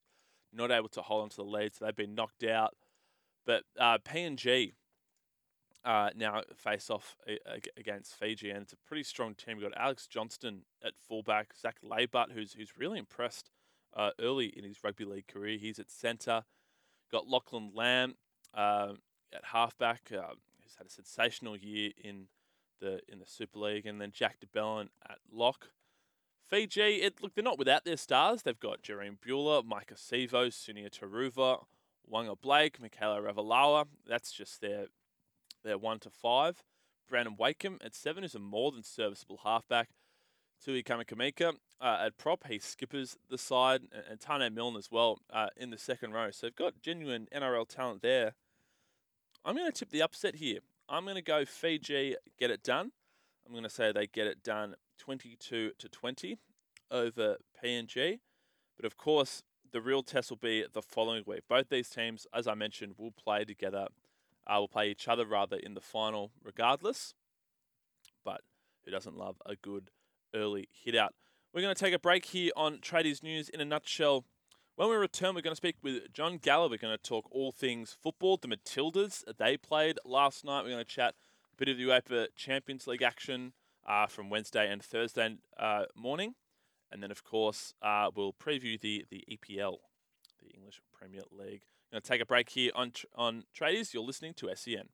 not 0.54 0.71
able 0.71 0.88
to 0.89 1.01
hold 1.01 1.23
on 1.23 1.30
to 1.30 1.36
the 1.36 1.43
lead, 1.43 1.75
so 1.75 1.84
they've 1.84 1.95
been 1.95 2.15
knocked 2.15 2.45
out. 2.45 2.75
But 3.45 3.63
uh, 3.78 3.97
PNG 3.97 4.71
uh, 5.86 6.10
now 6.15 6.41
face 6.56 6.89
off 6.89 7.15
against 7.78 8.15
Fiji, 8.15 8.50
and 8.50 8.63
it's 8.63 8.74
a 8.74 8.78
pretty 8.88 9.04
strong 9.04 9.36
team. 9.36 9.58
We've 9.58 9.69
got 9.69 9.80
Alex 9.80 10.08
Johnston 10.08 10.62
at 10.84 10.93
fullback, 11.08 11.54
Zach 11.56 11.78
Laybutt, 11.84 12.32
who's 12.32 12.54
who's 12.54 12.78
really 12.78 12.98
impressed 12.98 13.52
uh, 13.95 14.10
early 14.19 14.48
in 14.48 14.63
his 14.63 14.84
rugby 14.84 15.06
league 15.06 15.28
career. 15.28 15.58
He's 15.58 15.80
at 15.80 15.91
centre. 15.91 16.43
Got 17.12 17.28
Lachlan 17.28 17.71
Lam 17.76 18.15
uh, 18.54 18.93
at 19.32 19.45
halfback, 19.45 20.12
uh, 20.12 20.34
who's 20.63 20.76
had 20.78 20.88
a 20.88 20.89
sensational 20.89 21.56
year 21.56 21.91
in 22.04 22.28
the 22.82 23.00
in 23.08 23.19
the 23.19 23.28
Super 23.28 23.60
League, 23.60 23.86
and 23.86 24.02
then 24.02 24.12
Jack 24.12 24.39
de 24.39 24.48
Belin 24.48 24.89
at 25.08 25.19
lock. 25.32 25.69
Fiji, 26.48 26.82
it, 26.82 27.21
look, 27.21 27.34
they're 27.34 27.43
not 27.43 27.58
without 27.58 27.86
their 27.86 27.98
stars. 27.98 28.43
They've 28.43 28.60
got 28.60 28.84
Jahream 28.84 29.17
Bula, 29.19 29.63
Maika 29.63 29.95
Sivo, 29.95 30.48
Sunia 30.48 30.91
Turuva, 30.91 31.63
Waqa 32.12 32.39
Blake, 32.39 32.80
Mikaele 32.80 33.24
Ravalawa. 33.24 33.86
That's 34.08 34.32
just 34.32 34.62
their 34.62 34.88
they're 35.65 35.78
one 35.78 35.99
to 35.99 36.10
five. 36.10 36.63
Brandon 37.10 37.36
Wakeham 37.38 37.80
at 37.84 37.93
seven 37.93 38.23
is 38.23 38.36
a 38.36 38.39
more 38.39 38.71
than 38.71 38.84
serviceable 38.84 39.41
halfback. 39.43 39.89
Tui 40.63 40.84
Kamikamica 40.84 41.54
uh, 41.82 41.97
at 42.06 42.17
prop, 42.17 42.47
he 42.47 42.60
skippers 42.60 43.17
the 43.30 43.38
side, 43.38 43.82
and, 44.10 44.19
Taane 44.19 44.54
Milne 44.54 44.78
as 44.78 44.89
well 44.89 45.19
uh, 45.32 45.47
in 45.58 45.69
the 45.69 45.78
second 45.78 46.13
row. 46.13 46.32
So 46.32 46.47
they've 46.47 46.56
got 46.56 46.82
genuine 46.82 47.28
NRL 47.36 47.67
talent 47.67 48.01
there. 48.01 48.34
I'm 49.43 49.56
going 49.56 49.71
to 49.71 49.78
tip 49.78 49.89
the 49.89 50.01
upset 50.01 50.36
here. 50.36 50.60
I'm 50.88 51.04
going 51.04 51.15
to 51.15 51.21
go 51.21 51.45
Fiji 51.45 52.15
get 52.39 52.51
it 52.51 52.63
done. 52.63 52.91
I'm 53.45 53.51
going 53.51 53.63
to 53.63 53.69
say 53.69 53.91
they 53.91 54.08
get 54.08 54.28
it 54.28 54.43
done 54.43 54.75
22 54.97 55.71
to 55.78 55.89
20 55.89 56.38
over 56.89 57.38
PNG. 57.63 58.19
But 58.75 58.86
of 58.86 58.97
course, 58.97 59.43
the 59.71 59.82
real 59.82 60.04
test 60.04 60.30
will 60.30 60.38
be 60.38 60.65
the 60.71 60.82
following 60.82 61.23
week. 61.28 61.41
Both 61.49 61.69
these 61.69 61.89
teams, 61.89 62.25
as 62.34 62.47
I 62.47 62.56
mentioned, 62.56 62.93
will 62.97 63.12
play 63.12 63.45
together 63.45 63.88
uh, 64.47 64.58
will 64.60 64.67
play 64.67 64.89
each 64.89 65.08
other 65.08 65.25
rather 65.25 65.58
in 65.58 65.73
the 65.73 65.81
final, 65.81 66.31
regardless. 66.43 67.13
But 68.23 68.41
who 68.84 68.91
doesn't 68.91 69.17
love 69.17 69.41
a 69.45 69.55
good 69.55 69.91
early 70.34 70.67
hit 70.71 70.95
out? 70.95 71.13
We're 71.53 71.62
going 71.62 71.75
to 71.75 71.79
take 71.79 71.93
a 71.93 71.99
break 71.99 72.25
here 72.25 72.51
on 72.55 72.79
Tradies 72.79 73.23
News 73.23 73.49
in 73.49 73.62
a 73.62 73.65
nutshell. 73.65 74.25
When 74.75 74.89
we 74.89 74.95
return, 74.95 75.36
we're 75.36 75.41
going 75.41 75.53
to 75.53 75.55
speak 75.55 75.77
with 75.81 76.12
John 76.12 76.38
Gallagher. 76.38 76.71
We're 76.71 76.77
going 76.77 76.97
to 76.97 77.01
talk 77.01 77.27
all 77.31 77.53
things 77.53 77.95
football. 78.01 78.38
The 78.38 78.49
Matildas, 78.49 79.23
they 79.38 79.55
played 79.55 79.97
last 80.03 80.43
night. 80.43 80.63
We're 80.63 80.71
going 80.71 80.84
to 80.84 80.86
chat 80.86 81.15
a 81.53 81.55
bit 81.55 81.69
of 81.69 81.77
the 81.77 81.86
UEFA 81.86 82.27
Champions 82.36 82.88
League 82.88 83.01
action 83.01 83.53
uh, 83.88 84.08
from 84.08 84.29
Wednesday 84.29 84.69
and 84.69 84.84
Thursday 84.84 85.38
uh, 85.58 85.86
morning. 85.95 86.36
And 86.91 87.01
then, 87.01 87.10
of 87.10 87.23
course, 87.23 87.73
uh, 87.81 88.10
we'll 88.13 88.34
preview 88.34 88.79
the, 88.79 89.05
the 89.10 89.23
EPL, 89.31 89.77
the 90.41 90.49
English 90.53 90.81
Premier 90.93 91.23
League. 91.31 91.63
Going 91.91 92.02
to 92.02 92.08
take 92.08 92.21
a 92.21 92.26
break 92.26 92.50
here 92.50 92.71
on 92.76 92.91
on 93.15 93.43
Tradies. 93.58 93.93
You're 93.93 94.04
listening 94.04 94.34
to 94.36 94.50
SEN. 94.56 94.89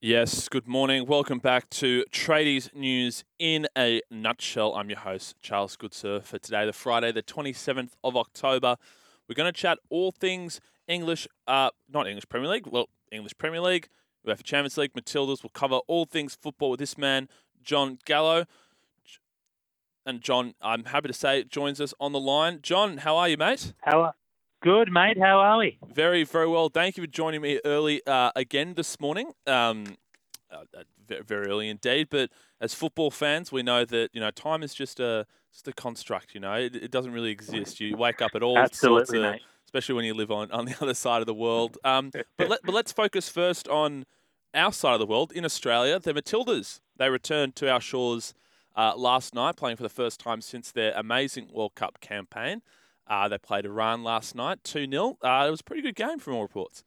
Yes, 0.00 0.48
good 0.48 0.66
morning. 0.66 1.04
Welcome 1.06 1.40
back 1.40 1.68
to 1.70 2.04
Tradies 2.10 2.74
News 2.74 3.24
in 3.38 3.66
a 3.76 4.00
nutshell. 4.10 4.74
I'm 4.74 4.88
your 4.88 5.00
host, 5.00 5.36
Charles 5.42 5.76
Goodsir, 5.76 6.22
for 6.22 6.38
today, 6.38 6.64
the 6.64 6.72
Friday, 6.72 7.12
the 7.12 7.22
27th 7.22 7.90
of 8.02 8.16
October. 8.16 8.76
We're 9.28 9.34
going 9.34 9.52
to 9.52 9.60
chat 9.60 9.78
all 9.90 10.10
things 10.10 10.58
English, 10.88 11.28
uh, 11.46 11.68
not 11.92 12.06
English 12.06 12.30
Premier 12.30 12.48
League, 12.48 12.66
well, 12.66 12.88
English 13.12 13.36
Premier 13.36 13.60
League, 13.60 13.88
we 14.24 14.32
UEFA 14.32 14.42
Champions 14.42 14.78
League, 14.78 14.94
Matildas. 14.94 15.42
We'll 15.42 15.50
cover 15.52 15.80
all 15.86 16.06
things 16.06 16.34
football 16.34 16.70
with 16.70 16.80
this 16.80 16.96
man, 16.96 17.28
John 17.62 17.98
Gallo. 18.06 18.46
And 20.06 20.22
John, 20.22 20.54
I'm 20.62 20.84
happy 20.84 21.08
to 21.08 21.14
say, 21.14 21.44
joins 21.44 21.78
us 21.78 21.92
on 22.00 22.12
the 22.12 22.20
line. 22.20 22.60
John, 22.62 22.98
how 22.98 23.18
are 23.18 23.28
you, 23.28 23.36
mate? 23.36 23.74
How 23.82 24.00
are 24.00 24.14
Good, 24.62 24.92
mate. 24.92 25.16
How 25.18 25.38
are 25.38 25.56
we? 25.56 25.78
Very, 25.94 26.22
very 26.22 26.46
well. 26.46 26.68
Thank 26.68 26.98
you 26.98 27.02
for 27.02 27.06
joining 27.06 27.40
me 27.40 27.60
early 27.64 28.02
uh, 28.06 28.30
again 28.36 28.74
this 28.74 29.00
morning. 29.00 29.32
Um, 29.46 29.96
uh, 30.50 30.64
very, 31.08 31.22
very 31.22 31.46
early 31.46 31.70
indeed. 31.70 32.08
But 32.10 32.28
as 32.60 32.74
football 32.74 33.10
fans, 33.10 33.50
we 33.50 33.62
know 33.62 33.86
that 33.86 34.10
you 34.12 34.20
know 34.20 34.30
time 34.30 34.62
is 34.62 34.74
just 34.74 35.00
a 35.00 35.26
just 35.50 35.66
a 35.66 35.72
construct. 35.72 36.34
You 36.34 36.40
know, 36.40 36.52
it, 36.52 36.76
it 36.76 36.90
doesn't 36.90 37.12
really 37.12 37.30
exist. 37.30 37.80
You 37.80 37.96
wake 37.96 38.20
up 38.20 38.32
at 38.34 38.42
all 38.42 38.58
Absolutely, 38.58 38.98
sorts 38.98 39.12
of, 39.14 39.22
mate. 39.22 39.40
especially 39.64 39.94
when 39.94 40.04
you 40.04 40.12
live 40.12 40.30
on, 40.30 40.50
on 40.50 40.66
the 40.66 40.76
other 40.82 40.92
side 40.92 41.22
of 41.22 41.26
the 41.26 41.32
world. 41.32 41.78
Um, 41.82 42.10
but 42.36 42.50
let, 42.50 42.60
but 42.62 42.74
let's 42.74 42.92
focus 42.92 43.30
first 43.30 43.66
on 43.66 44.04
our 44.52 44.74
side 44.74 44.92
of 44.92 45.00
the 45.00 45.06
world 45.06 45.32
in 45.32 45.46
Australia. 45.46 45.98
The 45.98 46.12
Matildas 46.12 46.80
they 46.98 47.08
returned 47.08 47.56
to 47.56 47.70
our 47.70 47.80
shores 47.80 48.34
uh, 48.76 48.92
last 48.94 49.34
night, 49.34 49.56
playing 49.56 49.78
for 49.78 49.84
the 49.84 49.88
first 49.88 50.20
time 50.20 50.42
since 50.42 50.70
their 50.70 50.92
amazing 50.94 51.48
World 51.50 51.74
Cup 51.74 51.98
campaign. 52.02 52.60
Uh, 53.06 53.28
they 53.28 53.38
played 53.38 53.64
Iran 53.64 54.04
last 54.04 54.34
night, 54.34 54.62
2 54.64 54.86
0. 54.90 55.18
Uh, 55.22 55.44
it 55.46 55.50
was 55.50 55.60
a 55.60 55.64
pretty 55.64 55.82
good 55.82 55.96
game 55.96 56.18
from 56.18 56.34
all 56.34 56.42
reports. 56.42 56.84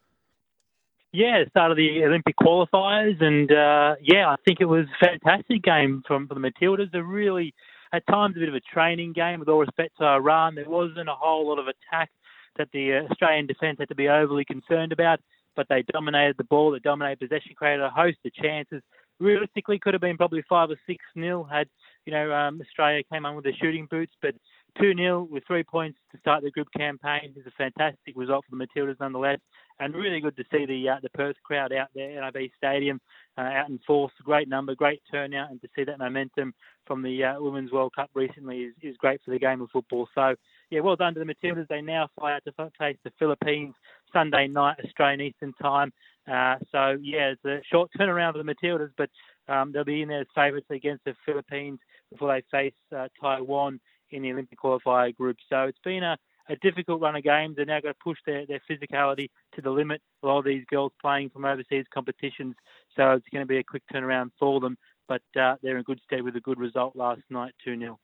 Yeah, 1.12 1.44
start 1.50 1.70
of 1.70 1.78
the 1.78 2.04
Olympic 2.04 2.36
qualifiers, 2.38 3.22
and 3.22 3.52
uh, 3.52 3.96
yeah, 4.02 4.28
I 4.30 4.36
think 4.46 4.62
it 4.62 4.66
was 4.66 4.86
a 5.00 5.06
fantastic 5.06 5.62
game 5.62 6.02
from, 6.08 6.28
from 6.28 6.42
the 6.42 6.50
Matildas. 6.50 6.92
A 6.96 7.04
really, 7.04 7.54
at 7.94 8.08
times, 8.08 8.36
a 8.36 8.40
bit 8.40 8.50
of 8.50 8.56
a 8.56 8.62
training 8.62 9.14
game. 9.14 9.40
With 9.40 9.48
all 9.48 9.60
respect 9.60 9.98
to 10.00 10.06
Iran, 10.06 10.56
there 10.56 10.68
wasn't 10.68 11.10
a 11.10 11.14
whole 11.14 11.48
lot 11.48 11.60
of 11.60 11.68
attack 11.68 12.10
that 12.58 12.70
the 12.74 13.06
Australian 13.12 13.46
defence 13.46 13.78
had 13.80 13.90
to 13.90 13.96
be 13.96 14.10
overly 14.10 14.44
concerned 14.44 14.92
about, 14.92 15.20
but 15.56 15.68
they 15.70 15.84
dominated 15.94 16.36
the 16.38 16.46
ball, 16.46 16.72
they 16.72 16.80
dominated 16.80 17.20
possession, 17.20 17.54
created 17.56 17.84
a 17.84 17.92
host 17.92 18.18
of 18.26 18.34
chances. 18.34 18.82
Realistically, 19.20 19.78
could 19.78 19.94
have 19.94 20.02
been 20.02 20.18
probably 20.18 20.44
five 20.50 20.72
or 20.72 20.80
six 20.88 21.04
nil 21.16 21.44
had 21.44 21.68
you 22.06 22.14
know 22.14 22.32
um, 22.34 22.62
Australia 22.62 23.04
came 23.12 23.26
on 23.26 23.36
with 23.36 23.44
their 23.44 23.56
shooting 23.60 23.88
boots, 23.90 24.14
but 24.22 24.36
2 24.80 24.94
0 24.98 25.28
with 25.30 25.44
three 25.46 25.64
points 25.64 26.00
to 26.12 26.18
start 26.20 26.44
the 26.44 26.52
group 26.52 26.68
campaign 26.76 27.34
is 27.36 27.46
a 27.46 27.52
fantastic 27.52 28.16
result 28.16 28.44
for 28.50 28.56
the 28.56 28.66
Matildas 28.66 29.00
nonetheless, 29.00 29.40
and 29.80 29.94
really 29.94 30.20
good 30.20 30.36
to 30.38 30.44
see 30.52 30.66
the 30.66 30.90
uh, 30.90 30.96
the 31.02 31.10
Perth 31.10 31.36
crowd 31.44 31.72
out 31.72 31.90
there 31.94 32.24
at 32.24 32.34
NIB 32.34 32.50
Stadium, 32.58 33.00
uh, 33.38 33.42
out 33.42 33.70
in 33.70 33.80
force. 33.86 34.14
Great 34.24 34.48
number, 34.48 34.74
great 34.76 35.02
turnout, 35.12 35.52
and 35.52 35.62
to 35.62 35.68
see 35.76 35.84
that 35.84 36.00
momentum 36.00 36.54
from 36.86 37.02
the 37.02 37.24
uh, 37.24 37.36
Women's 37.40 37.72
World 37.72 37.94
Cup 37.96 38.10
recently 38.14 38.64
is, 38.64 38.74
is 38.82 38.98
great 38.98 39.22
for 39.24 39.32
the 39.32 39.40
game 39.40 39.62
of 39.62 39.70
football. 39.72 40.08
So, 40.16 40.36
yeah, 40.70 40.82
well 40.82 40.96
done 40.96 41.14
to 41.14 41.20
the 41.20 41.34
Matildas. 41.34 41.68
They 41.68 41.82
now 41.82 42.10
fly 42.18 42.34
out 42.34 42.44
to 42.46 42.70
face 42.80 42.98
the 43.04 43.12
Philippines 43.20 43.76
Sunday 44.12 44.48
night, 44.48 44.78
Australian 44.84 45.22
Eastern 45.22 45.54
Time. 45.62 45.94
Uh, 46.30 46.56
so, 46.72 46.98
yeah, 47.02 47.34
it's 47.34 47.46
a 47.46 47.62
short 47.72 47.92
turnaround 47.98 48.34
for 48.34 48.44
the 48.44 48.54
Matildas, 48.54 48.92
but 48.98 49.10
um, 49.48 49.72
they'll 49.72 49.84
be 49.84 50.02
in 50.02 50.10
there 50.10 50.22
as 50.22 50.28
favourites 50.36 50.68
against 50.70 51.04
the 51.06 51.16
Philippines 51.26 51.80
before 52.12 52.34
they 52.34 52.44
face 52.52 52.74
uh, 52.96 53.08
Taiwan 53.20 53.80
in 54.12 54.22
the 54.22 54.32
Olympic 54.32 54.60
qualifier 54.60 55.16
group. 55.16 55.38
So 55.50 55.64
it's 55.64 55.80
been 55.84 56.04
a, 56.04 56.18
a 56.50 56.56
difficult 56.58 57.02
run 57.02 57.16
of 57.16 57.24
games. 57.24 57.56
They're 57.56 57.66
now 57.66 57.82
going 57.82 57.94
to 57.94 58.00
push 58.04 58.18
their, 58.26 58.46
their 58.46 58.62
physicality 58.70 59.30
to 59.56 59.62
the 59.62 59.72
limit. 59.72 60.02
A 60.24 60.28
lot 60.28 60.40
of 60.40 60.46
these 60.46 60.64
girls 60.70 60.92
playing 61.02 61.30
from 61.30 61.46
overseas 61.46 61.86
competitions, 61.94 62.56
so 62.96 63.12
it's 63.12 63.28
going 63.32 63.44
to 63.44 63.48
be 63.48 63.58
a 63.58 63.64
quick 63.64 63.84
turnaround 63.94 64.32
for 64.40 64.60
them. 64.60 64.78
But 65.08 65.22
uh, 65.40 65.56
they're 65.62 65.78
in 65.78 65.84
good 65.84 66.00
stead 66.06 66.24
with 66.24 66.36
a 66.36 66.42
good 66.42 66.60
result 66.60 66.96
last 66.96 67.22
night, 67.30 67.54
2 67.66 67.78
0. 67.78 68.00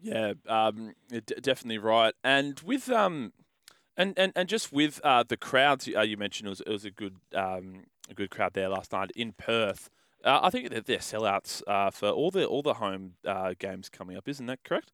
Yeah, 0.00 0.32
um, 0.48 0.94
d- 1.10 1.20
definitely 1.40 1.78
right. 1.78 2.14
And 2.24 2.58
with 2.60 2.88
um, 2.88 3.32
and, 3.96 4.18
and, 4.18 4.32
and 4.34 4.48
just 4.48 4.72
with 4.72 5.00
uh, 5.04 5.22
the 5.26 5.36
crowds 5.36 5.88
uh, 5.94 6.00
you 6.00 6.16
mentioned, 6.16 6.46
it 6.46 6.50
was, 6.50 6.60
it 6.62 6.70
was 6.70 6.84
a 6.84 6.90
good 6.90 7.16
um, 7.34 7.84
a 8.10 8.14
good 8.14 8.30
crowd 8.30 8.54
there 8.54 8.68
last 8.68 8.92
night 8.92 9.10
in 9.14 9.32
Perth. 9.32 9.90
Uh, 10.24 10.40
I 10.42 10.50
think 10.50 10.70
they're, 10.70 10.80
they're 10.80 10.98
sellouts 10.98 11.62
uh, 11.66 11.90
for 11.90 12.08
all 12.08 12.30
the 12.30 12.46
all 12.46 12.62
the 12.62 12.74
home 12.74 13.14
uh, 13.26 13.54
games 13.58 13.88
coming 13.88 14.16
up, 14.16 14.28
isn't 14.28 14.46
that 14.46 14.62
correct? 14.64 14.92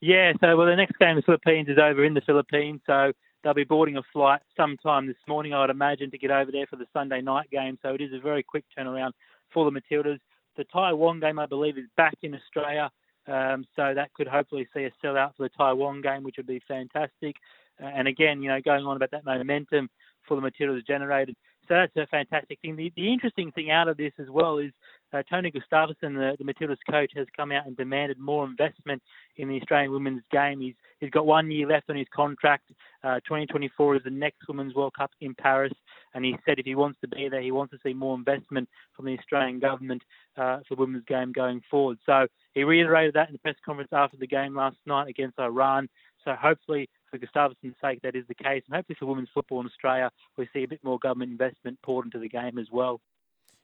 Yeah, 0.00 0.32
so 0.40 0.56
well, 0.56 0.66
the 0.66 0.76
next 0.76 0.96
game, 0.98 1.16
the 1.16 1.22
Philippines, 1.22 1.68
is 1.68 1.78
over 1.78 2.04
in 2.04 2.14
the 2.14 2.20
Philippines, 2.20 2.80
so 2.86 3.12
they'll 3.42 3.54
be 3.54 3.64
boarding 3.64 3.96
a 3.96 4.02
flight 4.12 4.40
sometime 4.56 5.08
this 5.08 5.16
morning, 5.26 5.52
I 5.52 5.60
would 5.62 5.70
imagine, 5.70 6.10
to 6.12 6.18
get 6.18 6.30
over 6.30 6.52
there 6.52 6.66
for 6.66 6.76
the 6.76 6.86
Sunday 6.92 7.20
night 7.20 7.50
game. 7.50 7.78
So 7.82 7.94
it 7.94 8.00
is 8.00 8.12
a 8.12 8.20
very 8.20 8.44
quick 8.44 8.64
turnaround 8.78 9.12
for 9.52 9.68
the 9.68 9.80
Matildas. 9.80 10.20
The 10.56 10.64
Taiwan 10.64 11.18
game, 11.18 11.38
I 11.40 11.46
believe, 11.46 11.78
is 11.78 11.86
back 11.96 12.14
in 12.22 12.34
Australia, 12.34 12.90
um, 13.26 13.64
so 13.74 13.92
that 13.94 14.12
could 14.14 14.28
hopefully 14.28 14.68
see 14.72 14.84
a 14.84 14.92
sellout 15.04 15.34
for 15.36 15.42
the 15.42 15.50
Taiwan 15.50 16.00
game, 16.00 16.22
which 16.22 16.36
would 16.36 16.46
be 16.46 16.62
fantastic. 16.68 17.36
And 17.80 18.06
again, 18.06 18.42
you 18.42 18.48
know, 18.48 18.60
going 18.60 18.84
on 18.84 18.96
about 18.96 19.10
that 19.10 19.24
momentum 19.24 19.88
for 20.26 20.40
the 20.40 20.48
Matildas 20.48 20.86
generated. 20.86 21.36
So 21.68 21.74
that's 21.74 21.96
a 21.96 22.06
fantastic 22.06 22.58
thing. 22.60 22.76
The, 22.76 22.90
the 22.96 23.12
interesting 23.12 23.52
thing 23.52 23.70
out 23.70 23.88
of 23.88 23.96
this 23.96 24.12
as 24.18 24.28
well 24.30 24.58
is 24.58 24.72
uh, 25.12 25.22
Tony 25.30 25.50
Gustavsson, 25.50 26.14
the, 26.14 26.36
the 26.38 26.44
Matildas 26.44 26.78
coach, 26.90 27.12
has 27.14 27.26
come 27.36 27.52
out 27.52 27.66
and 27.66 27.76
demanded 27.76 28.18
more 28.18 28.44
investment 28.44 29.02
in 29.36 29.48
the 29.48 29.56
Australian 29.56 29.92
women's 29.92 30.22
game. 30.32 30.60
He's 30.60 30.74
he's 31.00 31.10
got 31.10 31.26
one 31.26 31.50
year 31.50 31.66
left 31.66 31.90
on 31.90 31.96
his 31.96 32.06
contract. 32.14 32.70
Uh, 33.04 33.16
2024 33.20 33.96
is 33.96 34.02
the 34.04 34.10
next 34.10 34.48
Women's 34.48 34.74
World 34.74 34.94
Cup 34.94 35.10
in 35.20 35.34
Paris, 35.34 35.72
and 36.14 36.24
he 36.24 36.36
said 36.44 36.58
if 36.58 36.66
he 36.66 36.74
wants 36.74 36.98
to 37.00 37.08
be 37.08 37.28
there, 37.28 37.42
he 37.42 37.52
wants 37.52 37.72
to 37.72 37.78
see 37.82 37.94
more 37.94 38.16
investment 38.16 38.68
from 38.94 39.06
the 39.06 39.16
Australian 39.18 39.60
government 39.60 40.02
uh, 40.36 40.58
for 40.66 40.74
women's 40.74 41.04
game 41.04 41.32
going 41.32 41.60
forward. 41.70 41.98
So 42.04 42.26
he 42.54 42.64
reiterated 42.64 43.14
that 43.14 43.28
in 43.28 43.34
the 43.34 43.38
press 43.38 43.56
conference 43.64 43.90
after 43.92 44.16
the 44.16 44.26
game 44.26 44.54
last 44.54 44.76
night 44.86 45.08
against 45.08 45.38
Iran. 45.38 45.88
So 46.28 46.34
hopefully, 46.34 46.90
for 47.10 47.16
Gustavsson's 47.16 47.76
sake, 47.80 48.02
that 48.02 48.14
is 48.14 48.24
the 48.28 48.34
case, 48.34 48.62
and 48.66 48.76
hopefully 48.76 48.96
for 49.00 49.06
women's 49.06 49.30
football 49.32 49.60
in 49.60 49.66
Australia, 49.66 50.10
we 50.36 50.46
see 50.52 50.62
a 50.62 50.68
bit 50.68 50.84
more 50.84 50.98
government 50.98 51.32
investment 51.32 51.80
poured 51.80 52.04
into 52.04 52.18
the 52.18 52.28
game 52.28 52.58
as 52.58 52.66
well. 52.70 53.00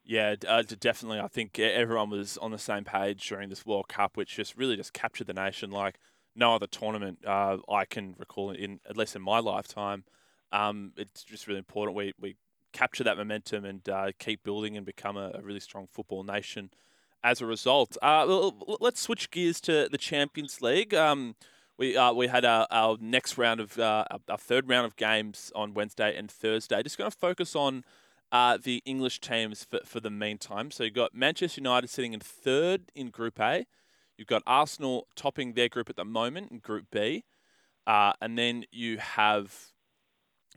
Yeah, 0.02 0.36
uh, 0.48 0.62
definitely. 0.62 1.20
I 1.20 1.28
think 1.28 1.58
everyone 1.58 2.08
was 2.08 2.38
on 2.38 2.52
the 2.52 2.58
same 2.58 2.84
page 2.84 3.28
during 3.28 3.50
this 3.50 3.66
World 3.66 3.88
Cup, 3.88 4.16
which 4.16 4.36
just 4.36 4.56
really 4.56 4.76
just 4.76 4.94
captured 4.94 5.26
the 5.26 5.34
nation 5.34 5.70
like 5.70 5.98
no 6.34 6.54
other 6.54 6.66
tournament 6.66 7.18
uh, 7.26 7.58
I 7.68 7.84
can 7.84 8.14
recall 8.18 8.50
in 8.50 8.80
at 8.88 8.96
least 8.96 9.14
in 9.14 9.20
my 9.20 9.40
lifetime. 9.40 10.04
Um, 10.50 10.92
it's 10.96 11.22
just 11.22 11.46
really 11.46 11.58
important 11.58 11.96
we 11.96 12.14
we 12.18 12.36
capture 12.72 13.04
that 13.04 13.18
momentum 13.18 13.66
and 13.66 13.86
uh, 13.90 14.12
keep 14.18 14.42
building 14.42 14.74
and 14.74 14.86
become 14.86 15.18
a, 15.18 15.32
a, 15.34 15.42
really 15.42 15.60
strong 15.60 15.86
football 15.92 16.24
nation. 16.24 16.70
As 17.22 17.40
a 17.40 17.46
result, 17.46 17.96
uh, 18.02 18.50
let's 18.80 19.00
switch 19.00 19.30
gears 19.30 19.60
to 19.62 19.88
the 19.90 19.98
Champions 19.98 20.60
League. 20.60 20.94
Um, 20.94 21.36
we 21.78 21.96
uh, 21.96 22.12
we 22.12 22.28
had 22.28 22.44
our, 22.44 22.66
our 22.70 22.96
next 23.00 23.36
round 23.38 23.60
of 23.60 23.78
uh, 23.78 24.04
our 24.28 24.38
third 24.38 24.68
round 24.68 24.86
of 24.86 24.96
games 24.96 25.50
on 25.54 25.74
Wednesday 25.74 26.16
and 26.16 26.30
Thursday. 26.30 26.82
Just 26.82 26.98
going 26.98 27.10
to 27.10 27.16
focus 27.16 27.56
on 27.56 27.84
uh, 28.32 28.58
the 28.62 28.82
English 28.84 29.20
teams 29.20 29.64
for, 29.64 29.80
for 29.84 30.00
the 30.00 30.10
meantime. 30.10 30.70
So 30.70 30.84
you've 30.84 30.94
got 30.94 31.14
Manchester 31.14 31.60
United 31.60 31.88
sitting 31.88 32.12
in 32.12 32.20
third 32.20 32.92
in 32.94 33.10
Group 33.10 33.40
A. 33.40 33.66
You've 34.16 34.28
got 34.28 34.42
Arsenal 34.46 35.08
topping 35.16 35.54
their 35.54 35.68
group 35.68 35.90
at 35.90 35.96
the 35.96 36.04
moment 36.04 36.50
in 36.50 36.58
Group 36.58 36.86
B. 36.90 37.24
Uh, 37.86 38.12
and 38.20 38.38
then 38.38 38.64
you 38.70 38.98
have 38.98 39.72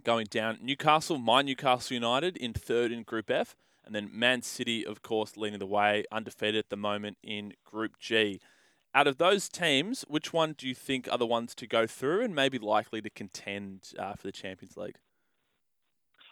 going 0.04 0.28
down 0.30 0.60
Newcastle, 0.62 1.18
my 1.18 1.42
Newcastle 1.42 1.96
United 1.96 2.38
in 2.38 2.54
third 2.54 2.92
in 2.92 3.04
Group 3.04 3.32
F. 3.32 3.56
And 3.84 3.96
then 3.96 4.10
Man 4.12 4.42
City, 4.42 4.86
of 4.86 5.02
course, 5.02 5.38
leading 5.38 5.60
the 5.60 5.66
way, 5.66 6.04
undefeated 6.12 6.58
at 6.58 6.70
the 6.70 6.78
moment 6.78 7.18
in 7.24 7.54
Group 7.64 7.98
G. 8.00 8.40
Out 8.98 9.06
of 9.06 9.20
those 9.20 9.48
teams, 9.48 10.06
which 10.08 10.34
one 10.34 10.56
do 10.58 10.68
you 10.68 10.74
think 10.74 11.08
are 11.12 11.20
the 11.20 11.28
ones 11.28 11.54
to 11.54 11.68
go 11.68 11.86
through 11.86 12.24
and 12.24 12.34
maybe 12.34 12.58
likely 12.58 13.00
to 13.00 13.12
contend 13.12 13.92
uh, 14.00 14.14
for 14.14 14.24
the 14.24 14.32
Champions 14.32 14.76
League? 14.76 14.96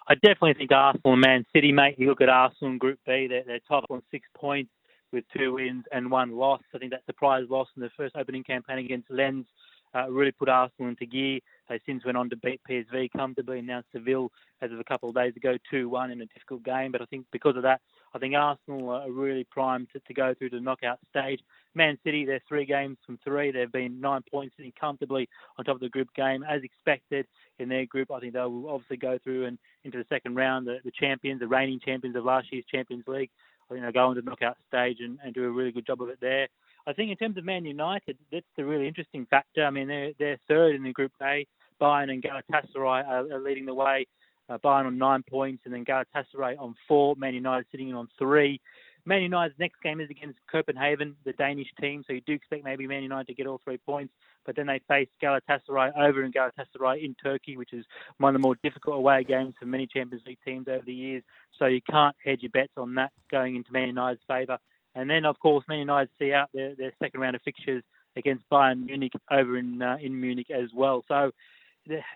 I 0.07 0.15
definitely 0.15 0.55
think 0.55 0.71
Arsenal 0.71 1.13
and 1.13 1.21
Man 1.21 1.45
City, 1.53 1.71
mate. 1.71 1.93
You 1.99 2.07
look 2.07 2.21
at 2.21 2.29
Arsenal 2.29 2.71
in 2.71 2.79
Group 2.79 2.97
B, 3.05 3.27
they're, 3.29 3.43
they're 3.45 3.59
top 3.67 3.85
on 3.91 4.01
six 4.09 4.27
points 4.35 4.71
with 5.11 5.25
two 5.37 5.53
wins 5.53 5.83
and 5.91 6.09
one 6.09 6.31
loss. 6.31 6.63
I 6.73 6.79
think 6.79 6.89
that 6.89 7.05
surprise 7.05 7.43
loss 7.51 7.67
in 7.75 7.83
the 7.83 7.91
first 7.95 8.15
opening 8.15 8.43
campaign 8.43 8.79
against 8.79 9.11
Lens 9.11 9.45
uh, 9.93 10.09
really 10.09 10.31
put 10.31 10.49
Arsenal 10.49 10.89
into 10.89 11.05
gear. 11.05 11.41
They 11.69 11.79
since 11.85 12.03
went 12.03 12.17
on 12.17 12.31
to 12.31 12.35
beat 12.37 12.61
PSV 12.67 13.11
comfortably 13.11 13.59
and 13.59 13.67
now 13.67 13.83
Seville 13.91 14.31
as 14.63 14.71
of 14.71 14.79
a 14.79 14.83
couple 14.83 15.09
of 15.09 15.15
days 15.15 15.35
ago 15.35 15.55
2-1 15.71 16.11
in 16.11 16.21
a 16.21 16.25
difficult 16.25 16.63
game. 16.63 16.91
But 16.91 17.03
I 17.03 17.05
think 17.05 17.27
because 17.31 17.57
of 17.57 17.61
that, 17.63 17.81
I 18.15 18.17
think 18.17 18.33
Arsenal 18.33 18.89
are 18.91 19.11
really 19.11 19.43
primed 19.43 19.89
to, 19.91 19.99
to 19.99 20.13
go 20.13 20.33
through 20.33 20.49
to 20.51 20.55
the 20.55 20.61
knockout 20.61 20.99
stage. 21.09 21.41
Man 21.75 21.97
City, 22.05 22.25
they're 22.25 22.41
three 22.47 22.65
games 22.65 22.97
from 23.05 23.19
three. 23.25 23.51
They've 23.51 23.71
been 23.71 23.99
nine 23.99 24.21
points 24.31 24.55
sitting 24.55 24.71
comfortably 24.79 25.27
on 25.57 25.65
top 25.65 25.75
of 25.75 25.81
the 25.81 25.89
group 25.89 26.07
game 26.15 26.41
as 26.49 26.63
expected 26.63 27.27
in 27.59 27.67
their 27.67 27.85
group. 27.85 28.11
I 28.11 28.21
think 28.21 28.33
they 28.33 28.39
will 28.39 28.69
obviously 28.69 28.95
go 28.95 29.19
through 29.21 29.47
and 29.47 29.57
into 29.83 29.97
the 29.97 30.05
second 30.07 30.35
round. 30.35 30.65
The, 30.65 30.77
the 30.85 30.91
champions, 30.97 31.41
the 31.41 31.47
reigning 31.47 31.81
champions 31.83 32.15
of 32.15 32.23
last 32.23 32.47
year's 32.53 32.63
Champions 32.71 33.03
League, 33.05 33.29
I 33.69 33.73
think 33.73 33.83
they'll 33.83 33.91
go 33.91 34.09
into 34.11 34.21
the 34.21 34.29
knockout 34.29 34.55
stage 34.65 34.97
and, 35.01 35.19
and 35.21 35.33
do 35.33 35.43
a 35.43 35.49
really 35.51 35.73
good 35.73 35.85
job 35.85 36.01
of 36.01 36.07
it 36.07 36.19
there. 36.21 36.47
I 36.87 36.93
think 36.93 37.11
in 37.11 37.17
terms 37.17 37.37
of 37.37 37.43
Man 37.43 37.65
United, 37.65 38.17
that's 38.31 38.45
the 38.55 38.63
really 38.63 38.87
interesting 38.87 39.25
factor. 39.25 39.65
I 39.65 39.71
mean, 39.71 39.89
they're 39.89 40.11
they're 40.17 40.39
third 40.47 40.75
in 40.75 40.83
the 40.83 40.93
Group 40.93 41.11
A. 41.21 41.45
Bayern 41.81 42.09
and 42.09 42.23
Galatasaray 42.23 43.05
are, 43.05 43.33
are 43.33 43.41
leading 43.41 43.65
the 43.65 43.73
way. 43.73 44.07
Uh, 44.47 44.57
Bayern 44.59 44.85
on 44.85 44.97
nine 44.97 45.23
points, 45.27 45.63
and 45.65 45.73
then 45.73 45.85
Galatasaray 45.85 46.59
on 46.59 46.75
four. 46.87 47.15
Man 47.17 47.33
United 47.33 47.65
sitting 47.71 47.89
in 47.89 47.95
on 47.95 48.07
three. 48.19 48.61
Man 49.07 49.21
United's 49.21 49.59
next 49.59 49.81
game 49.83 49.99
is 49.99 50.09
against 50.09 50.39
Copenhagen, 50.51 51.15
the 51.25 51.33
Danish 51.33 51.67
team, 51.79 52.03
so 52.05 52.13
you 52.13 52.21
do 52.21 52.33
expect 52.33 52.63
maybe 52.63 52.87
Man 52.87 53.03
United 53.03 53.27
to 53.27 53.33
get 53.35 53.45
all 53.45 53.61
three 53.63 53.77
points. 53.77 54.13
But 54.45 54.55
then 54.55 54.65
they 54.65 54.81
face 54.87 55.09
Galatasaray 55.21 55.97
over 55.97 56.23
in 56.23 56.31
Galatasaray 56.31 57.03
in 57.03 57.15
Turkey, 57.21 57.57
which 57.57 57.73
is 57.73 57.85
one 58.17 58.35
of 58.35 58.41
the 58.41 58.45
more 58.45 58.55
difficult 58.63 58.97
away 58.97 59.23
games 59.23 59.53
for 59.59 59.65
many 59.65 59.87
Champions 59.87 60.23
League 60.25 60.39
teams 60.45 60.67
over 60.67 60.83
the 60.85 60.93
years. 60.93 61.23
So 61.57 61.65
you 61.65 61.81
can't 61.89 62.15
hedge 62.23 62.41
your 62.41 62.51
bets 62.51 62.73
on 62.77 62.95
that 62.95 63.11
going 63.31 63.55
into 63.55 63.71
Man 63.71 63.87
United's 63.87 64.21
favour. 64.27 64.57
And 64.95 65.09
then, 65.09 65.25
of 65.25 65.37
course, 65.39 65.65
Man 65.67 65.79
United 65.79 66.09
see 66.17 66.33
out 66.33 66.49
their, 66.53 66.75
their 66.75 66.93
second 67.01 67.19
round 67.19 67.35
of 67.35 67.41
fixtures 67.43 67.83
against 68.15 68.49
Bayern 68.51 68.85
Munich 68.85 69.13
over 69.29 69.57
in 69.57 69.81
uh, 69.81 69.97
in 70.01 70.19
Munich 70.19 70.49
as 70.49 70.69
well. 70.73 71.03
So 71.07 71.31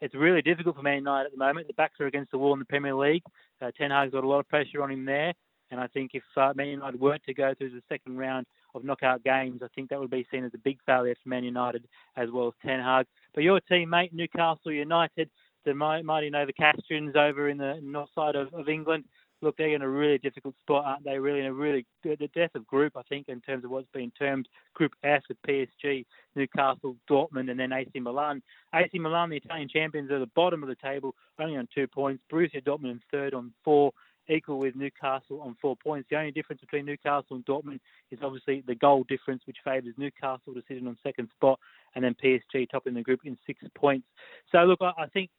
it's 0.02 0.16
really 0.16 0.42
difficult 0.42 0.76
for 0.76 0.82
Man 0.82 0.98
United 0.98 1.28
at 1.28 1.32
the 1.32 1.38
moment. 1.38 1.68
The 1.68 1.74
backs 1.74 2.00
are 2.00 2.08
against 2.08 2.32
the 2.32 2.38
wall 2.38 2.54
in 2.54 2.60
the 2.60 2.66
Premier 2.66 2.96
League. 2.96 3.24
Uh, 3.62 3.72
Ten 3.78 3.92
Hag's 3.92 4.12
got 4.12 4.24
a 4.24 4.28
lot 4.28 4.40
of 4.40 4.48
pressure 4.48 4.82
on 4.82 4.92
him 4.92 5.06
there. 5.06 5.34
And 5.72 5.80
I 5.80 5.88
think 5.88 6.12
if 6.14 6.24
uh, 6.36 6.54
Man 6.56 6.68
United 6.68 7.00
were 7.00 7.18
to 7.18 7.34
go 7.34 7.54
through 7.54 7.72
the 7.72 7.82
second 7.90 8.18
round 8.18 8.48
of 8.74 8.84
knockout 8.84 9.24
games, 9.24 9.62
I 9.64 9.68
think 9.76 9.90
that 9.90 10.00
would 10.00 10.10
be 10.10 10.26
seen 10.32 10.44
as 10.44 10.52
a 10.54 10.60
big 10.60 10.80
failure 10.86 11.16
for 11.22 11.30
Man 11.30 11.44
United 11.44 11.88
as 12.18 12.30
well 12.32 12.48
as 12.48 12.54
Ten 12.66 12.80
Hag. 12.80 13.06
But 13.34 13.44
your 13.44 13.62
teammate, 13.70 14.14
Newcastle 14.14 14.72
United, 14.72 15.30
the 15.66 15.74
mighty 15.74 16.32
Novocastrians 16.32 17.16
over 17.16 17.50
in 17.50 17.58
the 17.58 17.80
north 17.84 18.10
side 18.16 18.36
of, 18.36 18.54
of 18.54 18.70
England, 18.70 19.04
look, 19.42 19.56
they're 19.58 19.76
in 19.76 19.82
a 19.82 19.90
really 19.90 20.18
difficult 20.18 20.56
spot, 20.60 20.86
aren't 20.86 21.04
they? 21.04 21.18
Really 21.18 21.40
in 21.40 21.46
a 21.46 21.54
really 21.54 21.86
the 22.04 22.30
death 22.36 22.52
of 22.56 22.68
group, 22.68 22.98
I 22.98 23.02
think, 23.04 23.30
in 23.30 23.42
terms 23.42 23.64
of 23.64 23.72
what's 23.72 23.88
been 23.94 24.12
termed 24.12 24.48
Group 24.74 24.94
F 25.04 25.24
with 25.28 25.38
PSG, 25.48 26.06
Newcastle, 26.36 26.96
Dortmund, 27.10 27.50
and 27.50 27.60
then 27.60 27.74
AC 27.74 28.00
Milan. 28.00 28.42
AC 28.74 28.98
Milan, 29.00 29.30
the 29.30 29.38
Italian 29.38 29.70
champions, 29.70 30.12
are 30.12 30.16
at 30.16 30.20
the 30.20 30.32
bottom 30.36 30.64
of 30.64 30.70
the 30.70 30.76
table, 30.76 31.16
only 31.40 31.58
on 31.58 31.68
two 31.74 31.88
points. 31.88 32.24
Borussia 32.32 32.64
Dortmund 32.64 32.92
in 32.92 33.02
third 33.12 33.34
on 33.34 33.54
four 33.64 33.92
equal 34.30 34.60
with 34.60 34.76
Newcastle 34.76 35.42
on 35.42 35.56
four 35.62 35.76
points. 35.76 36.08
The 36.10 36.18
only 36.18 36.32
difference 36.32 36.62
between 36.62 36.86
Newcastle 36.86 37.36
and 37.36 37.46
Dortmund 37.46 37.80
is 38.12 38.20
obviously 38.22 38.64
the 38.66 38.76
goal 38.76 39.04
difference, 39.10 39.42
which 39.46 39.58
favours 39.64 39.94
Newcastle 39.98 40.54
to 40.54 40.64
sit 40.68 40.86
on 40.86 40.98
second 41.04 41.30
spot, 41.36 41.60
and 41.96 42.04
then 42.04 42.16
PSG 42.24 42.70
topping 42.70 42.94
the 42.94 43.02
group 43.02 43.22
in 43.26 43.38
six 43.46 43.64
points. 43.76 44.08
So 44.52 44.60
look, 44.60 44.80
I 44.82 45.08
think 45.14 45.30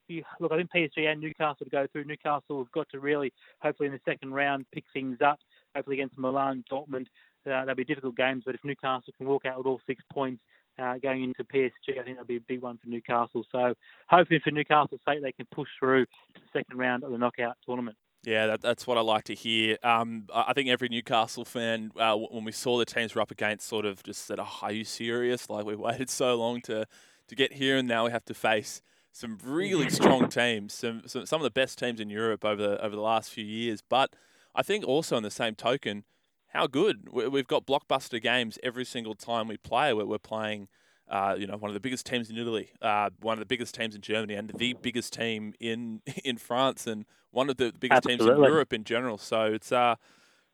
look, 0.41 0.53
I 0.53 0.57
think 0.57 0.71
PSG 0.75 1.11
and 1.11 1.21
Newcastle 1.21 1.65
to 1.65 1.71
go 1.71 1.87
through. 1.93 2.05
Newcastle 2.05 2.59
have 2.59 2.73
got 2.73 2.89
to 2.91 3.01
really, 3.01 3.33
hopefully 3.63 3.87
in 3.87 3.93
the 3.93 4.01
second 4.05 4.35
round, 4.35 4.67
pick 4.73 4.85
things 4.93 5.19
up. 5.25 5.39
Hopefully 5.75 5.97
against 5.97 6.19
Milan, 6.19 6.65
Dortmund, 6.71 7.07
uh, 7.51 7.65
they'll 7.65 7.75
be 7.77 7.85
difficult 7.85 8.17
games. 8.17 8.43
But 8.45 8.57
if 8.57 8.65
Newcastle 8.65 9.13
can 9.17 9.29
walk 9.29 9.47
out 9.47 9.59
with 9.59 9.67
all 9.67 9.81
six 9.87 10.03
points. 10.13 10.43
Uh, 10.79 10.97
going 10.97 11.23
into 11.25 11.45
PSG, 11.45 12.01
I 12.01 12.05
think 12.05 12.17
that'll 12.17 12.25
be 12.25 12.37
a 12.37 12.41
big 12.49 12.63
one 12.63 12.79
for 12.79 12.89
Newcastle. 12.89 13.45
So, 13.53 13.75
hoping 14.09 14.41
for 14.43 14.51
Newcastle's 14.51 15.01
sake, 15.07 15.21
they 15.21 15.33
can 15.33 15.47
push 15.53 15.69
through 15.79 16.07
to 16.07 16.41
the 16.41 16.59
second 16.59 16.79
round 16.79 17.05
of 17.05 17.11
the 17.11 17.19
knockout 17.19 17.57
tournament. 17.67 17.99
Yeah, 18.23 18.49
that, 18.49 18.61
that's 18.61 18.87
what 18.87 18.99
I 18.99 19.01
like 19.01 19.25
to 19.25 19.35
hear. 19.35 19.79
Um, 19.83 20.27
I 20.35 20.53
think 20.53 20.69
every 20.69 20.89
Newcastle 20.91 21.45
fan, 21.47 21.91
uh, 21.99 22.17
when 22.17 22.45
we 22.45 22.53
saw 22.53 22.77
the 22.79 22.85
teams 22.85 23.15
were 23.15 23.23
up 23.23 23.31
against, 23.31 23.67
sort 23.67 23.87
of 23.87 24.03
just 24.03 24.27
said, 24.27 24.39
"Oh, 24.39 24.59
are 24.61 24.73
you 24.73 24.85
serious? 24.85 25.49
Like 25.49 25.65
we 25.65 25.75
waited 25.77 26.11
so 26.11 26.35
long 26.35 26.61
to 26.63 26.87
to 27.29 27.35
get 27.35 27.55
here, 27.55 27.79
and 27.79 27.89
now 27.89 28.05
we 28.05 28.11
have 28.11 28.25
to 28.27 28.35
face 28.35 28.83
some 29.13 29.39
really 29.43 29.89
strong 29.99 30.29
teams, 30.29 30.75
some, 30.75 31.03
some 31.07 31.25
some 31.25 31.41
of 31.41 31.45
the 31.45 31.51
best 31.51 31.79
teams 31.79 31.99
in 31.99 32.11
Europe 32.11 32.45
over 32.45 32.61
the 32.61 32.85
over 32.85 32.95
the 32.95 33.03
last 33.03 33.31
few 33.33 33.45
years." 33.45 33.81
But 33.89 34.15
I 34.55 34.63
think 34.63 34.85
also 34.87 35.17
in 35.17 35.23
the 35.23 35.31
same 35.31 35.55
token, 35.55 36.05
how 36.49 36.67
good 36.67 37.09
we've 37.11 37.47
got 37.47 37.67
blockbuster 37.67 38.21
games 38.21 38.59
every 38.63 38.85
single 38.85 39.15
time 39.15 39.49
we 39.49 39.57
play. 39.57 39.95
Where 39.95 40.05
we're 40.05 40.19
playing. 40.19 40.69
Uh, 41.11 41.35
you 41.37 41.47
know, 41.47 41.57
one 41.57 41.69
of 41.69 41.75
the 41.75 41.81
biggest 41.81 42.07
teams 42.07 42.31
in 42.31 42.39
Italy, 42.39 42.71
uh, 42.81 43.11
one 43.21 43.33
of 43.33 43.41
the 43.41 43.47
biggest 43.47 43.75
teams 43.75 43.97
in 43.97 44.01
Germany, 44.01 44.35
and 44.35 44.49
the 44.49 44.75
biggest 44.75 45.13
team 45.13 45.55
in 45.59 46.03
in 46.25 46.37
France, 46.37 46.87
and 46.87 47.05
one 47.33 47.51
of 47.51 47.57
the 47.57 47.73
biggest 47.79 48.07
Absolutely. 48.07 48.27
teams 48.27 48.39
in 48.39 48.45
Europe 48.45 48.73
in 48.73 48.85
general. 48.85 49.19
So 49.19 49.47
it's 49.47 49.73
uh, 49.73 49.97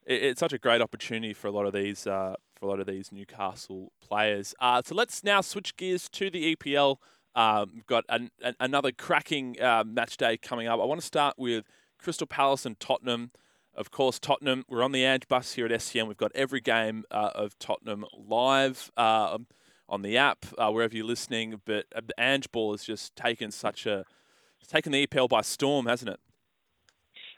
it, 0.07 0.23
it's 0.23 0.41
such 0.41 0.55
a 0.55 0.59
great 0.59 0.81
opportunity 0.81 1.35
for 1.35 1.49
a 1.49 1.51
lot 1.51 1.67
of 1.67 1.75
these 1.75 2.07
uh, 2.07 2.37
for 2.55 2.67
a 2.67 2.69
lot 2.69 2.81
of 2.81 2.87
these 2.87 3.13
Newcastle 3.13 3.93
players. 4.01 4.55
Uh, 4.59 4.81
so 4.85 4.95
let's 4.95 5.23
now 5.23 5.43
switch 5.43 5.77
gears 5.77 6.09
to 6.11 6.31
the 6.31 6.57
EPL. 6.57 6.97
Um, 7.35 7.73
we've 7.75 7.87
got 7.87 8.05
an, 8.09 8.31
an, 8.43 8.55
another 8.59 8.93
cracking 8.93 9.61
uh, 9.61 9.85
match 9.87 10.17
day 10.17 10.39
coming 10.39 10.69
up. 10.69 10.81
I 10.81 10.85
want 10.85 11.03
to 11.03 11.07
start 11.07 11.35
with 11.37 11.67
Crystal 11.99 12.27
Palace 12.27 12.65
and 12.65 12.81
Tottenham. 12.81 13.31
Of 13.75 13.91
course, 13.91 14.19
Tottenham. 14.19 14.65
We're 14.71 14.83
on 14.83 14.93
the 14.93 15.05
Ange 15.05 15.29
bus 15.29 15.53
here 15.53 15.67
at 15.67 15.83
SEN. 15.83 16.07
We've 16.07 16.17
got 16.17 16.33
every 16.35 16.63
game 16.63 17.05
uh, 17.11 17.33
of 17.35 17.59
Tottenham 17.59 18.07
live 18.17 18.91
uh, 18.97 19.37
on 19.89 20.03
the 20.03 20.17
app, 20.17 20.47
uh, 20.59 20.71
wherever 20.71 20.97
you're 20.97 21.07
listening. 21.07 21.61
But 21.65 21.87
uh, 21.95 22.01
the 22.07 22.15
Ange 22.19 22.51
ball 22.51 22.73
has 22.73 22.85
just 22.85 23.17
taken 23.17 23.51
such 23.51 23.87
a, 23.87 24.05
taken 24.69 24.93
the 24.93 25.07
EPL 25.07 25.29
by 25.29 25.43
storm, 25.43 25.87
hasn't 25.87 26.11
it? 26.11 26.21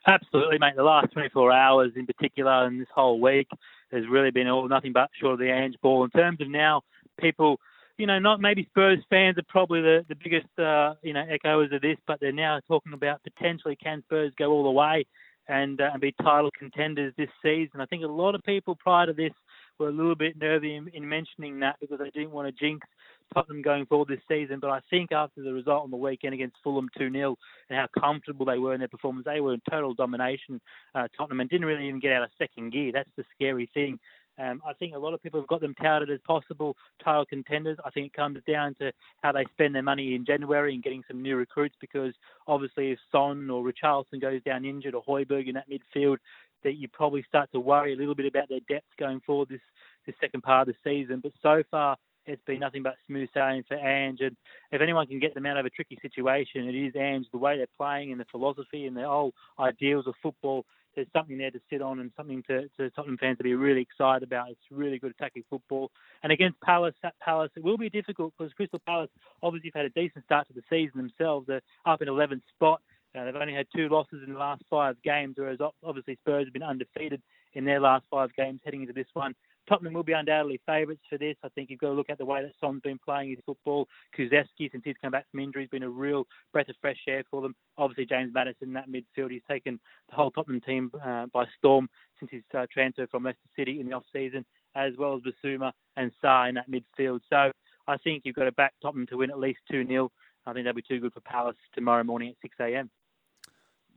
Absolutely, 0.06 0.58
mate. 0.58 0.74
The 0.76 0.82
last 0.82 1.12
24 1.12 1.52
hours 1.52 1.92
in 1.96 2.06
particular 2.06 2.66
and 2.66 2.80
this 2.80 2.88
whole 2.94 3.20
week 3.20 3.48
has 3.92 4.04
really 4.08 4.30
been 4.30 4.48
all 4.48 4.68
nothing 4.68 4.92
but 4.92 5.11
short 5.20 5.34
of 5.34 5.38
the 5.38 5.50
Ange 5.50 5.76
ball. 5.82 6.04
In 6.04 6.11
terms 6.11 6.40
of 6.40 6.48
now, 6.48 6.82
people, 7.20 7.61
you 7.98 8.06
know, 8.06 8.18
not 8.18 8.40
maybe 8.40 8.66
Spurs 8.70 9.00
fans 9.11 9.37
are 9.38 9.44
probably 9.48 9.82
the, 9.82 10.04
the 10.08 10.14
biggest, 10.14 10.46
uh, 10.58 10.94
you 11.02 11.12
know, 11.12 11.24
echoes 11.28 11.72
of 11.72 11.82
this, 11.82 11.98
but 12.06 12.20
they're 12.20 12.32
now 12.32 12.61
talking 12.68 12.92
about 12.92 13.22
potentially 13.22 13.76
can 13.76 14.02
Spurs 14.02 14.32
go 14.38 14.50
all 14.50 14.64
the 14.64 14.70
way 14.70 15.04
and, 15.48 15.80
uh, 15.80 15.90
and 15.92 16.00
be 16.00 16.14
title 16.22 16.50
contenders 16.58 17.12
this 17.16 17.30
season. 17.42 17.80
I 17.80 17.87
think 17.87 18.04
a 18.04 18.08
lot 18.08 18.34
of 18.34 18.42
people 18.44 18.76
prior 18.76 19.06
to 19.06 19.12
this 19.12 19.32
were 19.78 19.88
a 19.88 19.92
little 19.92 20.14
bit 20.14 20.38
nervy 20.38 20.76
in, 20.76 20.88
in 20.88 21.08
mentioning 21.08 21.60
that 21.60 21.76
because 21.80 21.98
they 21.98 22.10
didn't 22.10 22.30
want 22.30 22.48
to 22.48 22.64
jinx 22.64 22.86
Tottenham 23.34 23.62
going 23.62 23.86
forward 23.86 24.08
this 24.08 24.20
season. 24.28 24.58
But 24.60 24.70
I 24.70 24.80
think 24.90 25.12
after 25.12 25.42
the 25.42 25.52
result 25.52 25.84
on 25.84 25.90
the 25.90 25.96
weekend 25.96 26.34
against 26.34 26.56
Fulham 26.62 26.88
2 26.98 27.10
0 27.10 27.36
and 27.70 27.78
how 27.78 28.00
comfortable 28.00 28.46
they 28.46 28.58
were 28.58 28.74
in 28.74 28.80
their 28.80 28.88
performance, 28.88 29.24
they 29.24 29.40
were 29.40 29.54
in 29.54 29.62
total 29.70 29.94
domination, 29.94 30.60
uh, 30.94 31.08
Tottenham, 31.16 31.40
and 31.40 31.50
didn't 31.50 31.66
really 31.66 31.86
even 31.86 32.00
get 32.00 32.12
out 32.12 32.22
of 32.22 32.30
second 32.38 32.72
gear. 32.72 32.92
That's 32.92 33.10
the 33.16 33.24
scary 33.34 33.68
thing. 33.74 33.98
Um, 34.38 34.62
I 34.64 34.72
think 34.72 34.94
a 34.94 34.98
lot 34.98 35.14
of 35.14 35.22
people 35.22 35.40
have 35.40 35.48
got 35.48 35.60
them 35.60 35.74
touted 35.74 36.10
as 36.10 36.20
possible 36.24 36.76
title 37.02 37.26
contenders. 37.26 37.76
I 37.84 37.90
think 37.90 38.06
it 38.06 38.12
comes 38.12 38.38
down 38.46 38.74
to 38.80 38.92
how 39.22 39.32
they 39.32 39.44
spend 39.52 39.74
their 39.74 39.82
money 39.82 40.14
in 40.14 40.24
January 40.24 40.74
and 40.74 40.82
getting 40.82 41.02
some 41.08 41.22
new 41.22 41.36
recruits 41.36 41.74
because 41.80 42.14
obviously 42.46 42.92
if 42.92 42.98
Son 43.10 43.50
or 43.50 43.64
Richarlison 43.64 44.20
goes 44.20 44.40
down 44.44 44.64
injured 44.64 44.94
or 44.94 45.02
Højbjerg 45.02 45.48
in 45.48 45.54
that 45.54 45.68
midfield, 45.68 46.18
that 46.64 46.76
you 46.76 46.88
probably 46.88 47.24
start 47.28 47.50
to 47.52 47.60
worry 47.60 47.94
a 47.94 47.96
little 47.96 48.14
bit 48.14 48.26
about 48.26 48.48
their 48.48 48.60
depth 48.68 48.88
going 48.98 49.20
forward 49.20 49.48
this, 49.48 49.60
this 50.06 50.14
second 50.20 50.42
part 50.42 50.68
of 50.68 50.74
the 50.74 50.90
season. 50.90 51.20
But 51.22 51.32
so 51.42 51.62
far, 51.70 51.96
it's 52.28 52.44
been 52.44 52.60
nothing 52.60 52.82
but 52.82 52.96
smooth 53.06 53.28
sailing 53.32 53.64
for 53.66 53.76
Ange. 53.76 54.20
And 54.20 54.36
if 54.70 54.80
anyone 54.80 55.06
can 55.06 55.18
get 55.18 55.34
them 55.34 55.46
out 55.46 55.56
of 55.56 55.66
a 55.66 55.70
tricky 55.70 55.98
situation, 56.02 56.68
it 56.68 56.74
is 56.74 56.94
Ange. 56.94 57.26
The 57.32 57.38
way 57.38 57.56
they're 57.56 57.66
playing 57.76 58.12
and 58.12 58.20
the 58.20 58.26
philosophy 58.30 58.86
and 58.86 58.96
the 58.96 59.04
whole 59.04 59.32
ideals 59.58 60.06
of 60.06 60.14
football, 60.22 60.66
there's 60.94 61.08
something 61.12 61.38
there 61.38 61.50
to 61.50 61.60
sit 61.70 61.80
on 61.80 62.00
and 62.00 62.10
something 62.16 62.42
to, 62.48 62.68
to 62.76 62.90
Tottenham 62.90 63.18
fans 63.18 63.38
to 63.38 63.44
be 63.44 63.54
really 63.54 63.80
excited 63.80 64.22
about. 64.22 64.50
It's 64.50 64.60
really 64.70 64.98
good 64.98 65.12
attacking 65.12 65.44
football. 65.48 65.90
And 66.22 66.32
against 66.32 66.60
Palace, 66.60 66.94
at 67.02 67.18
Palace, 67.20 67.50
it 67.56 67.62
will 67.62 67.78
be 67.78 67.88
difficult 67.88 68.34
because 68.36 68.52
Crystal 68.52 68.80
Palace 68.84 69.10
obviously 69.42 69.70
have 69.74 69.84
had 69.84 69.92
a 69.92 70.00
decent 70.00 70.24
start 70.24 70.48
to 70.48 70.54
the 70.54 70.62
season 70.68 70.98
themselves. 70.98 71.46
They're 71.46 71.62
up 71.86 72.02
in 72.02 72.08
11th 72.08 72.42
spot. 72.54 72.82
Uh, 73.18 73.24
they've 73.24 73.37
only 73.37 73.54
had 73.54 73.66
two 73.74 73.88
losses 73.88 74.22
in 74.26 74.33
the 74.33 74.38
last 74.38 74.62
five 74.70 74.96
games, 75.02 75.35
whereas 75.37 75.59
obviously 75.83 76.16
Spurs 76.16 76.46
have 76.46 76.52
been 76.52 76.62
undefeated 76.62 77.22
in 77.54 77.64
their 77.64 77.81
last 77.81 78.04
five 78.11 78.33
games 78.35 78.61
heading 78.64 78.83
into 78.83 78.92
this 78.92 79.09
one. 79.14 79.35
Tottenham 79.68 79.92
will 79.92 80.02
be 80.02 80.12
undoubtedly 80.12 80.61
favourites 80.64 81.02
for 81.11 81.18
this. 81.18 81.37
I 81.42 81.48
think 81.50 81.68
you've 81.68 81.81
got 81.81 81.88
to 81.88 81.94
look 81.94 82.09
at 82.09 82.16
the 82.16 82.24
way 82.24 82.42
that 82.42 82.52
Son's 82.59 82.81
been 82.81 82.98
playing 83.04 83.31
his 83.31 83.38
football. 83.44 83.87
Kulusevski, 84.16 84.72
since 84.72 84.83
he's 84.83 84.96
come 85.02 85.11
back 85.11 85.26
from 85.31 85.40
injury, 85.40 85.64
has 85.64 85.70
been 85.70 85.83
a 85.83 85.90
real 85.90 86.26
breath 86.52 86.70
of 86.70 86.76
fresh 86.81 86.98
air 87.07 87.22
for 87.31 87.42
them. 87.42 87.54
Obviously, 87.76 88.07
James 88.07 88.33
Maddison 88.33 88.68
in 88.68 88.72
that 88.74 88.88
midfield, 88.88 89.31
he's 89.31 89.42
taken 89.48 89.78
the 90.09 90.16
whole 90.16 90.31
Tottenham 90.31 90.62
team 90.62 90.90
uh, 91.04 91.26
by 91.35 91.44
storm 91.59 91.88
since 92.18 92.31
his 92.31 92.42
uh, 92.57 92.66
transfer 92.72 93.07
from 93.09 93.24
Leicester 93.24 93.40
City 93.57 93.81
in 93.81 93.88
the 93.88 93.92
off-season, 93.92 94.44
as 94.74 94.94
well 94.98 95.14
as 95.14 95.22
Bissouma 95.22 95.72
and 95.96 96.12
Sarr 96.24 96.48
in 96.48 96.54
that 96.54 96.70
midfield. 96.70 97.20
So 97.28 97.50
I 97.87 97.96
think 97.98 98.22
you've 98.24 98.37
got 98.37 98.44
to 98.44 98.52
back 98.52 98.72
Tottenham 98.81 99.07
to 99.09 99.18
win 99.18 99.31
at 99.31 99.38
least 99.38 99.61
2-0. 99.70 100.09
I 100.46 100.52
think 100.54 100.64
that'll 100.64 100.76
be 100.76 100.83
too 100.83 101.00
good 101.00 101.12
for 101.12 101.20
Palace 101.20 101.57
tomorrow 101.74 102.04
morning 102.04 102.31
at 102.31 102.37
6 102.40 102.57
a.m. 102.61 102.90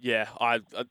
Yeah, 0.01 0.27
I, 0.39 0.59
I 0.75 0.85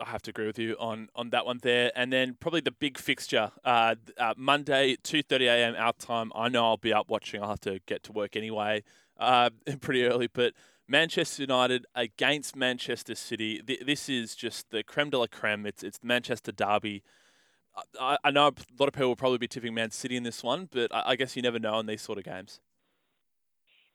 I 0.00 0.10
have 0.10 0.22
to 0.22 0.30
agree 0.30 0.46
with 0.46 0.58
you 0.58 0.76
on, 0.78 1.08
on 1.16 1.30
that 1.30 1.44
one 1.44 1.58
there. 1.62 1.90
And 1.96 2.12
then 2.12 2.36
probably 2.38 2.60
the 2.60 2.70
big 2.70 2.98
fixture, 2.98 3.50
uh, 3.64 3.96
uh, 4.16 4.34
Monday, 4.36 4.96
2.30 5.02 5.40
a.m. 5.46 5.74
our 5.76 5.92
time. 5.92 6.30
I 6.34 6.48
know 6.48 6.64
I'll 6.64 6.76
be 6.76 6.92
up 6.92 7.08
watching. 7.10 7.42
I'll 7.42 7.50
have 7.50 7.60
to 7.62 7.80
get 7.86 8.04
to 8.04 8.12
work 8.12 8.36
anyway 8.36 8.84
uh, 9.18 9.50
pretty 9.80 10.04
early. 10.04 10.28
But 10.28 10.54
Manchester 10.86 11.42
United 11.42 11.84
against 11.94 12.54
Manchester 12.54 13.14
City. 13.14 13.60
This 13.84 14.08
is 14.08 14.36
just 14.36 14.70
the 14.70 14.82
creme 14.82 15.10
de 15.10 15.18
la 15.18 15.26
creme. 15.26 15.66
It's, 15.66 15.82
it's 15.82 15.98
the 15.98 16.06
Manchester 16.06 16.52
derby. 16.52 17.02
I, 18.00 18.30
know 18.32 18.48
a 18.48 18.54
lot 18.78 18.88
of 18.88 18.92
people 18.92 19.08
will 19.08 19.16
probably 19.16 19.38
be 19.38 19.46
tipping 19.46 19.74
Man 19.74 19.92
City 19.92 20.16
in 20.16 20.24
this 20.24 20.42
one, 20.42 20.68
but 20.72 20.90
I 20.92 21.14
guess 21.14 21.36
you 21.36 21.42
never 21.42 21.60
know 21.60 21.78
in 21.78 21.86
these 21.86 22.02
sort 22.02 22.18
of 22.18 22.24
games 22.24 22.60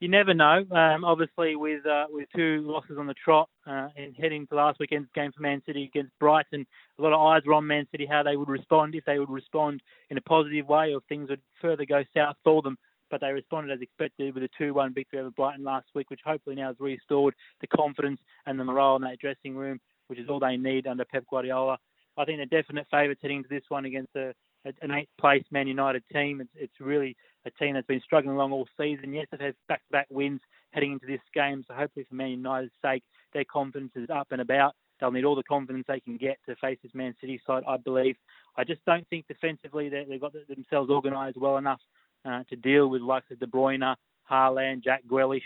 you 0.04 0.10
never 0.10 0.34
know. 0.34 0.66
Um, 0.70 1.06
obviously, 1.06 1.56
with 1.56 1.86
uh, 1.86 2.08
with 2.10 2.28
two 2.36 2.62
losses 2.66 2.97
on 2.99 3.08
the 3.08 3.14
trot 3.14 3.47
uh, 3.66 3.88
and 3.95 4.14
heading 4.20 4.45
to 4.47 4.56
last 4.56 4.78
weekend's 4.78 5.08
game 5.16 5.32
for 5.32 5.41
Man 5.41 5.64
City 5.66 5.86
against 5.86 6.12
Brighton, 6.20 6.68
a 6.99 7.01
lot 7.01 7.14
of 7.14 7.22
eyes 7.22 7.43
were 7.45 7.54
on 7.54 7.66
Man 7.66 7.88
City 7.89 8.06
how 8.06 8.22
they 8.22 8.36
would 8.36 8.49
respond 8.49 8.95
if 8.95 9.06
they 9.06 9.18
would 9.18 9.30
respond 9.30 9.82
in 10.10 10.18
a 10.18 10.22
positive 10.22 10.68
way 10.68 10.93
or 10.93 10.99
things 11.08 11.30
would 11.30 11.39
further 11.62 11.86
go 11.86 12.04
south 12.14 12.36
for 12.43 12.62
them. 12.62 12.78
But 13.10 13.22
they 13.22 13.32
responded 13.32 13.72
as 13.72 13.82
expected 13.82 14.36
with 14.36 14.43
a 14.43 14.49
2-1 14.62 14.93
victory 14.93 15.20
over 15.20 15.32
Brighton 15.32 15.64
last 15.64 15.88
week, 15.95 16.10
which 16.10 16.20
hopefully 16.26 16.58
now 16.58 16.68
has 16.68 16.76
restored 16.82 17.34
the 17.62 17.68
confidence 17.68 18.20
and 18.45 18.60
the 18.60 18.66
morale 18.66 18.97
in 18.97 19.04
that 19.04 19.20
dressing 19.20 19.56
room, 19.56 19.80
which 20.08 20.20
is 20.20 20.28
all 20.28 20.39
they 20.39 20.58
need 20.58 20.86
under 20.86 21.06
Pep 21.06 21.24
Guardiola. 21.30 21.78
I 22.18 22.26
think 22.26 22.39
they're 22.39 22.62
definite 22.62 22.88
favourites 22.91 23.22
heading 23.22 23.38
into 23.38 23.49
this 23.49 23.64
one 23.70 23.86
against 23.86 24.14
a, 24.18 24.34
an 24.66 24.91
eighth 24.91 25.09
place 25.20 25.43
Man 25.51 25.68
United 25.68 26.03
team. 26.11 26.41
It's, 26.41 26.51
it's 26.55 26.80
really 26.80 27.16
a 27.45 27.51
team 27.51 27.74
that's 27.74 27.88
been 27.88 28.01
struggling 28.01 28.36
along 28.36 28.51
all 28.51 28.68
season. 28.78 29.14
Yes, 29.14 29.28
they've 29.32 29.39
had 29.39 29.55
back 29.68 29.80
to 29.80 29.91
back 29.91 30.07
wins 30.09 30.41
heading 30.72 30.93
into 30.93 31.05
this 31.05 31.22
game. 31.34 31.64
So 31.68 31.74
hopefully, 31.74 32.05
for 32.07 32.16
Man 32.16 32.32
United's 32.32 32.72
sake, 32.82 33.03
their 33.34 33.45
confidence 33.45 33.91
is 33.95 34.09
up 34.09 34.28
and 34.32 34.41
about. 34.41 34.74
They'll 34.99 35.11
need 35.11 35.26
all 35.26 35.36
the 35.36 35.43
confidence 35.43 35.86
they 35.88 35.99
can 35.99 36.18
get 36.18 36.38
to 36.47 36.55
face 36.55 36.78
this 36.82 36.93
Man 36.93 37.16
City 37.20 37.41
side, 37.45 37.64
I 37.68 37.78
believe. 37.78 38.16
I 38.55 38.64
just 38.64 38.84
don't 38.86 39.07
think 39.09 39.28
defensively 39.28 39.89
that 39.89 40.05
they've 40.07 40.22
got 40.22 40.34
themselves 40.47 40.89
organised 40.89 41.38
well 41.38 41.57
enough 41.57 41.82
uh, 42.26 42.43
to 42.49 42.55
deal 42.55 42.88
with 42.88 43.01
likes 43.01 43.30
of 43.32 43.39
De 43.39 43.47
Bruyne, 43.47 43.95
Haaland, 44.30 44.84
Jack 44.84 45.03
Grealish, 45.09 45.41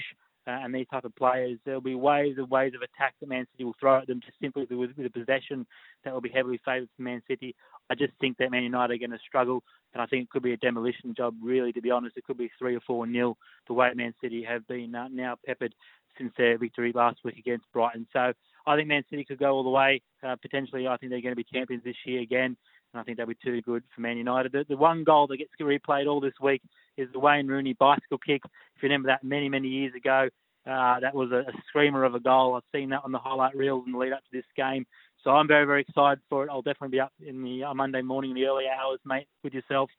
uh, 0.47 0.51
and 0.63 0.73
these 0.73 0.87
type 0.89 1.03
of 1.03 1.15
players. 1.15 1.59
There'll 1.65 1.81
be 1.81 1.95
ways 1.95 2.35
and 2.37 2.49
ways 2.49 2.73
of 2.73 2.81
attack 2.81 3.15
that 3.19 3.29
Man 3.29 3.45
City 3.51 3.65
will 3.65 3.75
throw 3.79 3.97
at 3.97 4.07
them 4.07 4.21
just 4.25 4.39
simply 4.41 4.65
with, 4.69 4.95
with 4.95 5.05
a 5.05 5.09
possession 5.09 5.67
that 6.03 6.13
will 6.13 6.21
be 6.21 6.29
heavily 6.29 6.59
favoured 6.63 6.89
for 6.95 7.01
Man 7.01 7.21
City. 7.27 7.53
I 7.89 7.95
just 7.95 8.13
think 8.19 8.37
that 8.37 8.51
Man 8.51 8.63
United 8.63 8.95
are 8.95 8.97
going 8.97 9.11
to 9.11 9.25
struggle, 9.27 9.63
and 9.93 10.01
I 10.01 10.05
think 10.05 10.23
it 10.23 10.29
could 10.29 10.43
be 10.43 10.53
a 10.53 10.57
demolition 10.57 11.13
job, 11.15 11.35
really, 11.41 11.73
to 11.73 11.81
be 11.81 11.91
honest. 11.91 12.17
It 12.17 12.25
could 12.25 12.37
be 12.37 12.51
3 12.57 12.75
or 12.75 12.81
4 12.81 13.07
nil 13.07 13.37
the 13.67 13.73
way 13.73 13.91
Man 13.93 14.13
City 14.21 14.43
have 14.43 14.65
been 14.67 14.95
uh, 14.95 15.07
now 15.11 15.35
peppered 15.45 15.75
since 16.17 16.31
their 16.37 16.57
victory 16.57 16.91
last 16.95 17.19
week 17.23 17.37
against 17.37 17.65
Brighton. 17.73 18.07
So 18.13 18.33
I 18.65 18.75
think 18.75 18.87
Man 18.87 19.03
City 19.09 19.25
could 19.25 19.39
go 19.39 19.51
all 19.51 19.63
the 19.63 19.69
way. 19.69 20.01
Uh, 20.23 20.35
potentially, 20.41 20.87
I 20.87 20.97
think 20.97 21.11
they're 21.11 21.21
going 21.21 21.35
to 21.35 21.35
be 21.35 21.43
champions 21.43 21.83
this 21.83 21.95
year 22.05 22.21
again. 22.21 22.57
And 22.93 23.01
I 23.01 23.03
think 23.03 23.17
they'll 23.17 23.27
be 23.27 23.37
too 23.43 23.61
good 23.61 23.83
for 23.93 24.01
Man 24.01 24.17
United. 24.17 24.53
The, 24.53 24.65
the 24.67 24.77
one 24.77 25.03
goal 25.03 25.27
that 25.27 25.37
gets 25.37 25.51
replayed 25.61 26.07
all 26.07 26.21
this 26.21 26.33
week 26.41 26.61
is 26.97 27.09
the 27.13 27.19
Wayne 27.19 27.47
Rooney 27.47 27.73
bicycle 27.73 28.17
kick. 28.17 28.41
If 28.45 28.83
you 28.83 28.89
remember 28.89 29.07
that 29.07 29.23
many, 29.23 29.49
many 29.49 29.67
years 29.67 29.93
ago, 29.95 30.29
uh, 30.65 30.99
that 30.99 31.15
was 31.15 31.31
a, 31.31 31.39
a, 31.39 31.53
screamer 31.69 32.03
of 32.03 32.13
a 32.13 32.19
goal. 32.19 32.55
I've 32.55 32.77
seen 32.77 32.89
that 32.89 33.01
on 33.05 33.13
the 33.13 33.19
highlight 33.19 33.55
reels 33.55 33.83
in 33.85 33.93
the 33.93 33.97
lead 33.97 34.11
up 34.11 34.19
to 34.19 34.29
this 34.33 34.45
game. 34.57 34.85
So 35.23 35.31
I'm 35.31 35.47
very, 35.47 35.65
very 35.65 35.81
excited 35.81 36.19
for 36.29 36.43
it. 36.43 36.49
I'll 36.51 36.61
definitely 36.61 36.97
be 36.97 36.99
up 36.99 37.13
in 37.25 37.41
the 37.41 37.63
uh, 37.63 37.73
Monday 37.73 38.01
morning 38.01 38.31
in 38.31 38.35
the 38.35 38.45
early 38.45 38.65
hours, 38.67 38.99
mate, 39.05 39.27
with 39.43 39.53
yourself, 39.53 39.89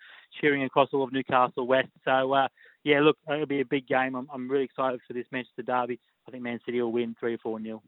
cheering 0.41 0.65
across 0.65 0.91
all 0.93 1.05
of 1.05 1.13
Newcastle 1.13 1.67
West. 1.67 1.89
So, 2.05 2.33
uh, 2.35 2.49
yeah, 2.85 3.01
look, 3.01 3.17
it'll 3.33 3.47
be 3.47 3.61
a 3.61 3.65
big 3.65 3.87
game. 3.87 4.15
I'm, 4.15 4.29
I'm 4.33 4.51
really 4.51 4.65
excited 4.65 5.01
for 5.07 5.15
this 5.15 5.27
Manchester 5.33 5.63
derby. 5.63 5.99
I 6.27 6.31
think 6.31 6.43
Man 6.43 6.61
City 6.67 6.81
will 6.83 6.93
win 6.93 7.17
3 7.19 7.35
or 7.35 7.39
4 7.39 7.61
nil 7.61 7.83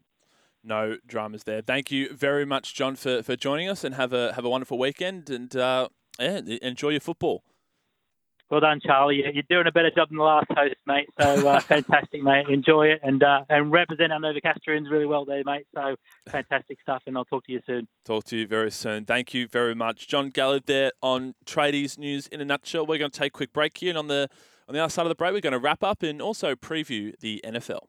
no 0.63 0.97
dramas 1.07 1.43
there. 1.43 1.61
Thank 1.61 1.91
you 1.91 2.13
very 2.13 2.45
much, 2.45 2.75
John, 2.75 2.95
for, 2.95 3.23
for 3.23 3.35
joining 3.35 3.67
us, 3.67 3.83
and 3.83 3.95
have 3.95 4.13
a 4.13 4.33
have 4.33 4.45
a 4.45 4.49
wonderful 4.49 4.77
weekend. 4.77 5.29
And 5.29 5.55
uh, 5.55 5.89
yeah, 6.19 6.41
enjoy 6.61 6.89
your 6.89 6.99
football. 6.99 7.43
Well 8.51 8.59
done, 8.59 8.81
Charlie. 8.85 9.23
You're 9.33 9.43
doing 9.49 9.67
a 9.67 9.71
better 9.71 9.91
job 9.91 10.09
than 10.09 10.17
the 10.17 10.25
last 10.25 10.47
host, 10.49 10.75
mate. 10.85 11.07
So 11.17 11.47
uh, 11.47 11.59
fantastic, 11.61 12.21
mate. 12.21 12.49
Enjoy 12.49 12.87
it 12.87 12.99
and 13.01 13.23
uh, 13.23 13.45
and 13.47 13.71
represent 13.71 14.11
our 14.11 14.19
Novocastrians 14.19 14.91
really 14.91 15.05
well 15.05 15.23
there, 15.23 15.41
mate. 15.45 15.65
So 15.73 15.95
fantastic 16.29 16.77
stuff, 16.81 17.01
and 17.07 17.17
I'll 17.17 17.23
talk 17.23 17.45
to 17.45 17.53
you 17.53 17.61
soon. 17.65 17.87
Talk 18.03 18.25
to 18.25 18.35
you 18.35 18.45
very 18.45 18.69
soon. 18.69 19.05
Thank 19.05 19.33
you 19.33 19.47
very 19.47 19.73
much, 19.73 20.09
John 20.09 20.31
Gallard. 20.31 20.65
There 20.65 20.91
on 21.01 21.33
Tradies 21.45 21.97
News 21.97 22.27
in 22.27 22.41
a 22.41 22.45
nutshell. 22.45 22.85
We're 22.85 22.97
going 22.97 23.11
to 23.11 23.17
take 23.17 23.29
a 23.29 23.37
quick 23.37 23.53
break 23.53 23.77
here, 23.77 23.91
and 23.91 23.97
on 23.97 24.07
the 24.07 24.27
on 24.67 24.75
the 24.75 24.81
other 24.81 24.91
side 24.91 25.03
of 25.03 25.09
the 25.09 25.15
break, 25.15 25.31
we're 25.31 25.39
going 25.39 25.53
to 25.53 25.59
wrap 25.59 25.81
up 25.81 26.03
and 26.03 26.21
also 26.21 26.53
preview 26.53 27.17
the 27.21 27.41
NFL. 27.45 27.87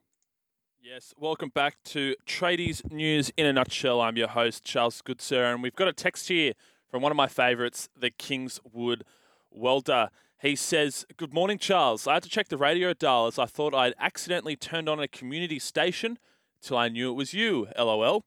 Yes, 0.81 1.13
welcome 1.19 1.51
back 1.53 1.79
to 1.87 2.15
Tradies 2.25 2.89
News 2.89 3.33
in 3.37 3.47
a 3.47 3.53
Nutshell. 3.53 4.01
I'm 4.01 4.17
your 4.17 4.29
host, 4.29 4.63
Charles 4.63 5.03
Goodsir, 5.03 5.53
and 5.53 5.61
we've 5.61 5.75
got 5.75 5.89
a 5.89 5.93
text 5.93 6.29
here 6.29 6.53
from 6.89 7.03
one 7.03 7.11
of 7.11 7.17
my 7.17 7.27
favourites, 7.27 7.89
the 7.99 8.11
Kingswood 8.11 9.03
Welder. 9.51 10.11
He 10.43 10.57
says, 10.57 11.07
Good 11.17 11.33
morning, 11.33 11.57
Charles. 11.57 12.09
I 12.09 12.15
had 12.15 12.25
to 12.25 12.29
check 12.29 12.49
the 12.49 12.57
radio 12.57 12.93
dial 12.93 13.29
as 13.29 13.39
I 13.39 13.47
thought 13.47 13.73
I'd 13.73 13.95
accidentally 13.97 14.57
turned 14.57 14.89
on 14.89 14.99
a 14.99 15.07
community 15.07 15.61
station 15.61 16.19
till 16.61 16.77
I 16.77 16.89
knew 16.89 17.11
it 17.11 17.15
was 17.15 17.33
you, 17.33 17.69
lol. 17.79 18.25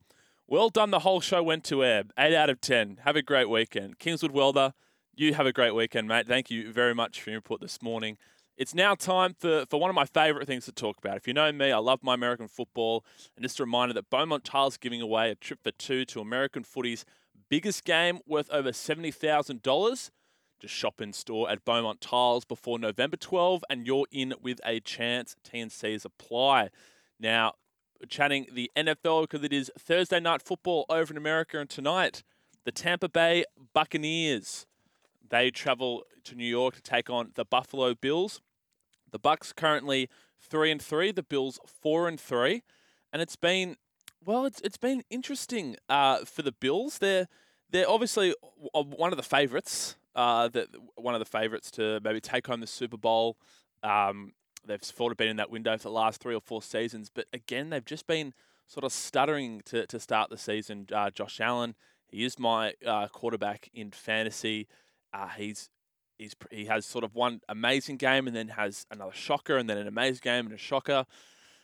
Well 0.47 0.69
done, 0.69 0.91
the 0.91 0.99
whole 0.99 1.19
show 1.19 1.43
went 1.43 1.65
to 1.65 1.83
air. 1.83 2.03
8 2.17 2.33
out 2.33 2.49
of 2.49 2.61
10. 2.61 3.01
Have 3.03 3.17
a 3.17 3.21
great 3.21 3.49
weekend. 3.49 3.99
Kingswood 3.99 4.31
Welder, 4.31 4.73
you 5.13 5.33
have 5.33 5.45
a 5.45 5.51
great 5.51 5.75
weekend, 5.75 6.07
mate. 6.07 6.25
Thank 6.25 6.49
you 6.49 6.71
very 6.71 6.95
much 6.95 7.19
for 7.19 7.31
your 7.31 7.37
input 7.39 7.59
this 7.59 7.81
morning. 7.81 8.17
It's 8.55 8.73
now 8.73 8.95
time 8.95 9.35
for, 9.37 9.65
for 9.69 9.77
one 9.77 9.89
of 9.89 9.95
my 9.95 10.05
favourite 10.05 10.47
things 10.47 10.63
to 10.65 10.71
talk 10.71 10.97
about. 10.97 11.17
If 11.17 11.27
you 11.27 11.33
know 11.33 11.51
me, 11.51 11.73
I 11.73 11.79
love 11.79 11.99
my 12.01 12.13
American 12.13 12.47
football. 12.47 13.03
And 13.35 13.43
just 13.43 13.59
a 13.59 13.63
reminder 13.63 13.93
that 13.93 14.09
Beaumont 14.09 14.45
Tiles 14.45 14.77
giving 14.77 15.01
away 15.01 15.31
a 15.31 15.35
trip 15.35 15.59
for 15.65 15.71
two 15.71 16.05
to 16.05 16.21
American 16.21 16.63
footy's 16.63 17.03
biggest 17.49 17.83
game 17.83 18.19
worth 18.25 18.49
over 18.51 18.71
$70,000. 18.71 20.11
Just 20.59 20.73
shop 20.73 21.01
in 21.01 21.13
store 21.13 21.49
at 21.49 21.65
Beaumont 21.65 22.01
Tiles 22.01 22.45
before 22.45 22.79
November 22.79 23.17
12 23.17 23.63
and 23.69 23.85
you're 23.85 24.07
in 24.11 24.33
with 24.41 24.59
a 24.65 24.79
chance. 24.79 25.35
TNCs 25.43 26.05
apply. 26.05 26.69
Now, 27.19 27.53
chatting 28.07 28.47
the 28.51 28.71
NFL 28.75 29.23
because 29.23 29.43
it 29.43 29.53
is 29.53 29.71
Thursday 29.77 30.19
night 30.19 30.41
football 30.41 30.85
over 30.89 31.13
in 31.13 31.17
America 31.17 31.59
and 31.59 31.69
tonight 31.69 32.23
the 32.65 32.71
Tampa 32.71 33.07
Bay 33.07 33.45
Buccaneers. 33.73 34.65
They 35.27 35.51
travel 35.51 36.03
to 36.23 36.35
New 36.35 36.45
York 36.45 36.75
to 36.75 36.81
take 36.81 37.09
on 37.09 37.31
the 37.35 37.45
Buffalo 37.45 37.93
Bills. 37.93 38.41
The 39.11 39.19
Bucs 39.19 39.55
currently 39.55 40.09
three 40.39 40.71
and 40.71 40.81
three. 40.81 41.11
The 41.11 41.23
Bills 41.23 41.59
four 41.65 42.07
and 42.07 42.19
three, 42.19 42.63
and 43.13 43.21
it's 43.21 43.35
been 43.35 43.77
well, 44.25 44.45
it's 44.45 44.59
it's 44.61 44.77
been 44.77 45.03
interesting 45.09 45.77
uh, 45.87 46.25
for 46.25 46.41
the 46.41 46.51
Bills. 46.51 46.97
They're 46.97 47.27
they're 47.69 47.89
obviously 47.89 48.35
one 48.73 49.11
of 49.13 49.17
the 49.17 49.23
favourites. 49.23 49.95
Uh, 50.15 50.47
that 50.49 50.69
one 50.95 51.13
of 51.13 51.19
the 51.19 51.25
favourites 51.25 51.69
to 51.71 51.99
maybe 52.03 52.21
take 52.21 52.47
home 52.47 52.61
the 52.61 52.67
Super 52.67 52.97
Bowl. 52.97 53.37
Um, 53.83 54.31
they've 54.65 54.83
sort 54.83 55.11
of 55.11 55.17
been 55.17 55.27
in 55.27 55.37
that 55.37 55.51
window 55.51 55.77
for 55.77 55.83
the 55.83 55.91
last 55.91 56.21
three 56.21 56.33
or 56.33 56.41
four 56.41 56.61
seasons, 56.61 57.09
but 57.13 57.25
again, 57.33 57.69
they've 57.69 57.85
just 57.85 58.07
been 58.07 58.33
sort 58.67 58.83
of 58.83 58.91
stuttering 58.91 59.61
to, 59.65 59.85
to 59.87 59.99
start 59.99 60.29
the 60.29 60.37
season. 60.37 60.87
Uh, 60.91 61.09
Josh 61.09 61.39
Allen, 61.39 61.75
he 62.07 62.23
is 62.23 62.39
my 62.39 62.73
uh, 62.85 63.07
quarterback 63.07 63.69
in 63.73 63.91
fantasy. 63.91 64.67
Uh, 65.13 65.27
he's 65.37 65.69
he's 66.17 66.33
he 66.49 66.65
has 66.65 66.85
sort 66.85 67.03
of 67.03 67.13
one 67.13 67.41
amazing 67.49 67.97
game 67.97 68.27
and 68.27 68.35
then 68.35 68.49
has 68.49 68.85
another 68.89 69.13
shocker 69.13 69.57
and 69.57 69.69
then 69.69 69.77
an 69.77 69.87
amazing 69.87 70.21
game 70.23 70.45
and 70.45 70.53
a 70.53 70.57
shocker. 70.57 71.05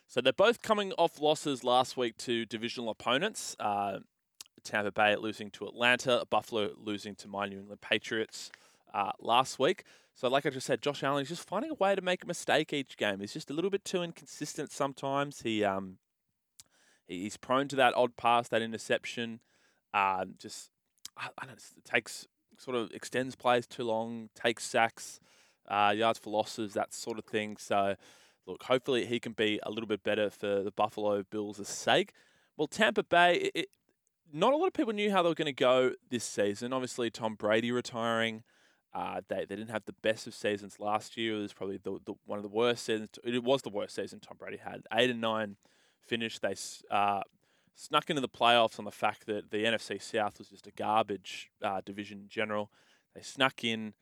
So 0.07 0.19
they're 0.19 0.33
both 0.33 0.61
coming 0.61 0.91
off 0.93 1.21
losses 1.21 1.63
last 1.63 1.95
week 1.95 2.17
to 2.17 2.45
divisional 2.45 2.89
opponents. 2.89 3.55
Uh, 3.59 3.99
Tampa 4.63 4.91
Bay 4.91 5.15
losing 5.15 5.49
to 5.51 5.65
Atlanta, 5.65 6.23
Buffalo 6.29 6.71
losing 6.77 7.15
to 7.15 7.27
my 7.27 7.47
New 7.47 7.59
England 7.59 7.81
Patriots 7.81 8.51
uh, 8.93 9.11
last 9.19 9.59
week. 9.59 9.83
So, 10.13 10.27
like 10.27 10.45
I 10.45 10.49
just 10.49 10.67
said, 10.67 10.81
Josh 10.81 11.03
Allen 11.03 11.23
is 11.23 11.29
just 11.29 11.47
finding 11.47 11.71
a 11.71 11.75
way 11.75 11.95
to 11.95 12.01
make 12.01 12.23
a 12.23 12.27
mistake 12.27 12.73
each 12.73 12.97
game. 12.97 13.19
He's 13.19 13.33
just 13.33 13.49
a 13.49 13.53
little 13.53 13.69
bit 13.69 13.85
too 13.85 14.03
inconsistent 14.03 14.71
sometimes. 14.71 15.41
He 15.41 15.63
um, 15.63 15.97
he's 17.07 17.37
prone 17.37 17.67
to 17.69 17.75
that 17.77 17.93
odd 17.95 18.15
pass, 18.17 18.47
that 18.49 18.61
interception. 18.61 19.39
Uh, 19.93 20.25
just 20.37 20.69
I, 21.17 21.29
I 21.37 21.45
don't 21.45 21.51
know, 21.51 21.77
it 21.77 21.85
takes 21.85 22.27
sort 22.57 22.77
of 22.77 22.91
extends 22.91 23.35
plays 23.35 23.65
too 23.65 23.83
long, 23.83 24.29
takes 24.35 24.63
sacks, 24.63 25.19
uh, 25.67 25.93
yards 25.95 26.19
for 26.19 26.29
losses, 26.29 26.73
that 26.73 26.93
sort 26.93 27.17
of 27.17 27.25
thing. 27.25 27.57
So, 27.57 27.95
look, 28.45 28.63
hopefully 28.63 29.05
he 29.05 29.19
can 29.19 29.33
be 29.33 29.59
a 29.63 29.71
little 29.71 29.87
bit 29.87 30.03
better 30.03 30.29
for 30.29 30.61
the 30.61 30.71
Buffalo 30.71 31.23
Bills' 31.23 31.67
sake. 31.67 32.13
Well, 32.57 32.67
Tampa 32.67 33.03
Bay, 33.03 33.49
it, 33.55 33.69
not 34.33 34.53
a 34.53 34.57
lot 34.57 34.67
of 34.67 34.73
people 34.73 34.93
knew 34.93 35.11
how 35.11 35.23
they 35.23 35.29
were 35.29 35.35
going 35.35 35.45
to 35.45 35.53
go 35.53 35.91
this 36.09 36.23
season. 36.23 36.73
Obviously, 36.73 37.09
Tom 37.09 37.35
Brady 37.35 37.71
retiring. 37.71 38.43
Uh, 38.93 39.21
they, 39.29 39.45
they 39.45 39.55
didn't 39.55 39.69
have 39.69 39.85
the 39.85 39.93
best 39.93 40.27
of 40.27 40.33
seasons 40.33 40.79
last 40.79 41.15
year. 41.15 41.37
It 41.37 41.41
was 41.41 41.53
probably 41.53 41.77
the, 41.77 41.99
the, 42.05 42.13
one 42.25 42.37
of 42.37 42.43
the 42.43 42.49
worst 42.49 42.85
seasons. 42.85 43.09
It 43.23 43.43
was 43.43 43.61
the 43.61 43.69
worst 43.69 43.95
season 43.95 44.19
Tom 44.19 44.37
Brady 44.37 44.57
had. 44.57 44.81
Eight 44.93 45.09
and 45.09 45.21
nine 45.21 45.55
finish. 46.05 46.39
They 46.39 46.55
uh, 46.89 47.21
snuck 47.75 48.09
into 48.09 48.21
the 48.21 48.29
playoffs 48.29 48.79
on 48.79 48.85
the 48.85 48.91
fact 48.91 49.27
that 49.27 49.51
the 49.51 49.63
NFC 49.63 50.01
South 50.01 50.37
was 50.39 50.49
just 50.49 50.67
a 50.67 50.71
garbage 50.71 51.51
uh, 51.63 51.81
division 51.85 52.19
in 52.19 52.27
general. 52.27 52.69
They 53.15 53.21
snuck 53.21 53.63
in, 53.63 53.93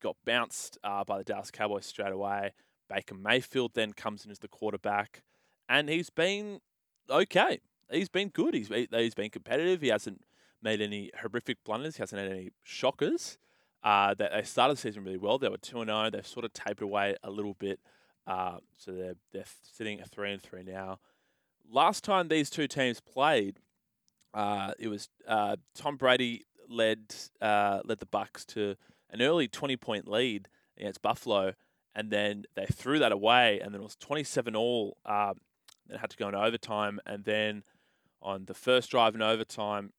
got 0.00 0.16
bounced 0.24 0.78
uh, 0.84 1.04
by 1.04 1.18
the 1.18 1.24
Dallas 1.24 1.50
Cowboys 1.50 1.86
straight 1.86 2.12
away. 2.12 2.52
Baker 2.88 3.14
Mayfield 3.14 3.72
then 3.74 3.92
comes 3.92 4.24
in 4.24 4.30
as 4.30 4.38
the 4.38 4.48
quarterback, 4.48 5.22
and 5.68 5.88
he's 5.88 6.10
been 6.10 6.60
okay. 7.10 7.60
He's 7.94 8.08
been 8.08 8.28
good. 8.28 8.54
He's 8.54 8.68
he's 8.68 9.14
been 9.14 9.30
competitive. 9.30 9.80
He 9.80 9.88
hasn't 9.88 10.22
made 10.62 10.80
any 10.80 11.10
horrific 11.20 11.62
blunders. 11.64 11.96
He 11.96 12.02
hasn't 12.02 12.20
had 12.20 12.30
any 12.30 12.50
shockers. 12.62 13.38
Uh, 13.82 14.14
they 14.14 14.42
started 14.44 14.76
the 14.76 14.80
season 14.80 15.04
really 15.04 15.18
well. 15.18 15.38
They 15.38 15.48
were 15.48 15.58
two 15.58 15.80
and 15.80 15.88
zero. 15.88 16.06
Oh. 16.06 16.10
They've 16.10 16.26
sort 16.26 16.44
of 16.44 16.52
tapered 16.52 16.82
away 16.82 17.16
a 17.22 17.30
little 17.30 17.54
bit. 17.54 17.80
Uh, 18.26 18.58
so 18.78 18.92
they're 18.92 19.16
they're 19.32 19.44
sitting 19.62 20.00
at 20.00 20.10
three 20.10 20.32
and 20.32 20.42
three 20.42 20.62
now 20.62 20.98
last 21.70 22.04
time 22.04 22.28
these 22.28 22.50
two 22.50 22.66
teams 22.66 23.00
played, 23.00 23.60
uh, 24.32 24.72
it 24.78 24.88
was 24.88 25.08
uh, 25.28 25.56
Tom 25.74 25.96
Brady 25.96 26.44
led 26.68 27.14
uh, 27.40 27.80
led 27.84 27.98
the 27.98 28.06
Bucs 28.06 28.44
to 28.46 28.76
an 29.10 29.22
early 29.22 29.48
twenty 29.48 29.76
point 29.76 30.08
lead 30.08 30.48
against 30.76 31.02
Buffalo, 31.02 31.54
and 31.94 32.10
then 32.10 32.44
they 32.54 32.66
threw 32.66 32.98
that 32.98 33.12
away, 33.12 33.60
and 33.60 33.72
then 33.72 33.80
it 33.80 33.84
was 33.84 33.96
twenty 33.96 34.24
seven 34.24 34.56
all. 34.56 34.96
Um, 35.04 35.34
then 35.86 35.98
had 35.98 36.10
to 36.10 36.16
go 36.16 36.28
into 36.28 36.40
overtime, 36.40 36.98
and 37.06 37.24
then 37.24 37.62
on 38.24 38.46
the 38.46 38.54
first 38.54 38.90
drive 38.90 39.14
in 39.14 39.22
overtime, 39.22 39.92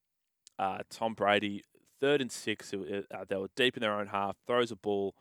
uh, 0.59 0.79
Tom 0.89 1.13
Brady 1.13 1.63
third 1.99 2.21
and 2.21 2.31
six. 2.31 2.73
Uh, 2.73 3.25
they 3.27 3.35
were 3.35 3.49
deep 3.55 3.77
in 3.77 3.81
their 3.81 3.97
own 3.97 4.07
half. 4.07 4.35
Throws 4.45 4.71
a 4.71 4.75
ball, 4.75 5.15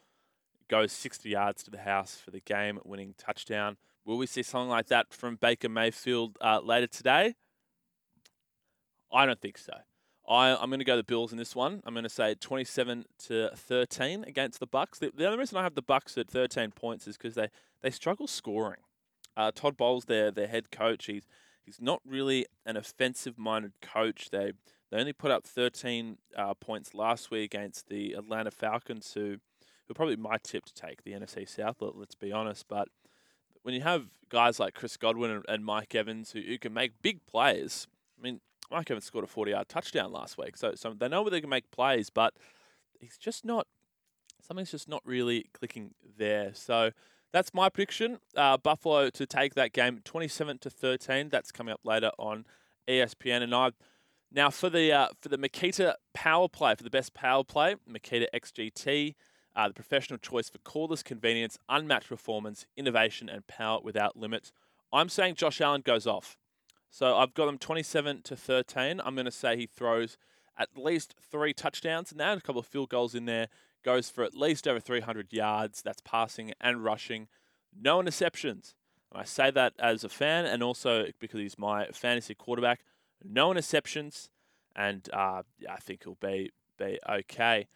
goes 0.69 0.91
sixty 0.91 1.31
yards 1.31 1.63
to 1.65 1.71
the 1.71 1.79
house 1.79 2.17
for 2.17 2.31
the 2.31 2.41
game 2.41 2.81
winning 2.85 3.15
touchdown. 3.17 3.77
Will 4.05 4.19
we 4.19 4.27
see 4.27 4.43
something 4.43 4.69
like 4.69 4.89
that 4.89 5.13
from 5.13 5.37
Baker 5.37 5.69
Mayfield 5.69 6.37
uh, 6.41 6.61
later 6.63 6.87
today? 6.87 7.35
I 9.13 9.27
don't 9.27 9.41
think 9.41 9.59
so. 9.59 9.75
I, 10.29 10.57
I'm 10.57 10.71
going 10.71 10.79
to 10.79 10.85
go 10.85 10.97
the 10.97 11.05
Bills 11.05 11.33
in 11.33 11.39
this 11.39 11.55
one. 11.55 11.83
I'm 11.85 11.95
going 11.95 12.05
to 12.05 12.11
say 12.11 12.35
27 12.35 13.05
to 13.27 13.51
13 13.55 14.25
against 14.25 14.59
the 14.59 14.67
Bucs. 14.67 14.99
The, 14.99 15.11
the 15.15 15.27
only 15.27 15.39
reason 15.39 15.59
I 15.59 15.63
have 15.63 15.75
the 15.75 15.83
Bucs 15.83 16.17
at 16.17 16.31
13 16.31 16.71
points 16.71 17.07
is 17.07 17.17
because 17.17 17.35
they, 17.35 17.49
they 17.83 17.91
struggle 17.91 18.27
scoring. 18.27 18.81
Uh, 19.37 19.51
Todd 19.55 19.77
Bowles, 19.77 20.05
their 20.05 20.31
their 20.31 20.47
head 20.47 20.71
coach, 20.71 21.07
he's 21.07 21.27
he's 21.65 21.81
not 21.81 22.01
really 22.07 22.47
an 22.67 22.77
offensive 22.77 23.39
minded 23.39 23.73
coach. 23.81 24.31
They 24.31 24.53
they 24.91 25.01
only 25.01 25.13
put 25.13 25.31
up 25.33 25.45
13 25.45 26.19
uh, 26.37 26.55
points 26.55 26.95
last 26.95 27.31
week 27.31 27.55
against 27.55 27.89
the 27.89 28.13
Atlanta 28.13 28.51
Falcons, 28.51 29.13
who 29.15 29.39
who 29.87 29.95
probably 29.95 30.17
my 30.17 30.39
tip 30.43 30.65
to 30.67 30.75
take 30.75 31.03
the 31.03 31.13
NFC 31.13 31.49
South. 31.49 31.77
Let, 31.81 31.97
let's 31.97 32.15
be 32.15 32.33
honest, 32.33 32.67
but 32.69 32.89
when 33.63 33.75
you 33.75 33.81
have 33.81 34.07
guys 34.29 34.61
like 34.61 34.75
Chris 34.75 34.97
Godwin 34.97 35.31
and, 35.31 35.45
and 35.49 35.65
Mike 35.65 35.95
Evans 35.95 36.33
who, 36.33 36.41
who 36.41 36.59
can 36.59 36.73
make 36.73 37.03
big 37.03 37.25
plays, 37.27 37.87
I 38.19 38.23
mean, 38.23 38.41
Mike 38.71 38.91
Evans 38.91 39.05
scored 39.05 39.25
a 39.25 39.29
40 39.29 39.51
yard 39.53 39.69
touchdown 39.69 40.13
last 40.13 40.39
week. 40.39 40.57
So, 40.57 40.75
so 40.75 40.93
they 40.93 41.09
know 41.09 41.23
where 41.23 41.31
they 41.31 41.41
can 41.41 41.51
make 41.51 41.71
plays, 41.71 42.11
but 42.11 42.35
he's 42.99 43.17
just 43.17 43.45
not, 43.45 43.67
something's 44.43 44.71
just 44.71 44.89
not 44.89 45.03
really 45.05 45.47
clicking 45.55 45.95
there. 46.19 46.51
So 46.55 46.91
that's 47.35 47.53
my 47.53 47.69
prediction. 47.69 48.21
Uh, 48.37 48.57
Buffalo 48.57 49.11
to 49.11 49.27
take 49.27 49.55
that 49.55 49.73
game 49.73 50.01
27 50.05 50.59
to 50.59 50.71
13. 50.71 51.31
That's 51.31 51.51
coming 51.51 51.73
up 51.73 51.81
later 51.83 52.13
on 52.17 52.47
ESPN. 52.89 53.43
And 53.43 53.53
I 53.53 53.73
now 54.31 54.51
for 54.51 54.71
the 54.71 54.93
uh, 54.93 55.09
for 55.21 55.29
the 55.29 55.37
Makita 55.37 55.95
power 56.15 56.49
play, 56.49 56.77
for 56.77 56.85
the 56.85 56.91
best 56.91 57.13
power 57.13 57.43
play, 57.43 57.75
Makita 57.91 58.27
XGT. 58.33 59.17
Uh, 59.57 59.69
the 59.69 59.75
professional 59.75 60.19
choice 60.19 60.49
for 60.49 60.59
cordless 60.59 61.03
convenience, 61.03 61.59
unmatched 61.69 62.09
performance, 62.09 62.67
innovation, 62.77 63.29
and 63.29 63.45
power 63.49 63.81
without 63.83 64.17
limits. 64.17 64.53
I'm 64.93 65.09
saying 65.09 65.35
Josh 65.35 65.61
Allen 65.61 65.83
goes 65.85 66.07
off. 66.07 66.37
So 66.89 67.17
I've 67.17 67.35
got 67.35 67.49
him 67.49 67.59
27 67.59 68.23
to 68.23 68.37
13. 68.37 69.01
I'm 69.05 69.15
going 69.15 69.25
to 69.25 69.33
say 69.33 69.57
he 69.57 69.67
throws 69.67 70.17
at 70.57 70.69
least 70.77 71.17
three 71.21 71.53
touchdowns 71.53 72.13
and 72.13 72.19
now 72.19 72.33
a 72.33 72.41
couple 72.41 72.61
of 72.61 72.67
field 72.67 72.91
goals 72.91 73.15
in 73.15 73.25
there. 73.25 73.49
Goes 73.85 74.09
for 74.09 74.25
at 74.25 74.35
least 74.35 74.67
over 74.67 74.81
300 74.81 75.33
yards. 75.33 75.83
That's 75.83 76.01
passing 76.01 76.53
and 76.61 76.83
rushing. 76.83 77.29
No 77.79 78.01
interceptions. 78.01 78.75
And 79.13 79.21
I 79.21 79.25
say 79.25 79.51
that 79.51 79.75
as 79.79 80.05
a 80.05 80.09
fan 80.09 80.47
and 80.47 80.63
also 80.63 81.07
because 81.21 81.41
he's 81.41 81.59
my 81.59 81.87
fantasy 81.89 82.35
quarterback. 82.35 82.81
No 83.23 83.51
interceptions. 83.51 84.29
And 84.75 85.09
uh, 85.13 85.43
yeah, 85.59 85.75
I 85.75 85.81
think 85.81 86.05
he'll 86.05 86.19
be, 86.21 86.51
be 86.79 86.99
okay. 87.09 87.69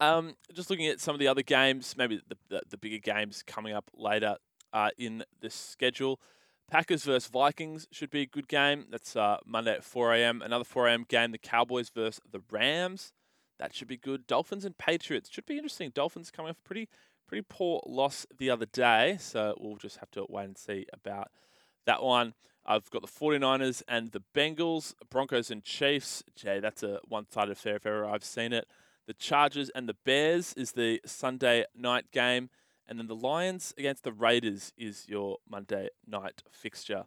Um, 0.00 0.34
just 0.54 0.70
looking 0.70 0.86
at 0.86 1.00
some 1.00 1.14
of 1.14 1.18
the 1.18 1.28
other 1.28 1.42
games, 1.42 1.94
maybe 1.96 2.20
the, 2.28 2.36
the, 2.48 2.62
the 2.70 2.76
bigger 2.76 2.98
games 2.98 3.42
coming 3.46 3.74
up 3.74 3.90
later 3.94 4.36
uh, 4.72 4.90
in 4.98 5.24
the 5.40 5.50
schedule. 5.50 6.20
Packers 6.70 7.04
versus 7.04 7.28
Vikings 7.28 7.88
should 7.90 8.10
be 8.10 8.22
a 8.22 8.26
good 8.26 8.48
game. 8.48 8.86
That's 8.90 9.16
uh, 9.16 9.38
Monday 9.44 9.72
at 9.72 9.84
4 9.84 10.14
a.m. 10.14 10.40
Another 10.40 10.64
4 10.64 10.88
a.m. 10.88 11.04
game. 11.08 11.32
The 11.32 11.38
Cowboys 11.38 11.90
versus 11.90 12.20
the 12.30 12.40
Rams. 12.50 13.12
That 13.60 13.74
should 13.74 13.88
be 13.88 13.98
good. 13.98 14.26
Dolphins 14.26 14.64
and 14.64 14.76
Patriots 14.78 15.28
should 15.30 15.44
be 15.44 15.56
interesting. 15.56 15.90
Dolphins 15.94 16.30
coming 16.30 16.50
off 16.50 16.56
a 16.58 16.66
pretty 16.66 16.88
pretty 17.28 17.46
poor 17.48 17.80
loss 17.86 18.26
the 18.38 18.50
other 18.50 18.66
day, 18.66 19.16
so 19.20 19.54
we'll 19.60 19.76
just 19.76 19.98
have 19.98 20.10
to 20.10 20.26
wait 20.28 20.46
and 20.46 20.58
see 20.58 20.86
about 20.92 21.30
that 21.86 22.02
one. 22.02 22.34
I've 22.66 22.90
got 22.90 23.02
the 23.02 23.08
49ers 23.08 23.82
and 23.86 24.10
the 24.10 24.22
Bengals, 24.34 24.94
Broncos 25.10 25.50
and 25.50 25.62
Chiefs. 25.62 26.24
Jay, 26.34 26.58
that's 26.58 26.82
a 26.82 26.98
one-sided 27.06 27.52
affair 27.52 27.76
if 27.76 27.86
ever 27.86 28.04
I've 28.04 28.24
seen 28.24 28.52
it. 28.52 28.66
The 29.06 29.14
Chargers 29.14 29.70
and 29.70 29.88
the 29.88 29.96
Bears 30.04 30.54
is 30.54 30.72
the 30.72 31.00
Sunday 31.06 31.64
night 31.76 32.10
game. 32.10 32.50
And 32.88 32.98
then 32.98 33.06
the 33.06 33.14
Lions 33.14 33.72
against 33.78 34.02
the 34.02 34.12
Raiders 34.12 34.72
is 34.76 35.06
your 35.06 35.36
Monday 35.48 35.90
night 36.06 36.42
fixture. 36.50 37.04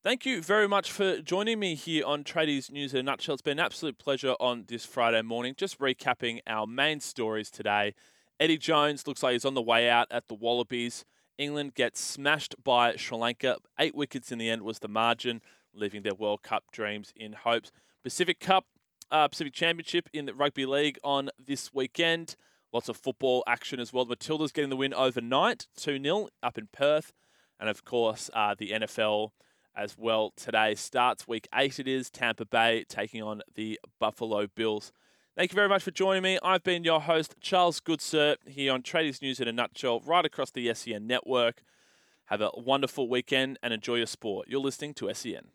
Thank 0.00 0.24
you 0.24 0.40
very 0.40 0.68
much 0.68 0.92
for 0.92 1.20
joining 1.20 1.58
me 1.58 1.74
here 1.74 2.06
on 2.06 2.22
Tradies 2.22 2.70
News 2.70 2.94
in 2.94 3.00
a 3.00 3.02
Nutshell. 3.02 3.32
It's 3.32 3.42
been 3.42 3.58
an 3.58 3.64
absolute 3.64 3.98
pleasure 3.98 4.36
on 4.38 4.66
this 4.68 4.86
Friday 4.86 5.22
morning. 5.22 5.54
Just 5.56 5.80
recapping 5.80 6.38
our 6.46 6.68
main 6.68 7.00
stories 7.00 7.50
today. 7.50 7.96
Eddie 8.38 8.58
Jones 8.58 9.08
looks 9.08 9.24
like 9.24 9.32
he's 9.32 9.44
on 9.44 9.54
the 9.54 9.60
way 9.60 9.90
out 9.90 10.06
at 10.12 10.28
the 10.28 10.36
Wallabies. 10.36 11.04
England 11.36 11.74
gets 11.74 12.00
smashed 12.00 12.54
by 12.62 12.94
Sri 12.94 13.18
Lanka. 13.18 13.56
Eight 13.76 13.96
wickets 13.96 14.30
in 14.30 14.38
the 14.38 14.48
end 14.48 14.62
was 14.62 14.78
the 14.78 14.86
margin, 14.86 15.42
leaving 15.74 16.04
their 16.04 16.14
World 16.14 16.44
Cup 16.44 16.62
dreams 16.70 17.12
in 17.16 17.32
hopes. 17.32 17.72
Pacific 18.04 18.38
Cup, 18.38 18.66
uh, 19.10 19.26
Pacific 19.26 19.52
Championship 19.52 20.08
in 20.12 20.26
the 20.26 20.34
Rugby 20.34 20.64
League 20.64 21.00
on 21.02 21.28
this 21.44 21.74
weekend. 21.74 22.36
Lots 22.72 22.88
of 22.88 22.96
football 22.96 23.42
action 23.48 23.80
as 23.80 23.92
well. 23.92 24.04
The 24.04 24.14
Matildas 24.14 24.52
getting 24.52 24.70
the 24.70 24.76
win 24.76 24.94
overnight, 24.94 25.66
2 25.76 26.00
0 26.00 26.28
up 26.40 26.56
in 26.56 26.68
Perth. 26.72 27.12
And 27.58 27.68
of 27.68 27.84
course, 27.84 28.30
uh, 28.32 28.54
the 28.56 28.70
NFL 28.70 29.30
as 29.78 29.96
well 29.96 30.32
today 30.36 30.74
starts 30.74 31.28
week 31.28 31.48
eight. 31.54 31.78
It 31.78 31.86
is 31.86 32.10
Tampa 32.10 32.44
Bay 32.44 32.84
taking 32.88 33.22
on 33.22 33.42
the 33.54 33.78
Buffalo 34.00 34.48
Bills. 34.48 34.92
Thank 35.36 35.52
you 35.52 35.54
very 35.54 35.68
much 35.68 35.84
for 35.84 35.92
joining 35.92 36.24
me. 36.24 36.36
I've 36.42 36.64
been 36.64 36.82
your 36.82 37.00
host, 37.00 37.36
Charles 37.40 37.80
Goodsir, 37.80 38.36
here 38.44 38.72
on 38.72 38.82
Tradies 38.82 39.22
News 39.22 39.38
in 39.38 39.46
a 39.46 39.52
Nutshell, 39.52 40.00
right 40.00 40.24
across 40.24 40.50
the 40.50 40.74
SEN 40.74 41.06
network. 41.06 41.62
Have 42.24 42.40
a 42.40 42.50
wonderful 42.56 43.08
weekend 43.08 43.56
and 43.62 43.72
enjoy 43.72 43.96
your 43.96 44.06
sport. 44.06 44.48
You're 44.48 44.60
listening 44.60 44.94
to 44.94 45.14
SEN. 45.14 45.52